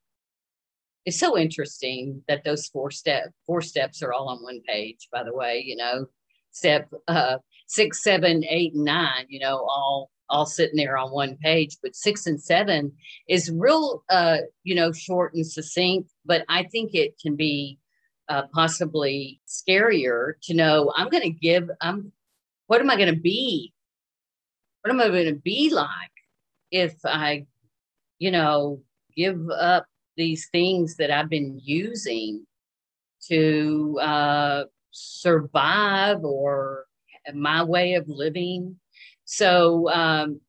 it's 1.05 1.19
so 1.19 1.38
interesting 1.38 2.23
that 2.28 2.43
those 2.43 2.67
four 2.67 2.89
step 2.91 3.32
four 3.45 3.61
steps 3.61 4.01
are 4.01 4.11
all 4.11 4.28
on 4.28 4.43
one 4.43 4.61
page. 4.67 5.07
By 5.11 5.23
the 5.23 5.34
way, 5.34 5.63
you 5.65 5.76
know, 5.76 6.07
step 6.51 6.89
uh, 7.07 7.38
six, 7.67 8.03
seven, 8.03 8.43
eight, 8.49 8.73
and 8.73 8.84
nine. 8.84 9.26
You 9.30 9.39
know, 9.39 9.57
all 9.57 10.09
all 10.30 10.45
sitting 10.45 10.78
there 10.78 10.97
on 10.97 11.11
one 11.11 11.38
page. 11.38 11.78
But 11.82 11.95
six 11.95 12.28
and 12.28 12.41
seven 12.41 12.91
is 13.28 13.51
real, 13.51 14.03
uh, 14.09 14.38
you 14.63 14.76
know, 14.76 14.91
short 14.91 15.34
and 15.34 15.45
succinct. 15.45 16.11
But 16.26 16.45
I 16.49 16.63
think 16.63 16.93
it 16.93 17.19
can 17.19 17.36
be 17.36 17.80
uh, 18.30 18.43
possibly 18.53 19.39
scarier 19.47 20.34
to 20.43 20.53
know 20.53 20.91
I'm 20.95 21.09
going 21.09 21.23
to 21.23 21.30
give. 21.30 21.69
I'm. 21.82 22.11
What 22.67 22.82
am 22.82 22.89
I 22.89 22.95
going 22.95 23.13
to 23.13 23.19
be? 23.19 23.73
What 24.82 24.91
am 24.91 24.99
I 24.99 25.09
going 25.09 25.34
to 25.34 25.39
be 25.39 25.69
like 25.71 25.88
if 26.71 26.95
I, 27.05 27.45
you 28.17 28.32
know, 28.32 28.82
give 29.15 29.39
up 29.49 29.86
these 30.17 30.47
things 30.51 30.97
that 30.97 31.11
I've 31.11 31.30
been 31.30 31.59
using 31.63 32.45
to 33.28 33.99
uh, 34.01 34.63
survive 34.91 36.23
or 36.23 36.86
my 37.34 37.63
way 37.63 37.93
of 37.93 38.07
living? 38.07 38.80
So, 39.26 39.89
um, 39.91 40.39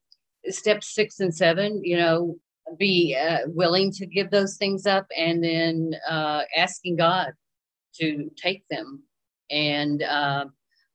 step 0.49 0.85
six 0.85 1.21
and 1.21 1.35
seven, 1.35 1.83
you 1.83 1.97
know, 1.97 2.37
be 2.79 3.17
uh, 3.19 3.41
willing 3.47 3.91
to 3.93 4.07
give 4.07 4.31
those 4.31 4.57
things 4.57 4.87
up 4.87 5.07
and 5.17 5.43
then 5.43 5.95
uh, 6.09 6.43
asking 6.57 6.97
God 6.97 7.33
to 8.01 8.31
take 8.37 8.65
them. 8.71 9.03
And 9.51 10.03
uh, 10.03 10.47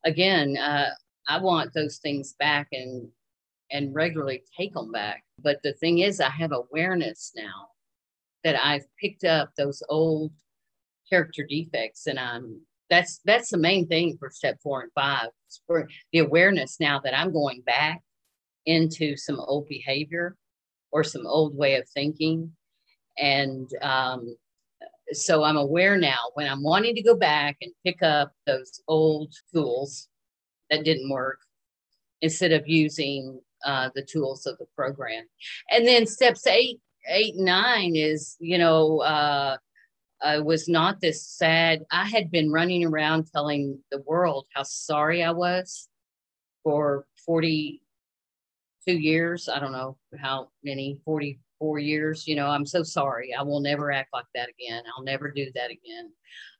again, 0.04 0.56
uh, 0.56 0.90
I 1.28 1.38
want 1.38 1.72
those 1.74 1.98
things 1.98 2.34
back 2.38 2.68
and 2.72 3.08
and 3.70 3.94
regularly 3.94 4.42
take 4.54 4.74
them 4.74 4.92
back. 4.92 5.24
But 5.38 5.58
the 5.62 5.72
thing 5.74 6.00
is, 6.00 6.20
I 6.20 6.28
have 6.28 6.52
awareness 6.52 7.32
now 7.34 7.68
that 8.44 8.56
I've 8.62 8.84
picked 9.00 9.24
up 9.24 9.50
those 9.56 9.82
old 9.88 10.32
character 11.08 11.46
defects, 11.48 12.06
and 12.06 12.18
I'm 12.18 12.60
that's 12.90 13.20
that's 13.24 13.50
the 13.50 13.58
main 13.58 13.88
thing 13.88 14.16
for 14.18 14.30
step 14.30 14.58
four 14.62 14.82
and 14.82 14.92
five. 14.94 15.28
For 15.66 15.88
the 16.12 16.20
awareness 16.20 16.78
now 16.80 17.00
that 17.00 17.18
I'm 17.18 17.32
going 17.32 17.62
back 17.62 18.02
into 18.66 19.16
some 19.16 19.40
old 19.40 19.68
behavior 19.68 20.36
or 20.90 21.04
some 21.04 21.26
old 21.26 21.56
way 21.56 21.76
of 21.76 21.88
thinking, 21.88 22.52
and 23.18 23.68
um, 23.82 24.36
so 25.12 25.42
I'm 25.44 25.56
aware 25.56 25.96
now 25.96 26.18
when 26.34 26.48
I'm 26.48 26.62
wanting 26.62 26.94
to 26.94 27.02
go 27.02 27.14
back 27.14 27.56
and 27.60 27.72
pick 27.84 28.02
up 28.02 28.32
those 28.46 28.80
old 28.88 29.32
tools 29.52 30.08
that 30.70 30.84
didn't 30.84 31.10
work 31.10 31.38
instead 32.20 32.52
of 32.52 32.66
using 32.66 33.40
uh, 33.64 33.90
the 33.94 34.02
tools 34.02 34.46
of 34.46 34.56
the 34.58 34.66
program. 34.76 35.24
And 35.70 35.86
then 35.86 36.06
steps 36.06 36.46
eight, 36.46 36.80
eight, 37.08 37.36
nine 37.36 37.96
is, 37.96 38.36
you 38.40 38.58
know, 38.58 39.00
uh, 39.00 39.56
I 40.22 40.38
was 40.38 40.68
not 40.68 41.00
this 41.00 41.26
sad. 41.26 41.84
I 41.90 42.06
had 42.06 42.30
been 42.30 42.52
running 42.52 42.84
around 42.84 43.26
telling 43.32 43.78
the 43.90 44.02
world 44.06 44.46
how 44.54 44.62
sorry 44.62 45.22
I 45.22 45.32
was 45.32 45.88
for 46.62 47.06
42 47.26 47.80
years. 48.92 49.48
I 49.48 49.58
don't 49.58 49.72
know 49.72 49.96
how 50.18 50.48
many, 50.62 51.00
44 51.04 51.78
years. 51.80 52.28
You 52.28 52.36
know, 52.36 52.46
I'm 52.46 52.66
so 52.66 52.82
sorry. 52.82 53.34
I 53.34 53.42
will 53.42 53.60
never 53.60 53.90
act 53.90 54.10
like 54.12 54.26
that 54.34 54.48
again. 54.48 54.84
I'll 54.96 55.04
never 55.04 55.30
do 55.30 55.50
that 55.54 55.70
again. 55.70 56.12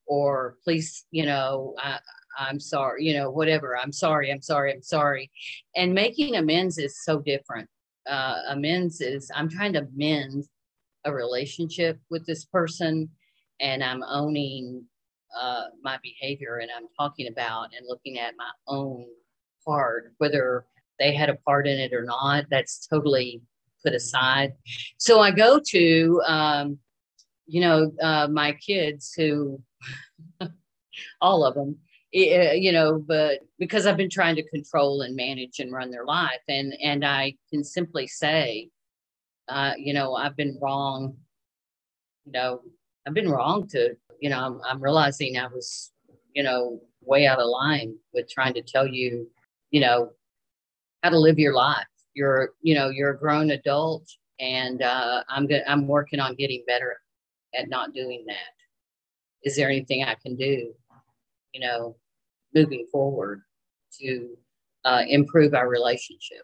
Or 0.07 0.57
please, 0.65 1.05
you 1.13 1.25
know, 1.25 1.75
I, 1.79 1.99
I'm 2.39 2.59
sorry, 2.59 3.05
you 3.05 3.15
know, 3.15 3.31
whatever. 3.31 3.79
I'm 3.79 3.93
sorry, 3.93 4.33
I'm 4.33 4.43
sorry, 4.43 4.73
I'm 4.73 4.83
sorry. 4.83 5.31
And 5.77 5.95
making 5.95 6.37
amends 6.37 6.79
is 6.79 7.05
so 7.05 7.21
different. 7.21 7.69
Uh, 8.09 8.41
amends 8.49 9.01
is 9.01 9.31
I'm 9.35 9.49
trying 9.49 9.75
to 9.75 9.87
mend 9.95 10.45
a 11.05 11.13
relationship 11.13 12.01
with 12.11 12.27
this 12.27 12.45
person 12.45 13.09
and 13.61 13.83
I'm 13.83 14.03
owning 14.03 14.85
uh, 15.39 15.65
my 15.83 15.99
behavior 16.03 16.59
and 16.59 16.71
I'm 16.75 16.89
talking 16.99 17.29
about 17.29 17.71
and 17.77 17.87
looking 17.89 18.19
at 18.19 18.35
my 18.37 18.51
own 18.69 19.07
part, 19.67 20.13
whether 20.19 20.67
they 20.99 21.15
had 21.15 21.31
a 21.31 21.37
part 21.37 21.67
in 21.67 21.79
it 21.79 21.93
or 21.93 22.05
not, 22.05 22.45
that's 22.51 22.87
totally 22.87 23.43
put 23.85 23.95
aside. 23.95 24.53
So 24.99 25.21
I 25.21 25.31
go 25.31 25.61
to, 25.71 26.23
um, 26.27 26.79
you 27.47 27.61
know, 27.61 27.93
uh, 28.01 28.29
my 28.29 28.53
kids 28.53 29.13
who, 29.17 29.63
all 31.21 31.45
of 31.45 31.55
them, 31.55 31.79
Eh, 32.15 32.53
you 32.53 32.73
know 32.73 32.99
but 32.99 33.41
because 33.59 33.87
i've 33.87 33.97
been 33.97 34.11
trying 34.11 34.37
to 34.37 34.47
control 34.51 35.01
and 35.01 35.17
manage 35.17 35.61
and 35.61 35.73
run 35.73 35.91
their 35.91 36.05
life 36.05 36.43
and 36.47 36.75
and 36.83 37.07
i 37.07 37.35
can 37.51 37.65
simply 37.65 38.07
say 38.07 38.69
uh, 39.49 39.73
you 39.79 39.95
know 39.95 40.15
i've 40.15 40.37
been 40.37 40.59
wrong 40.61 41.17
you 42.27 42.33
know 42.33 42.61
i've 43.07 43.15
been 43.15 43.31
wrong 43.31 43.67
to 43.69 43.95
you 44.21 44.31
know 44.31 44.39
I'm, 44.39 44.61
I'm 44.69 44.83
realizing 44.83 45.39
i 45.39 45.47
was 45.47 45.93
you 46.35 46.43
know 46.43 46.81
way 47.03 47.27
out 47.27 47.41
of 47.41 47.49
line 47.49 47.97
with 48.15 48.31
trying 48.31 48.55
to 48.55 48.63
tell 48.63 48.87
you 48.87 49.29
you 49.71 49.81
know 49.81 50.11
how 51.03 51.11
to 51.11 51.19
live 51.19 51.39
your 51.39 51.55
life 51.55 51.87
you're 52.15 52.51
you 52.63 52.75
know 52.75 52.89
you're 52.89 53.11
a 53.11 53.19
grown 53.19 53.51
adult 53.51 54.05
and 54.41 54.83
uh, 54.83 55.23
i'm 55.29 55.47
good 55.47 55.63
i'm 55.67 55.87
working 55.87 56.21
on 56.21 56.35
getting 56.35 56.65
better 56.67 56.97
at 57.55 57.69
not 57.69 57.93
doing 57.93 58.25
that 58.27 58.55
is 59.45 59.57
there 59.57 59.69
anything 59.69 60.05
i 60.05 60.15
can 60.15 60.37
do 60.37 60.73
you 61.53 61.61
know 61.61 61.97
moving 62.55 62.87
forward 62.91 63.43
to 64.01 64.37
uh, 64.85 65.03
improve 65.09 65.55
our 65.55 65.69
relationship. 65.69 66.43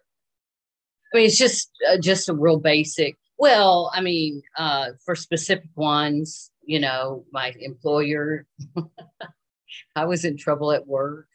I 1.13 1.19
mean, 1.19 1.27
it's 1.27 1.39
just 1.39 1.71
uh, 1.91 1.99
just 1.99 2.29
a 2.29 2.35
real 2.35 2.59
basic. 2.59 3.17
Well, 3.39 3.91
I 3.95 4.01
mean, 4.01 4.43
uh, 4.57 4.91
for 5.05 5.15
specific 5.15 5.71
ones, 5.77 6.51
you 6.65 6.81
know, 6.81 7.25
my 7.33 7.55
employer, 7.61 8.47
I 9.97 10.05
was 10.05 10.25
in 10.25 10.37
trouble 10.37 10.73
at 10.73 10.87
work. 10.87 11.29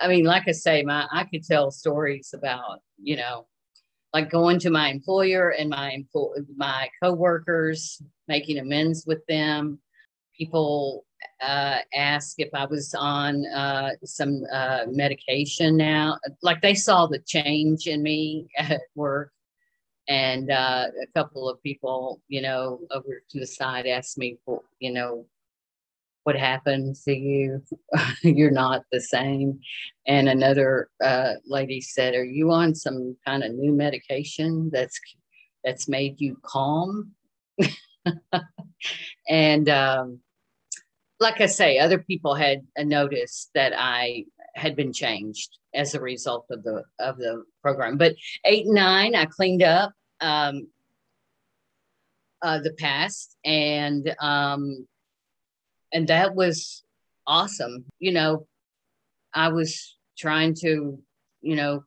I 0.00 0.08
mean, 0.08 0.24
like 0.24 0.44
I 0.46 0.52
say, 0.52 0.82
my 0.82 1.06
I 1.10 1.24
could 1.24 1.44
tell 1.44 1.70
stories 1.70 2.34
about, 2.34 2.80
you 3.02 3.16
know, 3.16 3.46
like 4.12 4.30
going 4.30 4.58
to 4.60 4.70
my 4.70 4.88
employer 4.88 5.50
and 5.50 5.70
my 5.70 5.90
employ 5.92 6.34
my 6.56 6.88
coworkers, 7.02 8.02
making 8.28 8.58
amends 8.58 9.06
with 9.06 9.24
them, 9.26 9.78
people 10.36 11.06
uh, 11.40 11.78
ask 11.94 12.34
if 12.38 12.50
I 12.54 12.66
was 12.66 12.94
on 12.98 13.46
uh, 13.46 13.90
some 14.04 14.42
uh, 14.52 14.84
medication 14.88 15.76
now. 15.76 16.18
Like 16.42 16.60
they 16.60 16.74
saw 16.74 17.06
the 17.06 17.20
change 17.20 17.86
in 17.86 18.02
me 18.02 18.48
at 18.58 18.80
work. 18.94 19.32
And 20.10 20.50
uh, 20.50 20.88
a 21.00 21.06
couple 21.16 21.48
of 21.48 21.62
people, 21.62 22.20
you 22.26 22.42
know, 22.42 22.80
over 22.90 23.22
to 23.30 23.38
the 23.38 23.46
side 23.46 23.86
asked 23.86 24.18
me, 24.18 24.38
for, 24.44 24.60
you 24.80 24.92
know, 24.92 25.24
what 26.24 26.34
happened 26.34 26.96
to 27.04 27.14
you? 27.14 27.62
You're 28.22 28.50
not 28.50 28.82
the 28.90 29.00
same. 29.00 29.60
And 30.08 30.28
another 30.28 30.88
uh, 31.02 31.34
lady 31.46 31.80
said, 31.80 32.14
"Are 32.14 32.24
you 32.24 32.50
on 32.50 32.74
some 32.74 33.16
kind 33.26 33.44
of 33.44 33.54
new 33.54 33.72
medication 33.72 34.68
that's 34.72 35.00
that's 35.64 35.88
made 35.88 36.20
you 36.20 36.36
calm?" 36.42 37.12
and 39.28 39.68
um, 39.68 40.18
like 41.20 41.40
I 41.40 41.46
say, 41.46 41.78
other 41.78 41.98
people 41.98 42.34
had 42.34 42.66
noticed 42.78 43.50
that 43.54 43.72
I 43.76 44.24
had 44.56 44.74
been 44.76 44.92
changed 44.92 45.56
as 45.74 45.94
a 45.94 46.00
result 46.00 46.46
of 46.50 46.64
the 46.64 46.82
of 46.98 47.16
the 47.16 47.44
program. 47.62 47.96
But 47.96 48.16
eight 48.44 48.66
nine, 48.66 49.14
I 49.14 49.24
cleaned 49.24 49.62
up 49.62 49.92
um, 50.20 50.68
uh, 52.42 52.58
the 52.60 52.72
past, 52.72 53.36
and 53.44 54.14
um, 54.20 54.86
and 55.92 56.08
that 56.08 56.34
was 56.34 56.82
awesome. 57.26 57.84
You 57.98 58.12
know, 58.12 58.46
I 59.34 59.48
was 59.48 59.96
trying 60.18 60.54
to, 60.60 60.98
you 61.40 61.56
know, 61.56 61.84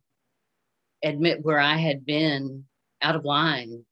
admit 1.03 1.43
where 1.43 1.59
I 1.59 1.75
had 1.77 2.05
been 2.05 2.65
out 3.01 3.15
of 3.15 3.25
line, 3.25 3.85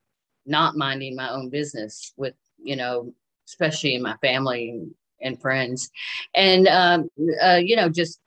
not 0.45 0.77
minding 0.77 1.15
my 1.15 1.29
own 1.29 1.49
business 1.49 2.13
with, 2.17 2.35
you 2.57 2.75
know, 2.75 3.13
especially 3.47 3.95
in 3.95 4.01
my 4.01 4.15
family 4.17 4.81
and 5.21 5.39
friends, 5.41 5.91
and 6.35 6.67
um, 6.67 7.09
uh, 7.41 7.59
you 7.63 7.75
know, 7.75 7.89
just 7.89 8.19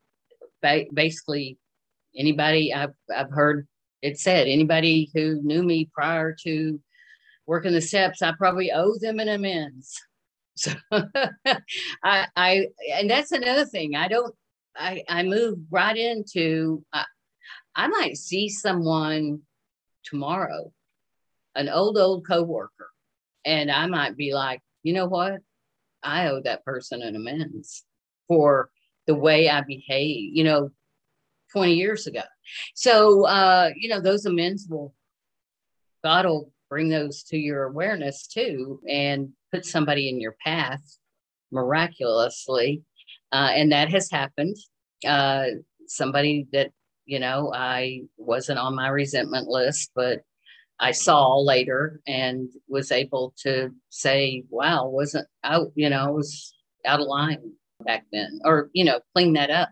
ba- 0.63 0.87
basically 0.93 1.59
anybody 2.17 2.73
I've 2.73 2.95
I've 3.15 3.31
heard 3.31 3.67
it 4.05 4.21
said 4.21 4.47
anybody 4.47 5.11
who 5.15 5.41
knew 5.43 5.63
me 5.63 5.89
prior 5.95 6.37
to 6.45 6.79
working 7.47 7.73
the 7.73 7.81
steps, 7.81 8.21
I 8.21 8.33
probably 8.33 8.71
owe 8.71 8.97
them 9.01 9.19
an 9.19 9.29
amends. 9.29 10.01
So 10.57 10.71
I, 12.05 12.27
I, 12.37 12.69
and 12.93 13.11
that's 13.11 13.33
another 13.33 13.65
thing. 13.65 13.97
I 13.97 14.07
don't, 14.07 14.33
I, 14.77 15.03
I 15.09 15.25
move 15.25 15.59
right 15.69 15.97
into, 15.97 16.85
I, 16.93 17.07
I 17.75 17.89
might 17.89 18.17
see 18.17 18.49
someone 18.49 19.41
tomorrow, 20.05 20.73
an 21.57 21.69
old, 21.69 21.99
old 21.99 22.25
coworker, 22.25 22.89
and 23.45 23.69
I 23.69 23.87
might 23.87 24.17
be 24.17 24.33
like, 24.33 24.61
you 24.85 24.93
know 24.93 25.07
what? 25.07 25.41
I 26.05 26.29
owe 26.29 26.41
that 26.43 26.65
person 26.65 27.03
an 27.03 27.17
amends 27.17 27.83
for 28.29 28.71
the 29.09 29.17
way 29.17 29.49
I 29.49 29.63
behave, 29.63 30.37
you 30.37 30.45
know, 30.45 30.71
20 31.51 31.75
years 31.75 32.07
ago. 32.07 32.23
So, 32.75 33.27
uh, 33.27 33.71
you 33.77 33.89
know, 33.89 34.01
those 34.01 34.27
amends 34.27 34.67
will, 34.69 34.95
God 36.03 36.27
will 36.27 36.53
bring 36.69 36.89
those 36.89 37.23
to 37.25 37.37
your 37.37 37.65
awareness 37.65 38.27
too 38.27 38.81
and 38.89 39.31
put 39.53 39.65
somebody 39.65 40.09
in 40.09 40.21
your 40.21 40.37
path 40.45 40.83
miraculously. 41.53 42.83
Uh, 43.33 43.51
and 43.55 43.73
that 43.73 43.91
has 43.91 44.11
happened. 44.11 44.57
Uh, 45.07 45.47
somebody 45.87 46.47
that, 46.53 46.71
you 47.07 47.19
know, 47.19 47.53
I 47.55 48.03
wasn't 48.17 48.59
on 48.59 48.75
my 48.75 48.89
resentment 48.89 49.47
list, 49.47 49.91
but 49.95 50.21
I 50.81 50.93
saw 50.93 51.39
later 51.39 52.01
and 52.07 52.49
was 52.69 52.91
able 52.91 53.35
to 53.43 53.71
say, 53.91 54.45
wow, 54.49 54.89
wasn't 54.89 55.29
out, 55.45 55.73
you 55.75 55.91
know, 55.91 56.13
was 56.13 56.55
out 56.85 57.01
of 57.01 57.07
line 57.07 57.53
back 57.85 58.07
then, 58.13 58.41
or, 58.45 58.71
you 58.73 58.85
know, 58.85 59.01
clean 59.15 59.35
that 59.35 59.51
up. 59.51 59.71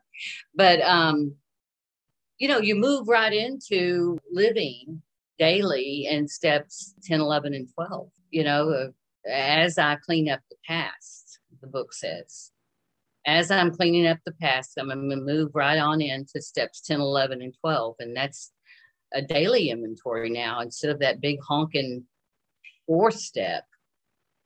But, 0.54 0.80
um, 0.82 1.34
you 2.42 2.48
know, 2.48 2.58
you 2.58 2.74
move 2.74 3.06
right 3.06 3.32
into 3.32 4.18
living 4.32 5.00
daily 5.38 6.08
in 6.10 6.26
steps 6.26 6.92
10, 7.04 7.20
11, 7.20 7.54
and 7.54 7.68
12, 7.72 8.08
you 8.30 8.42
know, 8.42 8.68
uh, 8.68 9.30
as 9.30 9.78
I 9.78 9.94
clean 10.04 10.28
up 10.28 10.40
the 10.50 10.56
past, 10.66 11.38
the 11.60 11.68
book 11.68 11.92
says. 11.92 12.50
As 13.24 13.52
I'm 13.52 13.70
cleaning 13.70 14.08
up 14.08 14.18
the 14.26 14.34
past, 14.40 14.72
I'm 14.76 14.88
going 14.88 15.08
to 15.08 15.16
move 15.16 15.52
right 15.54 15.78
on 15.78 16.02
into 16.02 16.42
steps 16.42 16.80
10, 16.80 17.00
11, 17.00 17.42
and 17.42 17.54
12. 17.60 17.94
And 18.00 18.16
that's 18.16 18.50
a 19.14 19.22
daily 19.22 19.70
inventory 19.70 20.28
now 20.28 20.62
instead 20.62 20.90
of 20.90 20.98
that 20.98 21.20
big 21.20 21.38
honking 21.46 22.04
fourth 22.88 23.20
step 23.20 23.62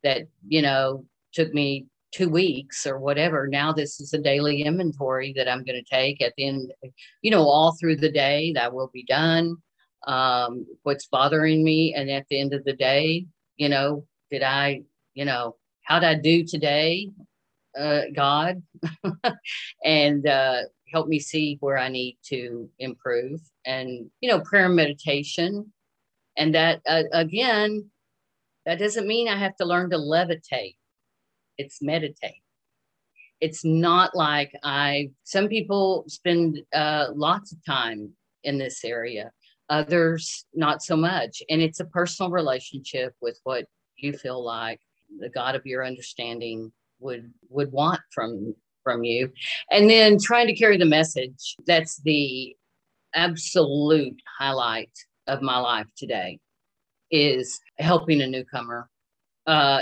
that, 0.03 0.27
you 0.47 0.61
know, 0.61 1.03
took 1.33 1.51
me 1.51 1.87
two 2.11 2.29
weeks 2.29 2.85
or 2.87 2.99
whatever. 2.99 3.47
Now 3.47 3.73
this 3.73 3.99
is 3.99 4.13
a 4.13 4.17
daily 4.17 4.63
inventory 4.63 5.33
that 5.35 5.49
I'm 5.49 5.63
going 5.63 5.81
to 5.83 5.95
take 5.95 6.21
at 6.21 6.33
the 6.37 6.47
end, 6.47 6.73
you 7.21 7.31
know, 7.31 7.43
all 7.43 7.75
through 7.79 7.97
the 7.97 8.11
day 8.11 8.53
that 8.53 8.73
will 8.73 8.89
be 8.93 9.03
done. 9.03 9.57
Um, 10.05 10.65
what's 10.83 11.07
bothering 11.07 11.63
me. 11.63 11.93
And 11.93 12.09
at 12.09 12.25
the 12.29 12.39
end 12.39 12.53
of 12.53 12.63
the 12.63 12.73
day, 12.73 13.25
you 13.57 13.67
know, 13.67 14.05
did 14.31 14.43
I, 14.43 14.83
you 15.15 15.25
know, 15.25 15.55
how 15.83 15.99
did 15.99 16.07
I 16.07 16.15
do 16.15 16.45
today, 16.45 17.09
uh, 17.77 18.03
God? 18.15 18.61
and 19.83 20.25
uh, 20.27 20.61
help 20.91 21.07
me 21.07 21.19
see 21.19 21.57
where 21.59 21.77
I 21.77 21.89
need 21.89 22.17
to 22.27 22.69
improve. 22.79 23.41
And, 23.65 24.09
you 24.21 24.29
know, 24.29 24.39
prayer 24.41 24.67
and 24.67 24.75
meditation. 24.75 25.73
And 26.37 26.55
that, 26.55 26.81
uh, 26.87 27.03
again, 27.11 27.89
that 28.65 28.79
doesn't 28.79 29.07
mean 29.07 29.27
I 29.27 29.37
have 29.37 29.55
to 29.57 29.65
learn 29.65 29.89
to 29.89 29.97
levitate 29.97 30.76
it's 31.57 31.81
meditate. 31.81 32.41
It's 33.39 33.63
not 33.63 34.15
like 34.15 34.51
I, 34.63 35.11
some 35.23 35.47
people 35.47 36.05
spend 36.07 36.59
uh, 36.73 37.07
lots 37.13 37.51
of 37.51 37.63
time 37.65 38.11
in 38.43 38.57
this 38.57 38.83
area, 38.83 39.31
others 39.69 40.45
not 40.53 40.81
so 40.81 40.95
much. 40.95 41.43
And 41.49 41.61
it's 41.61 41.79
a 41.79 41.85
personal 41.85 42.31
relationship 42.31 43.13
with 43.21 43.39
what 43.43 43.65
you 43.97 44.13
feel 44.13 44.43
like 44.43 44.79
the 45.19 45.29
God 45.29 45.55
of 45.55 45.65
your 45.65 45.85
understanding 45.85 46.71
would 46.99 47.31
would 47.49 47.71
want 47.71 48.01
from 48.11 48.55
from 48.83 49.03
you 49.03 49.31
and 49.71 49.89
then 49.89 50.17
trying 50.19 50.47
to 50.47 50.55
carry 50.55 50.77
the 50.77 50.85
message 50.85 51.55
that's 51.65 51.97
the 52.03 52.55
absolute 53.13 54.19
highlight 54.39 54.91
of 55.27 55.41
my 55.41 55.57
life 55.57 55.87
today 55.97 56.39
is 57.11 57.59
helping 57.79 58.21
a 58.21 58.27
newcomer 58.27 58.89
uh, 59.45 59.81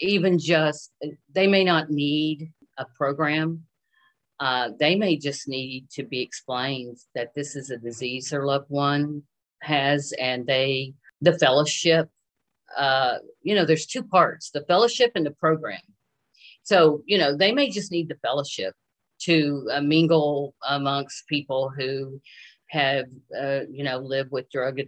even 0.00 0.38
just 0.38 0.92
they 1.34 1.46
may 1.46 1.64
not 1.64 1.90
need 1.90 2.52
a 2.78 2.86
program. 2.96 3.64
Uh, 4.38 4.70
they 4.78 4.94
may 4.94 5.16
just 5.16 5.48
need 5.48 5.88
to 5.90 6.02
be 6.02 6.20
explained 6.20 6.96
that 7.14 7.34
this 7.34 7.56
is 7.56 7.70
a 7.70 7.76
disease 7.76 8.30
their 8.30 8.46
loved 8.46 8.70
one 8.70 9.22
has 9.60 10.14
and 10.18 10.46
they 10.46 10.94
the 11.20 11.38
fellowship 11.38 12.08
uh, 12.76 13.16
you 13.42 13.54
know 13.54 13.66
there's 13.66 13.86
two 13.86 14.02
parts 14.02 14.50
the 14.50 14.64
fellowship 14.66 15.12
and 15.14 15.26
the 15.26 15.32
program. 15.32 15.80
So 16.62 17.02
you 17.06 17.18
know 17.18 17.36
they 17.36 17.52
may 17.52 17.70
just 17.70 17.90
need 17.90 18.08
the 18.08 18.18
fellowship 18.22 18.74
to 19.22 19.68
uh, 19.72 19.80
mingle 19.80 20.54
amongst 20.66 21.26
people 21.26 21.70
who 21.76 22.20
have 22.68 23.06
uh, 23.38 23.60
you 23.70 23.84
know 23.84 23.98
lived 23.98 24.30
with 24.30 24.50
drug 24.50 24.80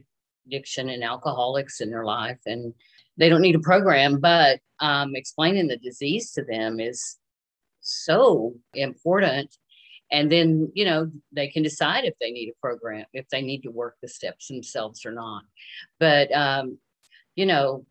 addiction 0.46 0.88
and 0.88 1.04
alcoholics 1.04 1.80
in 1.80 1.90
their 1.90 2.04
life 2.04 2.38
and 2.46 2.74
they 3.18 3.28
don't 3.28 3.42
need 3.42 3.54
a 3.54 3.60
program, 3.60 4.20
but 4.20 4.60
um, 4.80 5.14
explaining 5.14 5.68
the 5.68 5.76
disease 5.76 6.32
to 6.32 6.44
them 6.44 6.80
is 6.80 7.18
so 7.80 8.54
important. 8.74 9.54
And 10.10 10.30
then, 10.30 10.70
you 10.74 10.84
know, 10.84 11.10
they 11.32 11.48
can 11.48 11.62
decide 11.62 12.04
if 12.04 12.14
they 12.20 12.30
need 12.30 12.50
a 12.50 12.60
program, 12.60 13.06
if 13.12 13.28
they 13.28 13.42
need 13.42 13.62
to 13.62 13.70
work 13.70 13.96
the 14.00 14.08
steps 14.08 14.48
themselves 14.48 15.06
or 15.06 15.12
not. 15.12 15.42
But, 15.98 16.32
um, 16.32 16.78
you 17.34 17.46
know, 17.46 17.86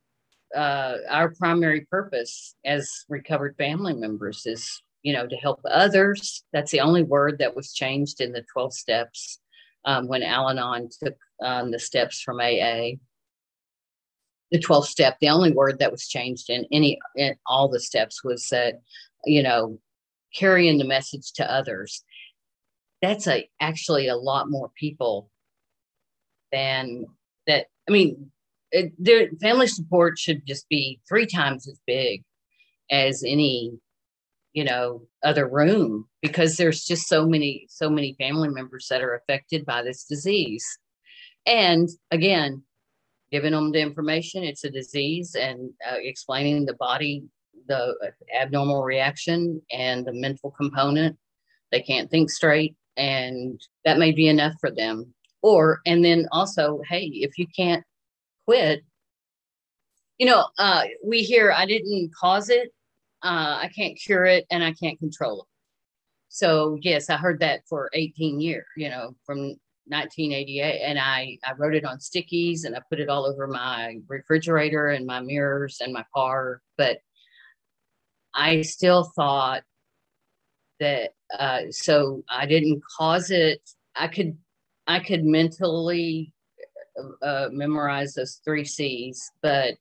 uh, 0.56 0.98
our 1.10 1.34
primary 1.34 1.82
purpose 1.82 2.56
as 2.66 3.06
recovered 3.10 3.56
family 3.58 3.94
members 3.94 4.46
is, 4.46 4.84
you 5.02 5.14
know, 5.14 5.26
to 5.26 5.36
help 5.36 5.62
others. 5.66 6.44
That's 6.54 6.72
the 6.72 6.82
only 6.82 7.04
word 7.04 7.40
that 7.40 7.56
was 7.56 7.74
changed 7.74 8.22
in 8.22 8.34
the 8.34 8.46
12 8.54 8.74
steps 8.74 9.40
um, 9.86 10.08
when 10.08 10.24
Al 10.24 10.50
Anon 10.50 10.90
took 11.04 11.16
um, 11.44 11.72
the 11.72 11.80
steps 11.80 12.22
from 12.22 12.40
AA 12.40 12.98
the 14.52 14.60
12th 14.60 14.86
step 14.86 15.18
the 15.20 15.30
only 15.30 15.52
word 15.52 15.80
that 15.80 15.92
was 15.92 16.08
changed 16.08 16.50
in 16.50 16.66
any 16.72 17.00
in 17.16 17.34
all 17.48 17.70
the 17.70 17.80
steps 17.80 18.24
was 18.24 18.48
that 18.50 18.82
you 19.26 19.42
know 19.42 19.80
carrying 20.36 20.78
the 20.78 20.86
message 20.86 21.34
to 21.34 21.52
others. 21.52 22.04
That's 23.02 23.28
a 23.28 23.50
actually 23.60 24.08
a 24.08 24.16
lot 24.16 24.50
more 24.50 24.72
people 24.78 25.30
than 26.52 27.06
that 27.48 27.68
i 27.88 27.92
mean 27.92 28.30
it, 28.72 28.94
their 28.98 29.30
family 29.42 29.68
support 29.68 30.20
should 30.20 30.46
just 30.46 30.68
be 30.70 31.00
three 31.08 31.26
times 31.26 31.68
as 31.68 31.80
big 31.88 32.24
as 32.90 33.24
any 33.26 33.72
you 34.54 34.64
know 34.64 35.02
other 35.24 35.48
room 35.48 36.06
because 36.22 36.58
there's 36.58 36.84
just 36.84 37.08
so 37.08 37.26
many 37.26 37.66
so 37.70 37.90
many 37.90 38.16
family 38.20 38.50
members 38.50 38.88
that 38.90 39.02
are 39.02 39.16
affected 39.16 39.66
by 39.66 39.82
this 39.82 40.04
disease. 40.06 40.66
And 41.46 41.90
again 42.12 42.64
giving 43.32 43.54
them 43.54 43.72
the 43.72 43.80
information 43.80 44.44
it's 44.44 44.66
a 44.66 44.70
disease 44.70 45.36
and 45.40 45.72
uh, 45.90 45.96
explaining 46.00 46.66
the 46.66 46.74
body 46.76 47.24
the 47.68 47.96
abnormal 48.40 48.84
reaction 48.84 49.62
and 49.72 50.06
the 50.06 50.14
mental 50.14 50.52
component 50.52 51.18
they 51.72 51.82
can't 51.82 52.12
think 52.12 52.30
straight 52.30 52.76
and 52.98 53.62
that 53.86 53.98
may 53.98 54.12
be 54.12 54.28
enough 54.28 54.54
for 54.60 54.70
them. 54.70 55.14
Or 55.42 55.82
and 55.86 56.06
then 56.06 56.28
also 56.32 56.82
hey 56.88 57.06
if 57.06 57.38
you 57.40 57.48
can't 57.56 57.84
quit 58.46 58.84
you 60.20 60.28
know 60.28 60.46
uh, 60.60 60.84
we 61.04 61.24
hear 61.24 61.52
i 61.52 61.66
didn't 61.66 62.12
cause 62.20 62.50
it 62.50 62.72
uh, 63.24 63.60
i 63.62 63.70
can't 63.76 64.00
cure 64.00 64.26
it 64.26 64.46
and 64.52 64.64
i 64.64 64.74
can't 64.74 65.00
control 65.00 65.42
it 65.42 65.48
so 66.30 66.78
yes 66.82 67.10
i 67.10 67.18
heard 67.18 67.40
that 67.40 67.62
for 67.68 67.90
18 67.94 68.40
years 68.40 68.66
you 68.76 68.90
know 68.90 69.16
from 69.26 69.56
1988 69.92 70.82
and 70.82 71.00
I, 71.00 71.38
I 71.44 71.54
wrote 71.54 71.76
it 71.76 71.86
on 71.86 71.98
stickies 71.98 72.64
and 72.64 72.76
I 72.76 72.82
put 72.90 73.00
it 73.00 73.10
all 73.10 73.26
over 73.26 73.48
my 73.48 73.98
refrigerator 74.08 74.90
and 74.90 75.06
my 75.06 75.20
mirrors 75.20 75.80
and 75.82 75.92
my 75.92 76.06
car. 76.16 76.62
But 76.78 77.00
I 78.34 78.62
still 78.62 79.12
thought 79.16 79.64
that 80.80 81.12
uh, 81.38 81.64
so 81.72 82.24
I 82.30 82.46
didn't 82.46 82.82
cause 82.98 83.32
it. 83.32 83.62
I 83.96 84.08
could 84.08 84.38
I 84.88 85.00
could 85.00 85.26
mentally 85.26 86.34
uh, 87.22 87.50
memorize 87.52 88.14
those 88.14 88.42
three 88.46 88.66
C's, 88.66 89.32
but 89.42 89.76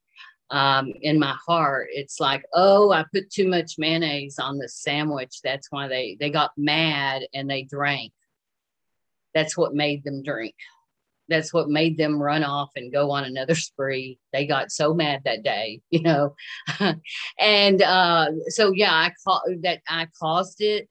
um, 0.50 0.92
in 1.02 1.18
my 1.18 1.36
heart, 1.46 1.88
it's 1.92 2.20
like, 2.20 2.44
oh, 2.54 2.90
I 2.92 3.04
put 3.14 3.30
too 3.30 3.48
much 3.48 3.74
mayonnaise 3.78 4.38
on 4.38 4.58
the 4.58 4.68
sandwich. 4.68 5.40
That's 5.42 5.68
why 5.70 5.88
they 5.88 6.16
they 6.18 6.30
got 6.30 6.52
mad 6.56 7.22
and 7.32 7.48
they 7.48 7.62
drank 7.62 8.12
that's 9.34 9.56
what 9.56 9.74
made 9.74 10.04
them 10.04 10.22
drink. 10.22 10.54
That's 11.28 11.54
what 11.54 11.68
made 11.68 11.96
them 11.96 12.20
run 12.20 12.42
off 12.42 12.70
and 12.74 12.92
go 12.92 13.10
on 13.12 13.24
another 13.24 13.54
spree. 13.54 14.18
They 14.32 14.46
got 14.46 14.72
so 14.72 14.92
mad 14.92 15.22
that 15.24 15.42
day, 15.42 15.80
you 15.90 16.02
know. 16.02 16.34
and 17.38 17.82
uh, 17.82 18.30
so, 18.48 18.72
yeah, 18.72 18.92
I 18.92 19.12
caught 19.24 19.42
that 19.62 19.80
I 19.88 20.08
caused 20.18 20.60
it. 20.60 20.88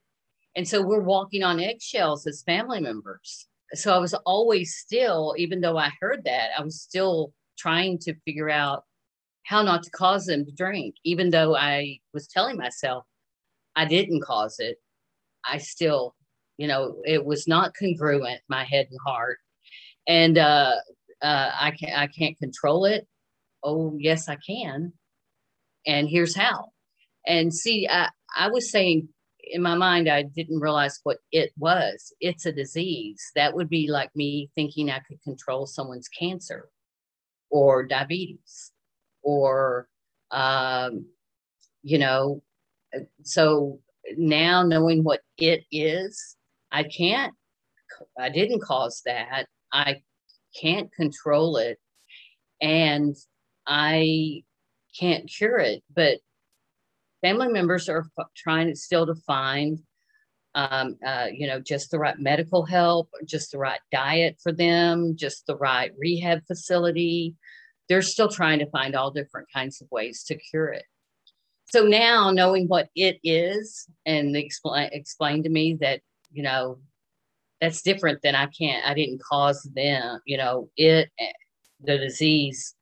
And 0.56 0.68
so 0.68 0.82
we're 0.82 1.02
walking 1.02 1.44
on 1.44 1.60
eggshells 1.60 2.26
as 2.26 2.44
family 2.44 2.80
members. 2.80 3.48
So 3.74 3.94
I 3.94 4.00
was 4.00 4.14
always 4.14 4.76
still, 4.76 5.36
even 5.38 5.62
though 5.62 5.78
I 5.78 5.92
heard 6.02 6.24
that, 6.26 6.50
I 6.58 6.64
was 6.64 6.82
still 6.82 7.34
trying 7.58 8.00
to 8.00 8.16
figure 8.26 8.50
out 8.50 8.84
how 9.50 9.64
not 9.64 9.82
to 9.82 9.90
cause 9.90 10.28
them 10.28 10.46
to 10.46 10.52
drink, 10.52 10.94
even 11.04 11.32
though 11.32 11.56
I 11.56 11.98
was 12.14 12.28
telling 12.28 12.56
myself 12.56 13.04
I 13.76 13.86
didn't 13.86 14.22
cause 14.22 14.58
it. 14.60 14.78
I 15.44 15.58
still 15.58 16.16
you 16.58 16.68
know 16.68 16.98
it 17.04 17.26
was 17.26 17.48
not 17.48 17.74
congruent 17.76 18.42
my 18.48 18.64
head 18.64 18.88
and 18.92 19.00
heart. 19.04 19.40
And 20.08 20.38
uh, 20.38 20.76
uh, 21.24 21.52
i 21.60 21.72
can't 21.72 21.98
i 21.98 22.06
can't 22.08 22.38
control 22.38 22.86
it. 22.86 23.08
Oh 23.64 23.96
yes 23.98 24.30
i 24.30 24.36
can. 24.36 24.94
And 25.88 26.08
here's 26.08 26.36
how. 26.36 26.68
And 27.26 27.52
see 27.52 27.88
i 27.90 28.10
i 28.38 28.50
was 28.50 28.70
saying 28.70 29.10
in 29.42 29.64
my 29.64 29.74
mind 29.74 30.08
i 30.08 30.22
didn't 30.22 30.60
realize 30.60 31.00
what 31.02 31.18
it 31.32 31.52
was. 31.58 32.14
It's 32.22 32.46
a 32.46 32.52
disease. 32.52 33.32
That 33.36 33.56
would 33.56 33.70
be 33.70 33.90
like 33.90 34.16
me 34.16 34.52
thinking 34.54 34.92
i 34.92 35.00
could 35.00 35.24
control 35.24 35.66
someone's 35.66 36.10
cancer 36.10 36.70
or 37.50 37.88
diabetes 37.88 38.74
or 39.24 39.88
um, 40.32 41.06
you 41.84 41.98
know 41.98 42.42
so 43.24 43.80
now 44.18 44.64
knowing 44.64 45.04
what 45.04 45.22
it 45.38 45.64
is 45.72 46.36
i 46.72 46.84
can't 46.84 47.34
i 48.20 48.30
didn't 48.30 48.62
cause 48.62 49.02
that. 49.06 49.46
I 49.72 50.02
can't 50.60 50.92
control 50.94 51.58
it. 51.58 51.78
And 52.62 53.16
i 53.68 54.44
can't 55.00 55.30
cure 55.30 55.60
it. 55.60 55.84
But 55.96 56.18
family 57.22 57.48
members 57.50 57.88
are 57.90 58.06
f- 58.18 58.28
trying 58.36 58.74
still 58.76 59.06
to 59.06 59.16
find 59.16 59.80
um, 60.56 60.98
uh, 61.06 61.28
you 61.32 61.46
know 61.46 61.60
just 61.60 61.92
the 61.92 62.00
right 62.00 62.18
medical 62.18 62.66
help 62.66 63.10
just 63.26 63.52
the 63.52 63.60
right 63.60 63.80
diet 63.92 64.40
for 64.42 64.52
them 64.52 65.16
just 65.16 65.46
the 65.46 65.56
right 65.56 65.92
rehab 66.00 66.42
facility 66.48 67.36
they're 67.90 68.02
still 68.04 68.30
trying 68.30 68.60
to 68.60 68.70
find 68.70 68.96
all 68.96 69.12
different 69.12 69.48
kinds 69.52 69.82
of 69.82 69.90
ways 69.92 70.24
to 70.26 70.36
cure 70.36 70.70
it. 70.70 70.86
So 71.72 71.84
now 71.84 72.32
knowing 72.32 72.68
what 72.68 72.90
it 72.96 73.20
is 73.24 73.88
and 74.06 74.36
explain 74.36 74.90
explain 74.94 75.44
to 75.44 75.50
me 75.50 75.78
that, 75.82 76.02
you 76.32 76.44
know, 76.44 76.80
that's 77.60 77.82
different 77.82 78.22
than 78.22 78.36
I 78.36 78.46
can't, 78.48 78.86
I 78.86 78.94
didn't 78.94 79.22
cause 79.22 79.64
them, 79.76 80.22
you 80.26 80.38
know, 80.38 80.70
it, 80.78 81.10
the 81.84 81.98
disease 81.98 82.76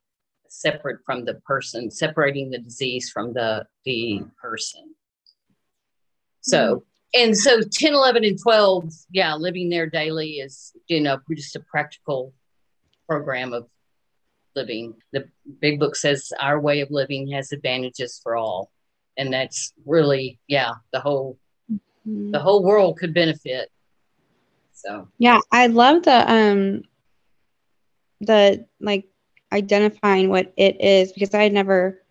separate 0.49 0.99
from 1.05 1.26
the 1.26 1.36
person, 1.45 1.91
separating 1.91 2.49
the 2.49 2.60
disease 2.60 3.10
from 3.10 3.34
the, 3.34 3.66
the 3.86 4.24
person. 4.41 4.95
So, 6.41 6.86
mm-hmm. 7.16 7.22
and 7.24 7.38
so 7.38 7.62
10, 7.62 7.93
11, 7.93 8.24
and 8.24 8.39
12, 8.41 8.93
yeah, 9.12 9.36
living 9.36 9.70
there 9.70 9.88
daily 9.88 10.34
is, 10.34 10.74
you 10.88 11.01
know, 11.01 11.20
just 11.36 11.55
a 11.55 11.60
practical 11.60 12.34
program 13.08 13.53
of 13.53 13.68
living. 14.58 14.95
The 15.14 15.30
big 15.62 15.80
book 15.80 15.95
says 15.95 16.34
our 16.39 16.60
way 16.60 16.82
of 16.82 16.91
living 16.91 17.30
has 17.32 17.51
advantages 17.51 18.20
for 18.22 18.36
all. 18.36 18.72
And 19.18 19.32
that's 19.32 19.74
really, 19.86 20.39
yeah, 20.47 20.74
the 20.91 20.99
whole 20.99 21.38
mm-hmm. 21.72 22.32
the 22.32 22.39
whole 22.39 22.64
world 22.64 22.97
could 22.97 23.14
benefit. 23.14 23.72
So 24.74 25.08
yeah, 25.18 25.39
I 25.51 25.68
love 25.68 26.03
the 26.03 26.32
um 26.32 26.84
the 28.22 28.66
like 28.82 29.05
identifying 29.51 30.30
what 30.30 30.53
it 30.58 30.82
is 30.82 31.14
because 31.14 31.34
I 31.34 31.43
had 31.43 31.53
never 31.53 32.01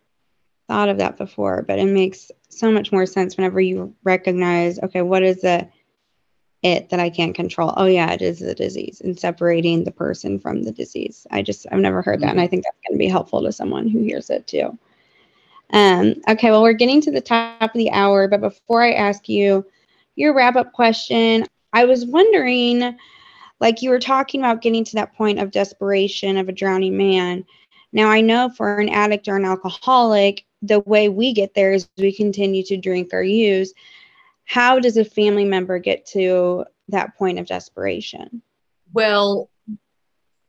thought 0.69 0.89
of 0.89 0.99
that 0.99 1.17
before, 1.17 1.63
but 1.63 1.79
it 1.79 1.87
makes 1.87 2.31
so 2.49 2.71
much 2.73 2.93
more 2.93 3.07
sense 3.07 3.37
whenever 3.37 3.61
you 3.61 3.95
recognize, 4.05 4.79
okay, 4.81 5.03
what 5.03 5.23
is 5.23 5.43
the 5.43 5.69
it 6.63 6.89
that 6.91 7.01
I 7.01 7.11
can't 7.11 7.35
control. 7.35 7.73
Oh 7.77 7.87
yeah, 7.87 8.13
it 8.13 8.23
is 8.23 8.41
the 8.41 8.55
disease 8.55 9.01
and 9.03 9.19
separating 9.19 9.85
the 9.85 9.93
person 9.93 10.39
from 10.39 10.63
the 10.63 10.73
disease. 10.73 11.27
I 11.31 11.43
just 11.43 11.67
I've 11.71 11.79
never 11.79 12.03
heard 12.03 12.21
that, 12.21 12.31
and 12.31 12.41
I 12.41 12.47
think 12.47 12.65
that's 12.65 12.79
going 12.87 12.99
to 12.99 12.99
be 12.99 13.09
helpful 13.09 13.43
to 13.43 13.53
someone 13.53 13.89
who 13.89 14.01
hears 14.01 14.31
it 14.31 14.47
too. 14.47 14.77
Um, 15.73 16.15
okay, 16.29 16.51
well 16.51 16.63
we're 16.63 16.73
getting 16.73 17.01
to 17.03 17.11
the 17.11 17.21
top 17.21 17.63
of 17.63 17.75
the 17.75 17.91
hour, 17.91 18.29
but 18.29 18.41
before 18.41 18.83
I 18.83 18.93
ask 18.93 19.29
you 19.29 19.67
your 20.15 20.35
wrap 20.35 20.57
up 20.57 20.73
question, 20.73 21.45
I 21.73 21.85
was 21.85 22.07
wondering, 22.07 22.97
like 23.61 23.83
you 23.83 23.91
were 23.91 23.99
talking 23.99 24.41
about 24.41 24.63
getting 24.63 24.85
to 24.85 24.95
that 24.95 25.15
point 25.15 25.39
of 25.39 25.51
desperation 25.51 26.37
of 26.37 26.49
a 26.49 26.53
drowning 26.53 26.97
man. 26.97 27.45
Now 27.93 28.09
I 28.09 28.21
know 28.21 28.49
for 28.49 28.79
an 28.79 28.89
addict 28.89 29.29
or 29.29 29.37
an 29.37 29.45
alcoholic, 29.45 30.45
the 30.63 30.81
way 30.81 31.09
we 31.09 31.33
get 31.33 31.55
there 31.55 31.73
is 31.73 31.89
we 31.99 32.13
continue 32.13 32.63
to 32.65 32.77
drink 32.77 33.13
or 33.13 33.23
use 33.23 33.75
how 34.47 34.79
does 34.79 34.97
a 34.97 35.05
family 35.05 35.45
member 35.45 35.79
get 35.79 36.07
to 36.07 36.65
that 36.89 37.17
point 37.17 37.39
of 37.39 37.47
desperation? 37.47 38.43
Well, 38.93 39.51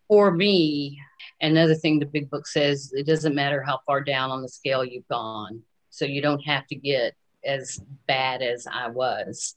for 0.07 0.31
me, 0.31 0.99
another 1.41 1.75
thing 1.75 1.99
the 1.99 2.05
big 2.05 2.29
book 2.29 2.47
says 2.47 2.91
it 2.93 3.05
doesn't 3.05 3.35
matter 3.35 3.61
how 3.61 3.79
far 3.85 4.01
down 4.01 4.31
on 4.31 4.41
the 4.41 4.49
scale 4.49 4.85
you've 4.85 5.07
gone. 5.07 5.61
So 5.89 6.05
you 6.05 6.21
don't 6.21 6.41
have 6.41 6.67
to 6.67 6.75
get 6.75 7.15
as 7.43 7.81
bad 8.07 8.41
as 8.41 8.67
I 8.71 8.89
was. 8.89 9.55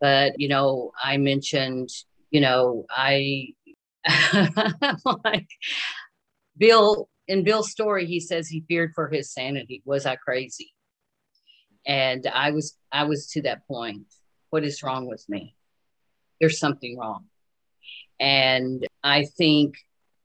But, 0.00 0.38
you 0.38 0.48
know, 0.48 0.92
I 1.02 1.16
mentioned, 1.16 1.90
you 2.30 2.40
know, 2.40 2.86
I 2.88 3.48
like 5.24 5.48
Bill 6.56 7.08
in 7.28 7.42
Bill's 7.42 7.70
story, 7.72 8.06
he 8.06 8.20
says 8.20 8.46
he 8.46 8.64
feared 8.68 8.92
for 8.94 9.08
his 9.08 9.32
sanity. 9.32 9.82
Was 9.84 10.06
I 10.06 10.16
crazy? 10.16 10.72
And 11.86 12.26
i 12.26 12.50
was 12.50 12.76
i 12.92 13.04
was 13.04 13.28
to 13.28 13.42
that 13.42 13.66
point 13.66 14.06
what 14.50 14.64
is 14.64 14.82
wrong 14.82 15.06
with 15.06 15.28
me? 15.28 15.54
There's 16.40 16.58
something 16.58 16.96
wrong. 16.96 17.26
And 18.18 18.86
i 19.02 19.24
think 19.24 19.76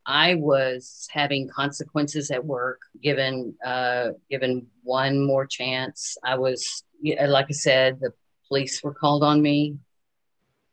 i 0.05 0.35
was 0.35 1.07
having 1.11 1.49
consequences 1.49 2.31
at 2.31 2.43
work 2.45 2.79
given 3.03 3.53
uh 3.65 4.09
given 4.29 4.67
one 4.83 5.25
more 5.25 5.45
chance. 5.45 6.17
I 6.23 6.35
was 6.35 6.83
like 7.03 7.47
i 7.49 7.53
said 7.53 7.99
the 7.99 8.13
police 8.47 8.81
were 8.83 8.93
called 8.93 9.23
on 9.23 9.41
me. 9.41 9.77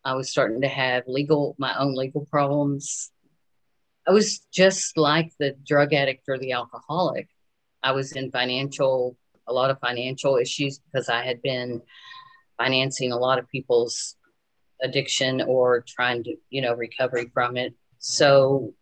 I 0.04 0.14
was 0.14 0.30
starting 0.30 0.60
to 0.62 0.68
have 0.68 1.02
legal 1.06 1.56
my 1.58 1.76
own 1.76 1.94
legal 1.94 2.24
problems. 2.26 3.10
I 4.06 4.12
was 4.12 4.40
just 4.52 4.96
like 4.96 5.32
the 5.38 5.50
drug 5.66 5.92
addict 5.92 6.24
or 6.28 6.38
the 6.38 6.52
alcoholic. 6.52 7.28
I 7.82 7.92
was 7.92 8.12
in 8.12 8.30
financial 8.30 9.16
a 9.48 9.52
lot 9.52 9.70
of 9.70 9.78
financial 9.80 10.36
issues 10.36 10.78
because 10.78 11.08
I 11.08 11.24
had 11.24 11.42
been 11.42 11.82
financing 12.58 13.12
a 13.12 13.16
lot 13.16 13.38
of 13.38 13.48
people's 13.48 14.16
addiction 14.82 15.42
or 15.42 15.84
trying 15.86 16.22
to, 16.24 16.36
you 16.50 16.62
know, 16.62 16.74
recovery 16.74 17.30
from 17.32 17.56
it. 17.56 17.74
So 17.98 18.74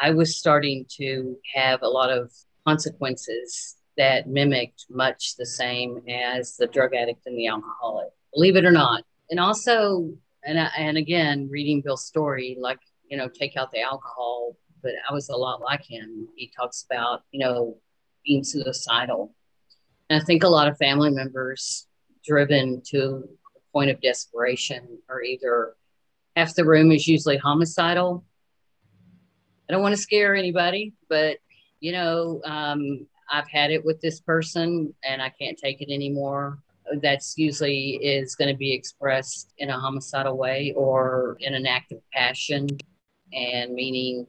I 0.00 0.10
was 0.10 0.36
starting 0.36 0.86
to 0.98 1.36
have 1.54 1.82
a 1.82 1.88
lot 1.88 2.10
of 2.10 2.32
consequences 2.66 3.76
that 3.96 4.28
mimicked 4.28 4.86
much 4.90 5.36
the 5.36 5.46
same 5.46 6.02
as 6.08 6.56
the 6.56 6.66
drug 6.66 6.94
addict 6.94 7.26
and 7.26 7.36
the 7.36 7.48
alcoholic, 7.48 8.08
believe 8.32 8.56
it 8.56 8.64
or 8.64 8.70
not. 8.70 9.02
And 9.30 9.40
also, 9.40 10.10
and, 10.44 10.58
and 10.78 10.96
again, 10.96 11.48
reading 11.50 11.80
Bill's 11.80 12.06
story, 12.06 12.56
like, 12.60 12.78
you 13.10 13.16
know, 13.16 13.28
take 13.28 13.56
out 13.56 13.72
the 13.72 13.80
alcohol, 13.80 14.56
but 14.82 14.92
I 15.08 15.12
was 15.12 15.28
a 15.28 15.36
lot 15.36 15.60
like 15.60 15.84
him. 15.84 16.28
He 16.36 16.52
talks 16.56 16.86
about, 16.88 17.22
you 17.32 17.40
know, 17.40 17.76
being 18.24 18.44
suicidal 18.44 19.34
and 20.10 20.20
I 20.20 20.24
think 20.24 20.42
a 20.42 20.48
lot 20.48 20.68
of 20.68 20.76
family 20.78 21.10
members 21.10 21.86
driven 22.24 22.82
to 22.86 23.24
a 23.56 23.72
point 23.72 23.90
of 23.90 24.00
desperation 24.00 24.98
are 25.08 25.22
either 25.22 25.74
half 26.36 26.54
the 26.54 26.64
room 26.64 26.92
is 26.92 27.06
usually 27.06 27.36
homicidal. 27.36 28.24
I 29.68 29.72
don't 29.72 29.82
want 29.82 29.94
to 29.94 30.00
scare 30.00 30.34
anybody, 30.34 30.94
but 31.08 31.38
you 31.80 31.92
know, 31.92 32.40
um, 32.44 33.06
I've 33.30 33.48
had 33.48 33.70
it 33.70 33.84
with 33.84 34.00
this 34.00 34.20
person 34.20 34.94
and 35.04 35.20
I 35.20 35.30
can't 35.30 35.58
take 35.58 35.80
it 35.80 35.92
anymore. 35.92 36.58
That's 37.02 37.36
usually 37.36 37.98
is 38.02 38.34
going 38.34 38.48
to 38.48 38.56
be 38.56 38.72
expressed 38.72 39.52
in 39.58 39.68
a 39.68 39.78
homicidal 39.78 40.38
way 40.38 40.72
or 40.74 41.36
in 41.40 41.54
an 41.54 41.66
act 41.66 41.92
of 41.92 41.98
passion, 42.12 42.66
and 43.32 43.74
meaning 43.74 44.26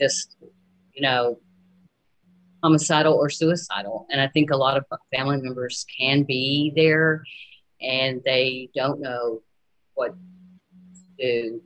just, 0.00 0.36
you 0.92 1.02
know, 1.02 1.38
homicidal 2.62 3.14
or 3.14 3.30
suicidal. 3.30 4.06
And 4.10 4.20
I 4.20 4.28
think 4.28 4.50
a 4.50 4.56
lot 4.56 4.76
of 4.76 4.84
family 5.14 5.40
members 5.40 5.86
can 5.98 6.24
be 6.24 6.72
there 6.74 7.24
and 7.80 8.20
they 8.24 8.70
don't 8.74 9.00
know 9.00 9.42
what 9.94 10.14
to 11.18 11.26
do. 11.26 11.62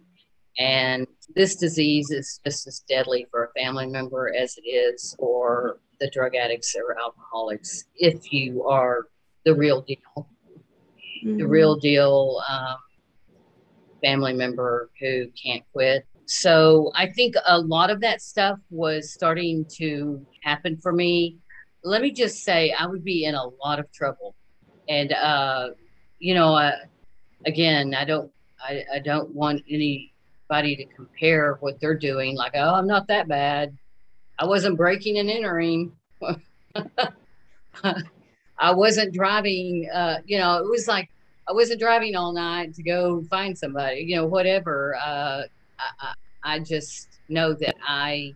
And 0.59 1.07
this 1.35 1.57
disease 1.57 2.11
is 2.11 2.41
just 2.45 2.67
as 2.67 2.81
deadly 2.81 3.27
for 3.31 3.45
a 3.45 3.61
family 3.61 3.87
member 3.87 4.35
as 4.35 4.57
it 4.59 4.69
is 4.69 5.15
for 5.19 5.81
the 5.99 6.11
drug 6.11 6.35
addicts 6.35 6.77
or 6.77 6.99
alcoholics 7.01 7.85
if 7.97 8.33
you 8.33 8.65
are 8.65 9.07
the 9.45 9.55
real 9.55 9.81
deal. 9.81 9.99
Mm-hmm. 11.25 11.39
The 11.39 11.47
real 11.47 11.77
deal 11.77 12.43
um, 12.51 12.77
family 14.03 14.35
member 14.35 14.91
who 15.01 15.29
can't 15.43 15.63
quit 15.73 16.07
so 16.33 16.91
I 16.95 17.09
think 17.09 17.35
a 17.47 17.59
lot 17.59 17.91
of 17.91 18.01
that 18.01 18.23
stuff 18.23 18.59
was 18.71 19.13
starting 19.13 19.67
to 19.77 20.25
happen 20.43 20.79
for 20.79 20.91
me. 20.91 21.37
Let 21.85 22.01
me 22.01 22.11
just 22.11 22.43
say, 22.43 22.73
I 22.73 22.87
would 22.87 23.05
be 23.05 23.27
in 23.27 23.35
a 23.35 23.45
lot 23.63 23.79
of 23.79 23.93
trouble, 23.93 24.35
and 24.89 25.13
uh, 25.13 25.69
you 26.19 26.33
know, 26.33 26.55
uh, 26.55 26.77
again, 27.45 27.95
I 27.95 28.07
don't, 28.07 28.33
I, 28.59 28.83
I 28.95 28.99
don't 29.01 29.35
want 29.35 29.63
anybody 29.69 30.75
to 30.77 30.87
compare 30.87 31.59
what 31.61 31.79
they're 31.81 31.99
doing. 31.99 32.35
Like, 32.35 32.53
oh, 32.55 32.75
I'm 32.77 32.87
not 32.87 33.09
that 33.09 33.29
bad. 33.29 33.77
I 34.39 34.47
wasn't 34.47 34.79
breaking 34.79 35.19
and 35.19 35.29
entering. 35.29 35.93
I 38.59 38.73
wasn't 38.73 39.13
driving. 39.13 39.87
Uh, 39.93 40.21
you 40.25 40.39
know, 40.39 40.65
it 40.65 40.71
was 40.71 40.89
like 40.89 41.11
I 41.47 41.53
wasn't 41.53 41.79
driving 41.79 42.17
all 42.17 42.33
night 42.33 42.73
to 42.77 42.83
go 42.83 43.23
find 43.29 43.59
somebody. 43.59 44.01
You 44.09 44.17
know, 44.17 44.27
whatever. 44.27 44.97
Uh, 44.97 45.43
I, 46.01 46.15
I 46.45 46.59
just 46.59 47.21
know 47.29 47.55
that 47.55 47.75
I 47.87 48.35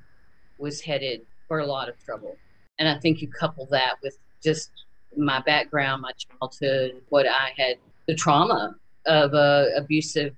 was 0.59 0.80
headed 0.80 1.22
for 1.48 1.61
a 1.61 1.66
lot 1.66 1.88
of 1.88 2.02
trouble. 2.04 2.36
And 2.78 2.88
I 2.88 2.98
think 2.98 3.20
you 3.20 3.28
couple 3.28 3.66
that 3.70 3.94
with 4.02 4.18
just 4.42 4.70
my 5.16 5.40
background, 5.40 6.02
my 6.02 6.12
childhood, 6.12 7.02
what 7.09 7.26
I 7.26 7.52
had, 7.57 7.76
the 8.07 8.14
trauma 8.14 8.76
of 9.07 9.34
a 9.34 9.70
abusive 9.76 10.36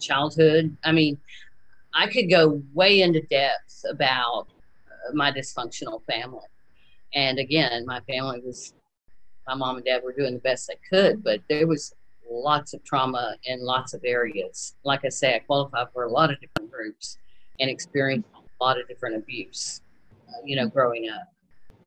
childhood. 0.00 0.76
I 0.84 0.92
mean, 0.92 1.18
I 1.94 2.06
could 2.06 2.30
go 2.30 2.62
way 2.72 3.02
into 3.02 3.20
depth 3.22 3.84
about 3.88 4.46
uh, 4.88 5.14
my 5.14 5.30
dysfunctional 5.30 6.02
family. 6.04 6.46
And 7.14 7.38
again, 7.38 7.84
my 7.86 8.00
family 8.00 8.40
was, 8.44 8.72
my 9.46 9.54
mom 9.54 9.76
and 9.76 9.84
dad 9.84 10.02
were 10.02 10.12
doing 10.12 10.34
the 10.34 10.40
best 10.40 10.68
they 10.68 10.78
could, 10.88 11.22
but 11.22 11.40
there 11.48 11.66
was 11.66 11.94
lots 12.30 12.72
of 12.72 12.82
trauma 12.84 13.36
in 13.44 13.62
lots 13.62 13.92
of 13.92 14.00
areas. 14.04 14.74
Like 14.84 15.04
I 15.04 15.10
say, 15.10 15.34
I 15.34 15.40
qualify 15.40 15.84
for 15.92 16.04
a 16.04 16.10
lot 16.10 16.32
of 16.32 16.40
different 16.40 16.61
groups 16.72 17.18
and 17.60 17.68
experienced 17.68 18.28
a 18.34 18.64
lot 18.64 18.80
of 18.80 18.88
different 18.88 19.16
abuse, 19.16 19.82
uh, 20.28 20.40
you 20.44 20.56
know, 20.56 20.66
growing 20.66 21.08
up. 21.08 21.28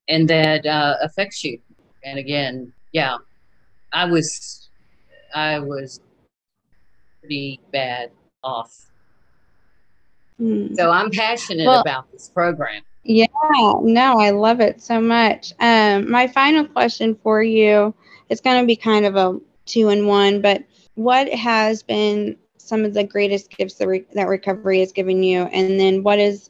And 0.08 0.30
that 0.30 0.66
uh, 0.66 0.96
affects 1.02 1.44
you. 1.44 1.60
And 2.04 2.20
again, 2.20 2.72
yeah, 2.92 3.18
I 3.92 4.06
was, 4.06 4.70
I 5.34 5.60
was 5.60 6.00
pretty 7.22 7.60
bad 7.72 8.12
off. 8.44 8.92
Mm. 10.40 10.76
So 10.76 10.92
I'm 10.92 11.10
passionate 11.10 11.66
well, 11.66 11.82
about 11.82 12.12
this 12.12 12.30
program. 12.30 12.84
Yeah, 13.04 13.26
no, 13.48 14.20
I 14.20 14.32
love 14.32 14.60
it 14.60 14.82
so 14.82 15.00
much. 15.00 15.54
Um, 15.60 16.10
my 16.10 16.28
final 16.28 16.66
question 16.66 17.16
for 17.24 17.42
you 17.42 17.94
is 18.30 18.42
going 18.42 18.62
to 18.62 18.68
be 18.68 18.76
kind 18.76 19.06
of 19.06 19.16
a 19.16 19.40
two 19.66 19.90
in 19.90 20.08
one, 20.08 20.42
but 20.42 20.64
what 20.96 21.30
has 21.30 21.84
been 21.84 22.36
some 22.66 22.84
of 22.84 22.94
the 22.94 23.04
greatest 23.04 23.50
gifts 23.50 23.76
that, 23.76 23.88
re- 23.88 24.06
that 24.14 24.28
recovery 24.28 24.80
has 24.80 24.92
given 24.92 25.24
you? 25.24 25.44
And 25.44 25.80
then 25.80 26.04
what 26.04 26.20
is 26.20 26.50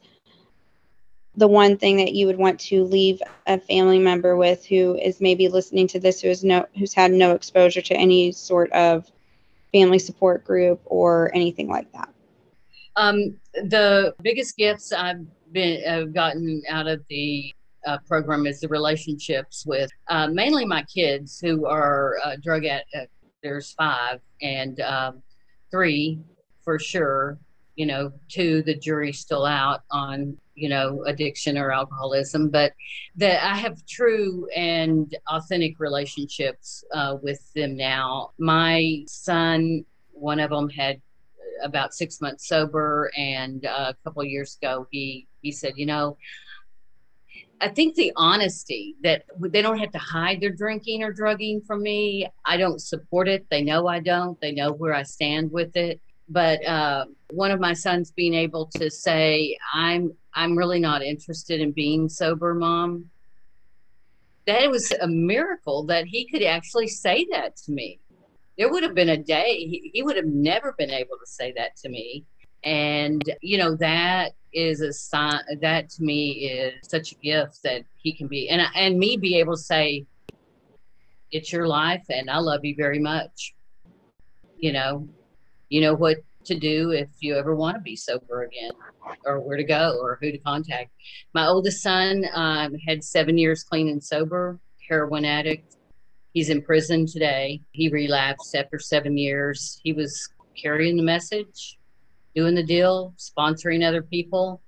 the 1.36 1.48
one 1.48 1.76
thing 1.76 1.98
that 1.98 2.14
you 2.14 2.26
would 2.26 2.38
want 2.38 2.58
to 2.58 2.84
leave 2.84 3.20
a 3.46 3.60
family 3.60 3.98
member 3.98 4.36
with 4.36 4.64
who 4.64 4.96
is 4.96 5.20
maybe 5.20 5.48
listening 5.48 5.86
to 5.88 6.00
this 6.00 6.22
who 6.22 6.28
is 6.28 6.42
no 6.42 6.66
who's 6.78 6.94
had 6.94 7.12
no 7.12 7.32
exposure 7.32 7.82
to 7.82 7.94
any 7.94 8.32
sort 8.32 8.72
of 8.72 9.10
family 9.72 9.98
support 9.98 10.44
group 10.44 10.80
or 10.86 11.30
anything 11.34 11.68
like 11.68 11.92
that? 11.92 12.08
Um, 12.96 13.38
the 13.54 14.14
biggest 14.22 14.56
gifts 14.56 14.92
I've 14.92 15.26
been 15.52 15.86
uh, 15.86 16.04
gotten 16.04 16.62
out 16.68 16.86
of 16.86 17.02
the 17.10 17.54
uh, 17.86 17.98
program 18.08 18.46
is 18.46 18.60
the 18.60 18.68
relationships 18.68 19.64
with 19.66 19.90
uh, 20.08 20.28
mainly 20.28 20.64
my 20.64 20.82
kids 20.84 21.38
who 21.38 21.66
are 21.66 22.16
uh, 22.24 22.36
drug 22.42 22.64
uh, 22.64 22.78
there's 23.42 23.72
five 23.72 24.20
and 24.42 24.80
um, 24.80 25.22
three 25.70 26.20
for 26.62 26.78
sure 26.78 27.38
you 27.76 27.86
know 27.86 28.10
two 28.28 28.62
the 28.62 28.74
jury's 28.74 29.18
still 29.18 29.44
out 29.44 29.82
on 29.90 30.36
you 30.54 30.68
know 30.68 31.04
addiction 31.04 31.56
or 31.56 31.70
alcoholism. 31.70 32.48
But 32.48 32.72
that 33.16 33.44
i 33.44 33.56
have 33.56 33.86
true 33.86 34.48
and 34.56 35.14
authentic 35.28 35.78
relationships 35.78 36.82
uh, 36.92 37.16
with 37.22 37.52
them 37.54 37.76
now. 37.76 38.30
My 38.38 39.04
son 39.06 39.84
one 40.12 40.40
of 40.40 40.50
them 40.50 40.68
had 40.70 41.00
about 41.62 41.94
six 41.94 42.20
months 42.20 42.48
sober, 42.48 43.10
and 43.16 43.64
uh, 43.64 43.92
a 43.92 43.94
couple 44.04 44.24
years 44.24 44.58
ago, 44.60 44.86
he 44.90 45.26
he 45.42 45.52
said, 45.52 45.74
you 45.76 45.86
know, 45.86 46.16
I 47.60 47.68
think 47.68 47.94
the 47.94 48.12
honesty 48.16 48.96
that 49.02 49.24
they 49.40 49.62
don't 49.62 49.78
have 49.78 49.92
to 49.92 49.98
hide 49.98 50.40
their 50.40 50.50
drinking 50.50 51.02
or 51.02 51.12
drugging 51.12 51.60
from 51.62 51.82
me. 51.82 52.28
I 52.44 52.56
don't 52.56 52.80
support 52.80 53.28
it. 53.28 53.46
They 53.50 53.62
know 53.62 53.86
I 53.86 54.00
don't. 54.00 54.38
They 54.40 54.52
know 54.52 54.72
where 54.72 54.94
I 54.94 55.02
stand 55.02 55.50
with 55.50 55.76
it. 55.76 56.00
But 56.28 56.66
uh, 56.66 57.06
one 57.30 57.50
of 57.50 57.60
my 57.60 57.72
sons 57.72 58.10
being 58.10 58.34
able 58.34 58.66
to 58.76 58.90
say, 58.90 59.56
"I'm 59.72 60.12
I'm 60.34 60.56
really 60.56 60.80
not 60.80 61.02
interested 61.02 61.60
in 61.60 61.72
being 61.72 62.08
sober, 62.08 62.54
mom." 62.54 63.10
That 64.46 64.70
was 64.70 64.92
a 65.00 65.08
miracle 65.08 65.84
that 65.86 66.06
he 66.06 66.26
could 66.26 66.42
actually 66.42 66.88
say 66.88 67.26
that 67.32 67.56
to 67.58 67.72
me 67.72 68.00
there 68.58 68.70
would 68.70 68.82
have 68.82 68.94
been 68.94 69.10
a 69.10 69.16
day 69.16 69.58
he, 69.58 69.90
he 69.92 70.02
would 70.02 70.16
have 70.16 70.26
never 70.26 70.74
been 70.78 70.90
able 70.90 71.16
to 71.18 71.26
say 71.26 71.52
that 71.56 71.76
to 71.76 71.88
me 71.88 72.24
and 72.66 73.22
you 73.40 73.56
know 73.56 73.74
that 73.76 74.32
is 74.52 74.80
a 74.80 74.92
sign 74.92 75.40
that 75.60 75.88
to 75.88 76.02
me 76.02 76.30
is 76.30 76.74
such 76.82 77.12
a 77.12 77.14
gift 77.16 77.62
that 77.62 77.82
he 77.96 78.12
can 78.12 78.26
be 78.26 78.48
and 78.48 78.60
and 78.74 78.98
me 78.98 79.16
be 79.16 79.38
able 79.38 79.54
to 79.54 79.62
say 79.62 80.04
it's 81.30 81.52
your 81.52 81.66
life 81.66 82.04
and 82.10 82.28
i 82.28 82.38
love 82.38 82.64
you 82.64 82.74
very 82.76 82.98
much 82.98 83.54
you 84.58 84.72
know 84.72 85.08
you 85.68 85.80
know 85.80 85.94
what 85.94 86.18
to 86.44 86.58
do 86.58 86.90
if 86.90 87.08
you 87.20 87.36
ever 87.36 87.54
want 87.54 87.76
to 87.76 87.80
be 87.80 87.96
sober 87.96 88.42
again 88.42 88.72
or 89.24 89.40
where 89.40 89.56
to 89.56 89.64
go 89.64 89.98
or 90.00 90.18
who 90.20 90.30
to 90.30 90.38
contact 90.38 90.90
my 91.34 91.46
oldest 91.46 91.82
son 91.82 92.24
um, 92.34 92.74
had 92.86 93.02
seven 93.02 93.38
years 93.38 93.62
clean 93.62 93.88
and 93.88 94.02
sober 94.02 94.58
heroin 94.88 95.24
addict 95.24 95.76
He's 96.36 96.50
in 96.50 96.60
prison 96.60 97.06
today. 97.06 97.62
He 97.72 97.88
relapsed 97.88 98.54
after 98.54 98.78
seven 98.78 99.16
years. 99.16 99.80
He 99.82 99.94
was 99.94 100.28
carrying 100.54 100.98
the 100.98 101.02
message, 101.02 101.78
doing 102.36 102.54
the 102.54 102.62
deal, 102.62 103.14
sponsoring 103.16 103.82
other 103.82 104.02
people, 104.02 104.60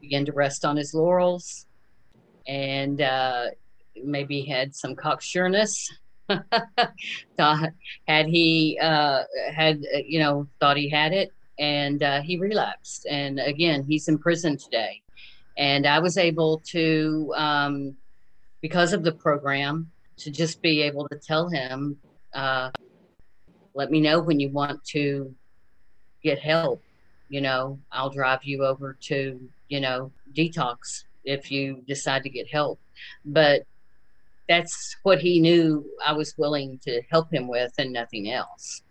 began 0.00 0.26
to 0.26 0.32
rest 0.32 0.64
on 0.64 0.76
his 0.76 0.92
laurels, 0.92 1.66
and 2.46 3.00
uh, 3.00 3.46
maybe 4.04 4.42
had 4.42 4.74
some 4.74 4.94
cocksureness. 4.94 5.90
had 6.28 8.26
he 8.26 8.78
uh, 8.80 9.22
had 9.52 9.78
uh, 9.94 9.98
you 10.06 10.18
know 10.18 10.46
thought 10.60 10.76
he 10.76 10.88
had 10.88 11.12
it, 11.12 11.32
and 11.58 12.02
uh, 12.02 12.20
he 12.20 12.36
relapsed. 12.36 13.06
And 13.08 13.40
again, 13.40 13.82
he's 13.82 14.08
in 14.08 14.18
prison 14.18 14.58
today. 14.58 15.02
And 15.56 15.86
I 15.86 15.98
was 16.00 16.18
able 16.18 16.58
to, 16.66 17.32
um, 17.34 17.96
because 18.60 18.92
of 18.92 19.02
the 19.02 19.12
program, 19.12 19.90
to 20.18 20.30
just 20.30 20.60
be 20.60 20.82
able 20.82 21.08
to 21.08 21.16
tell 21.16 21.48
him, 21.48 21.96
uh, 22.34 22.70
let 23.74 23.90
me 23.90 24.00
know 24.00 24.20
when 24.20 24.38
you 24.38 24.50
want 24.50 24.84
to 24.86 25.34
get 26.26 26.38
help. 26.38 26.82
You 27.28 27.40
know, 27.40 27.78
I'll 27.92 28.10
drive 28.10 28.44
you 28.44 28.64
over 28.64 28.96
to, 29.08 29.40
you 29.68 29.80
know, 29.80 30.12
detox 30.34 31.04
if 31.24 31.50
you 31.50 31.82
decide 31.86 32.22
to 32.24 32.28
get 32.28 32.48
help. 32.48 32.78
But 33.24 33.62
that's 34.48 34.96
what 35.02 35.20
he 35.20 35.40
knew 35.40 35.84
I 36.04 36.12
was 36.12 36.34
willing 36.38 36.78
to 36.84 37.02
help 37.10 37.32
him 37.32 37.48
with 37.48 37.72
and 37.78 37.92
nothing 37.92 38.30
else. 38.30 38.82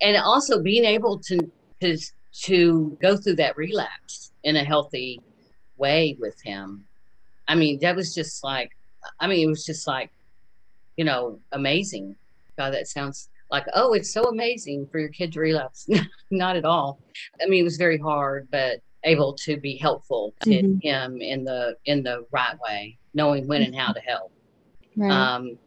And 0.00 0.16
also 0.16 0.62
being 0.62 0.84
able 0.84 1.18
to 1.20 1.38
to 1.80 1.96
to 2.42 2.96
go 3.00 3.16
through 3.16 3.36
that 3.36 3.56
relapse 3.56 4.32
in 4.44 4.56
a 4.56 4.64
healthy 4.64 5.20
way 5.76 6.16
with 6.20 6.40
him. 6.42 6.84
I 7.48 7.54
mean, 7.54 7.80
that 7.80 7.96
was 7.96 8.14
just 8.14 8.44
like 8.44 8.70
I 9.18 9.26
mean, 9.26 9.46
it 9.46 9.50
was 9.50 9.64
just 9.64 9.86
like 9.86 10.10
you 10.96 11.04
know, 11.04 11.40
amazing. 11.52 12.16
God, 12.58 12.74
that 12.74 12.86
sounds 12.86 13.28
like, 13.50 13.66
oh, 13.74 13.92
it's 13.92 14.12
so 14.12 14.24
amazing 14.24 14.86
for 14.90 14.98
your 14.98 15.08
kid 15.08 15.32
to 15.32 15.40
relapse. 15.40 15.88
Not 16.30 16.56
at 16.56 16.64
all. 16.64 17.00
I 17.42 17.46
mean, 17.46 17.60
it 17.60 17.64
was 17.64 17.76
very 17.76 17.98
hard, 17.98 18.48
but 18.50 18.80
able 19.04 19.32
to 19.34 19.56
be 19.56 19.76
helpful 19.76 20.34
to 20.42 20.50
mm-hmm. 20.50 20.78
him 20.80 21.20
in 21.20 21.44
the 21.44 21.76
in 21.86 22.02
the 22.02 22.26
right 22.32 22.56
way, 22.60 22.98
knowing 23.14 23.46
when 23.46 23.62
and 23.62 23.74
how 23.74 23.92
to 23.92 24.00
help. 24.00 24.32
Right. 24.96 25.10
Um, 25.10 25.58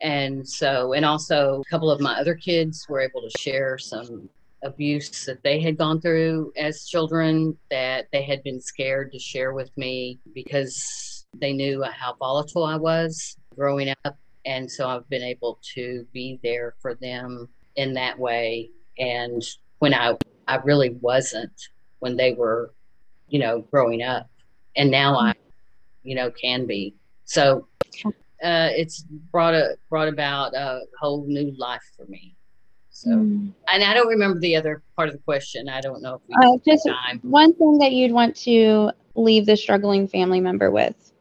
and 0.00 0.46
so, 0.46 0.94
and 0.94 1.04
also, 1.04 1.60
a 1.60 1.70
couple 1.70 1.90
of 1.90 2.00
my 2.00 2.18
other 2.18 2.34
kids 2.34 2.86
were 2.88 3.00
able 3.00 3.22
to 3.22 3.38
share 3.38 3.78
some 3.78 4.28
abuse 4.64 5.24
that 5.26 5.42
they 5.42 5.60
had 5.60 5.76
gone 5.76 6.00
through 6.00 6.52
as 6.56 6.86
children 6.86 7.56
that 7.70 8.06
they 8.12 8.22
had 8.22 8.42
been 8.42 8.60
scared 8.60 9.12
to 9.12 9.18
share 9.18 9.52
with 9.52 9.76
me 9.76 10.18
because 10.34 11.26
they 11.40 11.52
knew 11.52 11.82
how 11.82 12.14
volatile 12.14 12.64
I 12.64 12.76
was 12.76 13.36
growing 13.54 13.92
up 14.04 14.16
and 14.44 14.70
so 14.70 14.88
I've 14.88 15.08
been 15.08 15.22
able 15.22 15.58
to 15.74 16.06
be 16.12 16.40
there 16.42 16.74
for 16.80 16.94
them 16.94 17.48
in 17.76 17.94
that 17.94 18.18
way. 18.18 18.70
And 18.98 19.42
when 19.78 19.94
I 19.94 20.16
I 20.48 20.56
really 20.56 20.90
wasn't 21.00 21.68
when 22.00 22.16
they 22.16 22.32
were, 22.32 22.72
you 23.28 23.38
know, 23.38 23.60
growing 23.70 24.02
up, 24.02 24.28
and 24.76 24.90
now 24.90 25.16
I, 25.16 25.34
you 26.02 26.14
know, 26.14 26.30
can 26.30 26.66
be. 26.66 26.94
So 27.24 27.68
uh, 28.42 28.70
it's 28.72 29.02
brought 29.30 29.54
a 29.54 29.76
brought 29.88 30.08
about 30.08 30.54
a 30.54 30.80
whole 31.00 31.24
new 31.26 31.54
life 31.56 31.82
for 31.96 32.06
me. 32.06 32.34
So, 32.90 33.10
mm. 33.10 33.52
and 33.72 33.82
I 33.82 33.94
don't 33.94 34.08
remember 34.08 34.38
the 34.38 34.54
other 34.56 34.82
part 34.96 35.08
of 35.08 35.14
the 35.14 35.20
question. 35.20 35.68
I 35.68 35.80
don't 35.80 36.02
know 36.02 36.20
uh, 36.42 36.58
just 36.64 36.86
time. 36.86 37.20
one 37.22 37.54
thing 37.54 37.78
that 37.78 37.92
you'd 37.92 38.12
want 38.12 38.36
to 38.38 38.90
leave 39.14 39.46
the 39.46 39.56
struggling 39.56 40.06
family 40.06 40.40
member 40.40 40.70
with. 40.70 41.12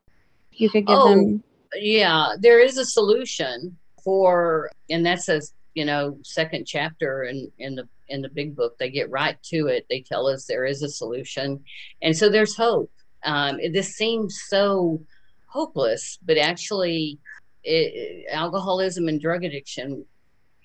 You 0.51 0.69
could 0.69 0.85
give 0.85 0.97
oh, 0.97 1.09
them 1.09 1.43
yeah, 1.75 2.33
there 2.39 2.59
is 2.59 2.77
a 2.77 2.85
solution 2.85 3.77
for, 4.03 4.71
and 4.89 5.05
that's 5.05 5.29
a 5.29 5.41
you 5.73 5.85
know 5.85 6.17
second 6.23 6.65
chapter 6.65 7.23
in 7.23 7.51
in 7.59 7.75
the 7.75 7.87
in 8.09 8.21
the 8.21 8.29
big 8.29 8.55
book. 8.55 8.77
They 8.77 8.89
get 8.89 9.09
right 9.09 9.41
to 9.43 9.67
it. 9.67 9.85
They 9.89 10.01
tell 10.01 10.27
us 10.27 10.45
there 10.45 10.65
is 10.65 10.83
a 10.83 10.89
solution, 10.89 11.63
and 12.01 12.15
so 12.15 12.29
there's 12.29 12.55
hope. 12.55 12.91
Um, 13.23 13.59
this 13.71 13.95
seems 13.95 14.41
so 14.47 15.01
hopeless, 15.47 16.17
but 16.25 16.37
actually, 16.37 17.19
it, 17.63 18.25
alcoholism 18.31 19.07
and 19.07 19.21
drug 19.21 19.43
addiction 19.43 20.05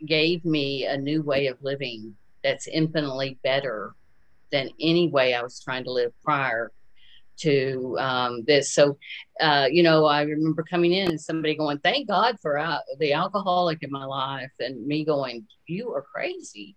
gave 0.07 0.45
me 0.45 0.87
a 0.87 0.97
new 0.97 1.23
way 1.23 1.47
of 1.47 1.63
living 1.63 2.15
that's 2.43 2.67
infinitely 2.69 3.39
better 3.43 3.95
than 4.53 4.71
any 4.81 5.09
way 5.09 5.35
I 5.35 5.43
was 5.43 5.61
trying 5.61 5.85
to 5.85 5.93
live 5.93 6.13
prior 6.23 6.71
to 7.39 7.97
um, 7.99 8.45
this. 8.47 8.73
So, 8.73 8.99
uh, 9.41 9.69
you 9.71 9.83
know, 9.83 10.05
I 10.07 10.23
remember 10.23 10.63
coming 10.63 10.93
in 10.93 11.11
and 11.11 11.21
somebody 11.21 11.57
going, 11.57 11.79
"Thank 11.79 12.09
God 12.09 12.37
for 12.41 12.59
uh, 12.59 12.79
the 12.99 13.13
alcoholic 13.13 13.83
in 13.83 13.91
my 13.91 14.05
life," 14.05 14.53
and 14.61 14.87
me 14.87 15.05
going, 15.05 15.47
"You 15.67 15.93
are 15.93 16.03
crazy." 16.03 16.77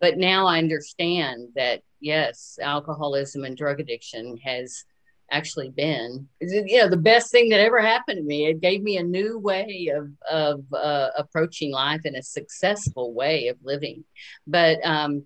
But 0.00 0.16
now 0.16 0.46
I 0.46 0.58
understand 0.58 1.48
that 1.56 1.82
yes, 2.00 2.58
alcoholism 2.62 3.44
and 3.44 3.56
drug 3.56 3.80
addiction 3.80 4.36
has 4.38 4.84
actually 5.30 5.68
been 5.68 6.26
you 6.40 6.78
know 6.78 6.88
the 6.88 6.96
best 6.96 7.30
thing 7.30 7.50
that 7.50 7.60
ever 7.60 7.80
happened 7.80 8.16
to 8.16 8.22
me 8.22 8.46
it 8.46 8.60
gave 8.60 8.82
me 8.82 8.96
a 8.96 9.02
new 9.02 9.38
way 9.38 9.90
of 9.94 10.10
of 10.30 10.64
uh, 10.72 11.08
approaching 11.16 11.70
life 11.70 12.00
and 12.04 12.16
a 12.16 12.22
successful 12.22 13.12
way 13.12 13.48
of 13.48 13.56
living 13.62 14.04
but 14.46 14.78
um 14.84 15.22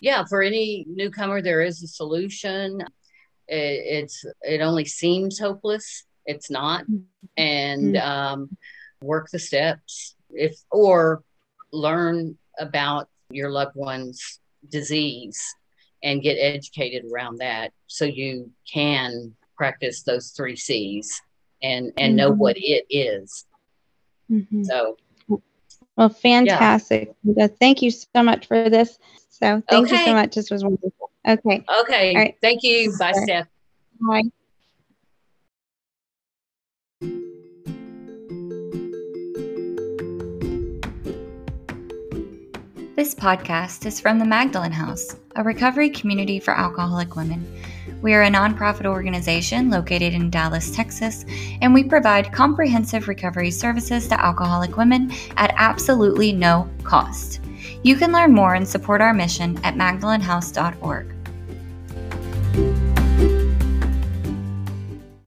yeah 0.00 0.24
for 0.28 0.42
any 0.42 0.84
newcomer 0.88 1.40
there 1.40 1.62
is 1.62 1.82
a 1.82 1.88
solution 1.88 2.82
it, 3.50 4.04
it's 4.04 4.24
it 4.42 4.60
only 4.60 4.84
seems 4.84 5.38
hopeless 5.38 6.04
it's 6.26 6.50
not 6.50 6.84
mm-hmm. 6.84 6.98
and 7.36 7.94
mm-hmm. 7.94 8.08
um 8.08 8.56
work 9.02 9.28
the 9.30 9.38
steps 9.38 10.14
if 10.30 10.56
or 10.70 11.22
learn 11.72 12.36
about 12.58 13.08
your 13.30 13.50
loved 13.50 13.76
one's 13.76 14.40
disease 14.70 15.42
and 16.02 16.22
get 16.22 16.34
educated 16.34 17.04
around 17.10 17.38
that 17.38 17.72
so 17.86 18.04
you 18.04 18.50
can 18.70 19.34
practice 19.56 20.02
those 20.02 20.30
three 20.30 20.56
C's 20.56 21.20
and 21.62 21.92
and 21.96 22.10
mm-hmm. 22.10 22.16
know 22.16 22.30
what 22.30 22.56
it 22.56 22.86
is. 22.88 23.46
Mm-hmm. 24.30 24.64
So 24.64 24.96
well 25.96 26.08
fantastic. 26.08 27.12
Yeah. 27.22 27.48
Thank 27.48 27.82
you 27.82 27.90
so 27.90 28.22
much 28.22 28.46
for 28.46 28.70
this. 28.70 28.98
So 29.28 29.62
thank 29.68 29.86
okay. 29.86 29.98
you 29.98 30.04
so 30.06 30.12
much. 30.14 30.34
This 30.34 30.50
was 30.50 30.64
wonderful. 30.64 31.09
Okay. 31.26 31.64
Okay. 31.82 32.14
All 32.14 32.22
right. 32.22 32.34
Thank 32.40 32.62
you. 32.62 32.94
Bye, 32.98 33.12
Steph. 33.12 33.48
Bye. 34.00 34.22
This 42.96 43.14
podcast 43.14 43.86
is 43.86 43.98
from 43.98 44.18
the 44.18 44.26
Magdalen 44.26 44.72
House, 44.72 45.16
a 45.36 45.42
recovery 45.42 45.88
community 45.88 46.38
for 46.38 46.52
alcoholic 46.52 47.16
women. 47.16 47.46
We 48.02 48.14
are 48.14 48.22
a 48.22 48.30
nonprofit 48.30 48.86
organization 48.86 49.70
located 49.70 50.12
in 50.14 50.30
Dallas, 50.30 50.70
Texas, 50.70 51.24
and 51.62 51.72
we 51.72 51.84
provide 51.84 52.32
comprehensive 52.32 53.08
recovery 53.08 53.50
services 53.50 54.08
to 54.08 54.22
alcoholic 54.22 54.76
women 54.76 55.12
at 55.36 55.54
absolutely 55.56 56.32
no 56.32 56.68
cost. 56.82 57.40
You 57.82 57.96
can 57.96 58.12
learn 58.12 58.34
more 58.34 58.54
and 58.54 58.68
support 58.68 59.00
our 59.00 59.14
mission 59.14 59.58
at 59.64 59.74
magdalenhouse.org. 59.74 61.19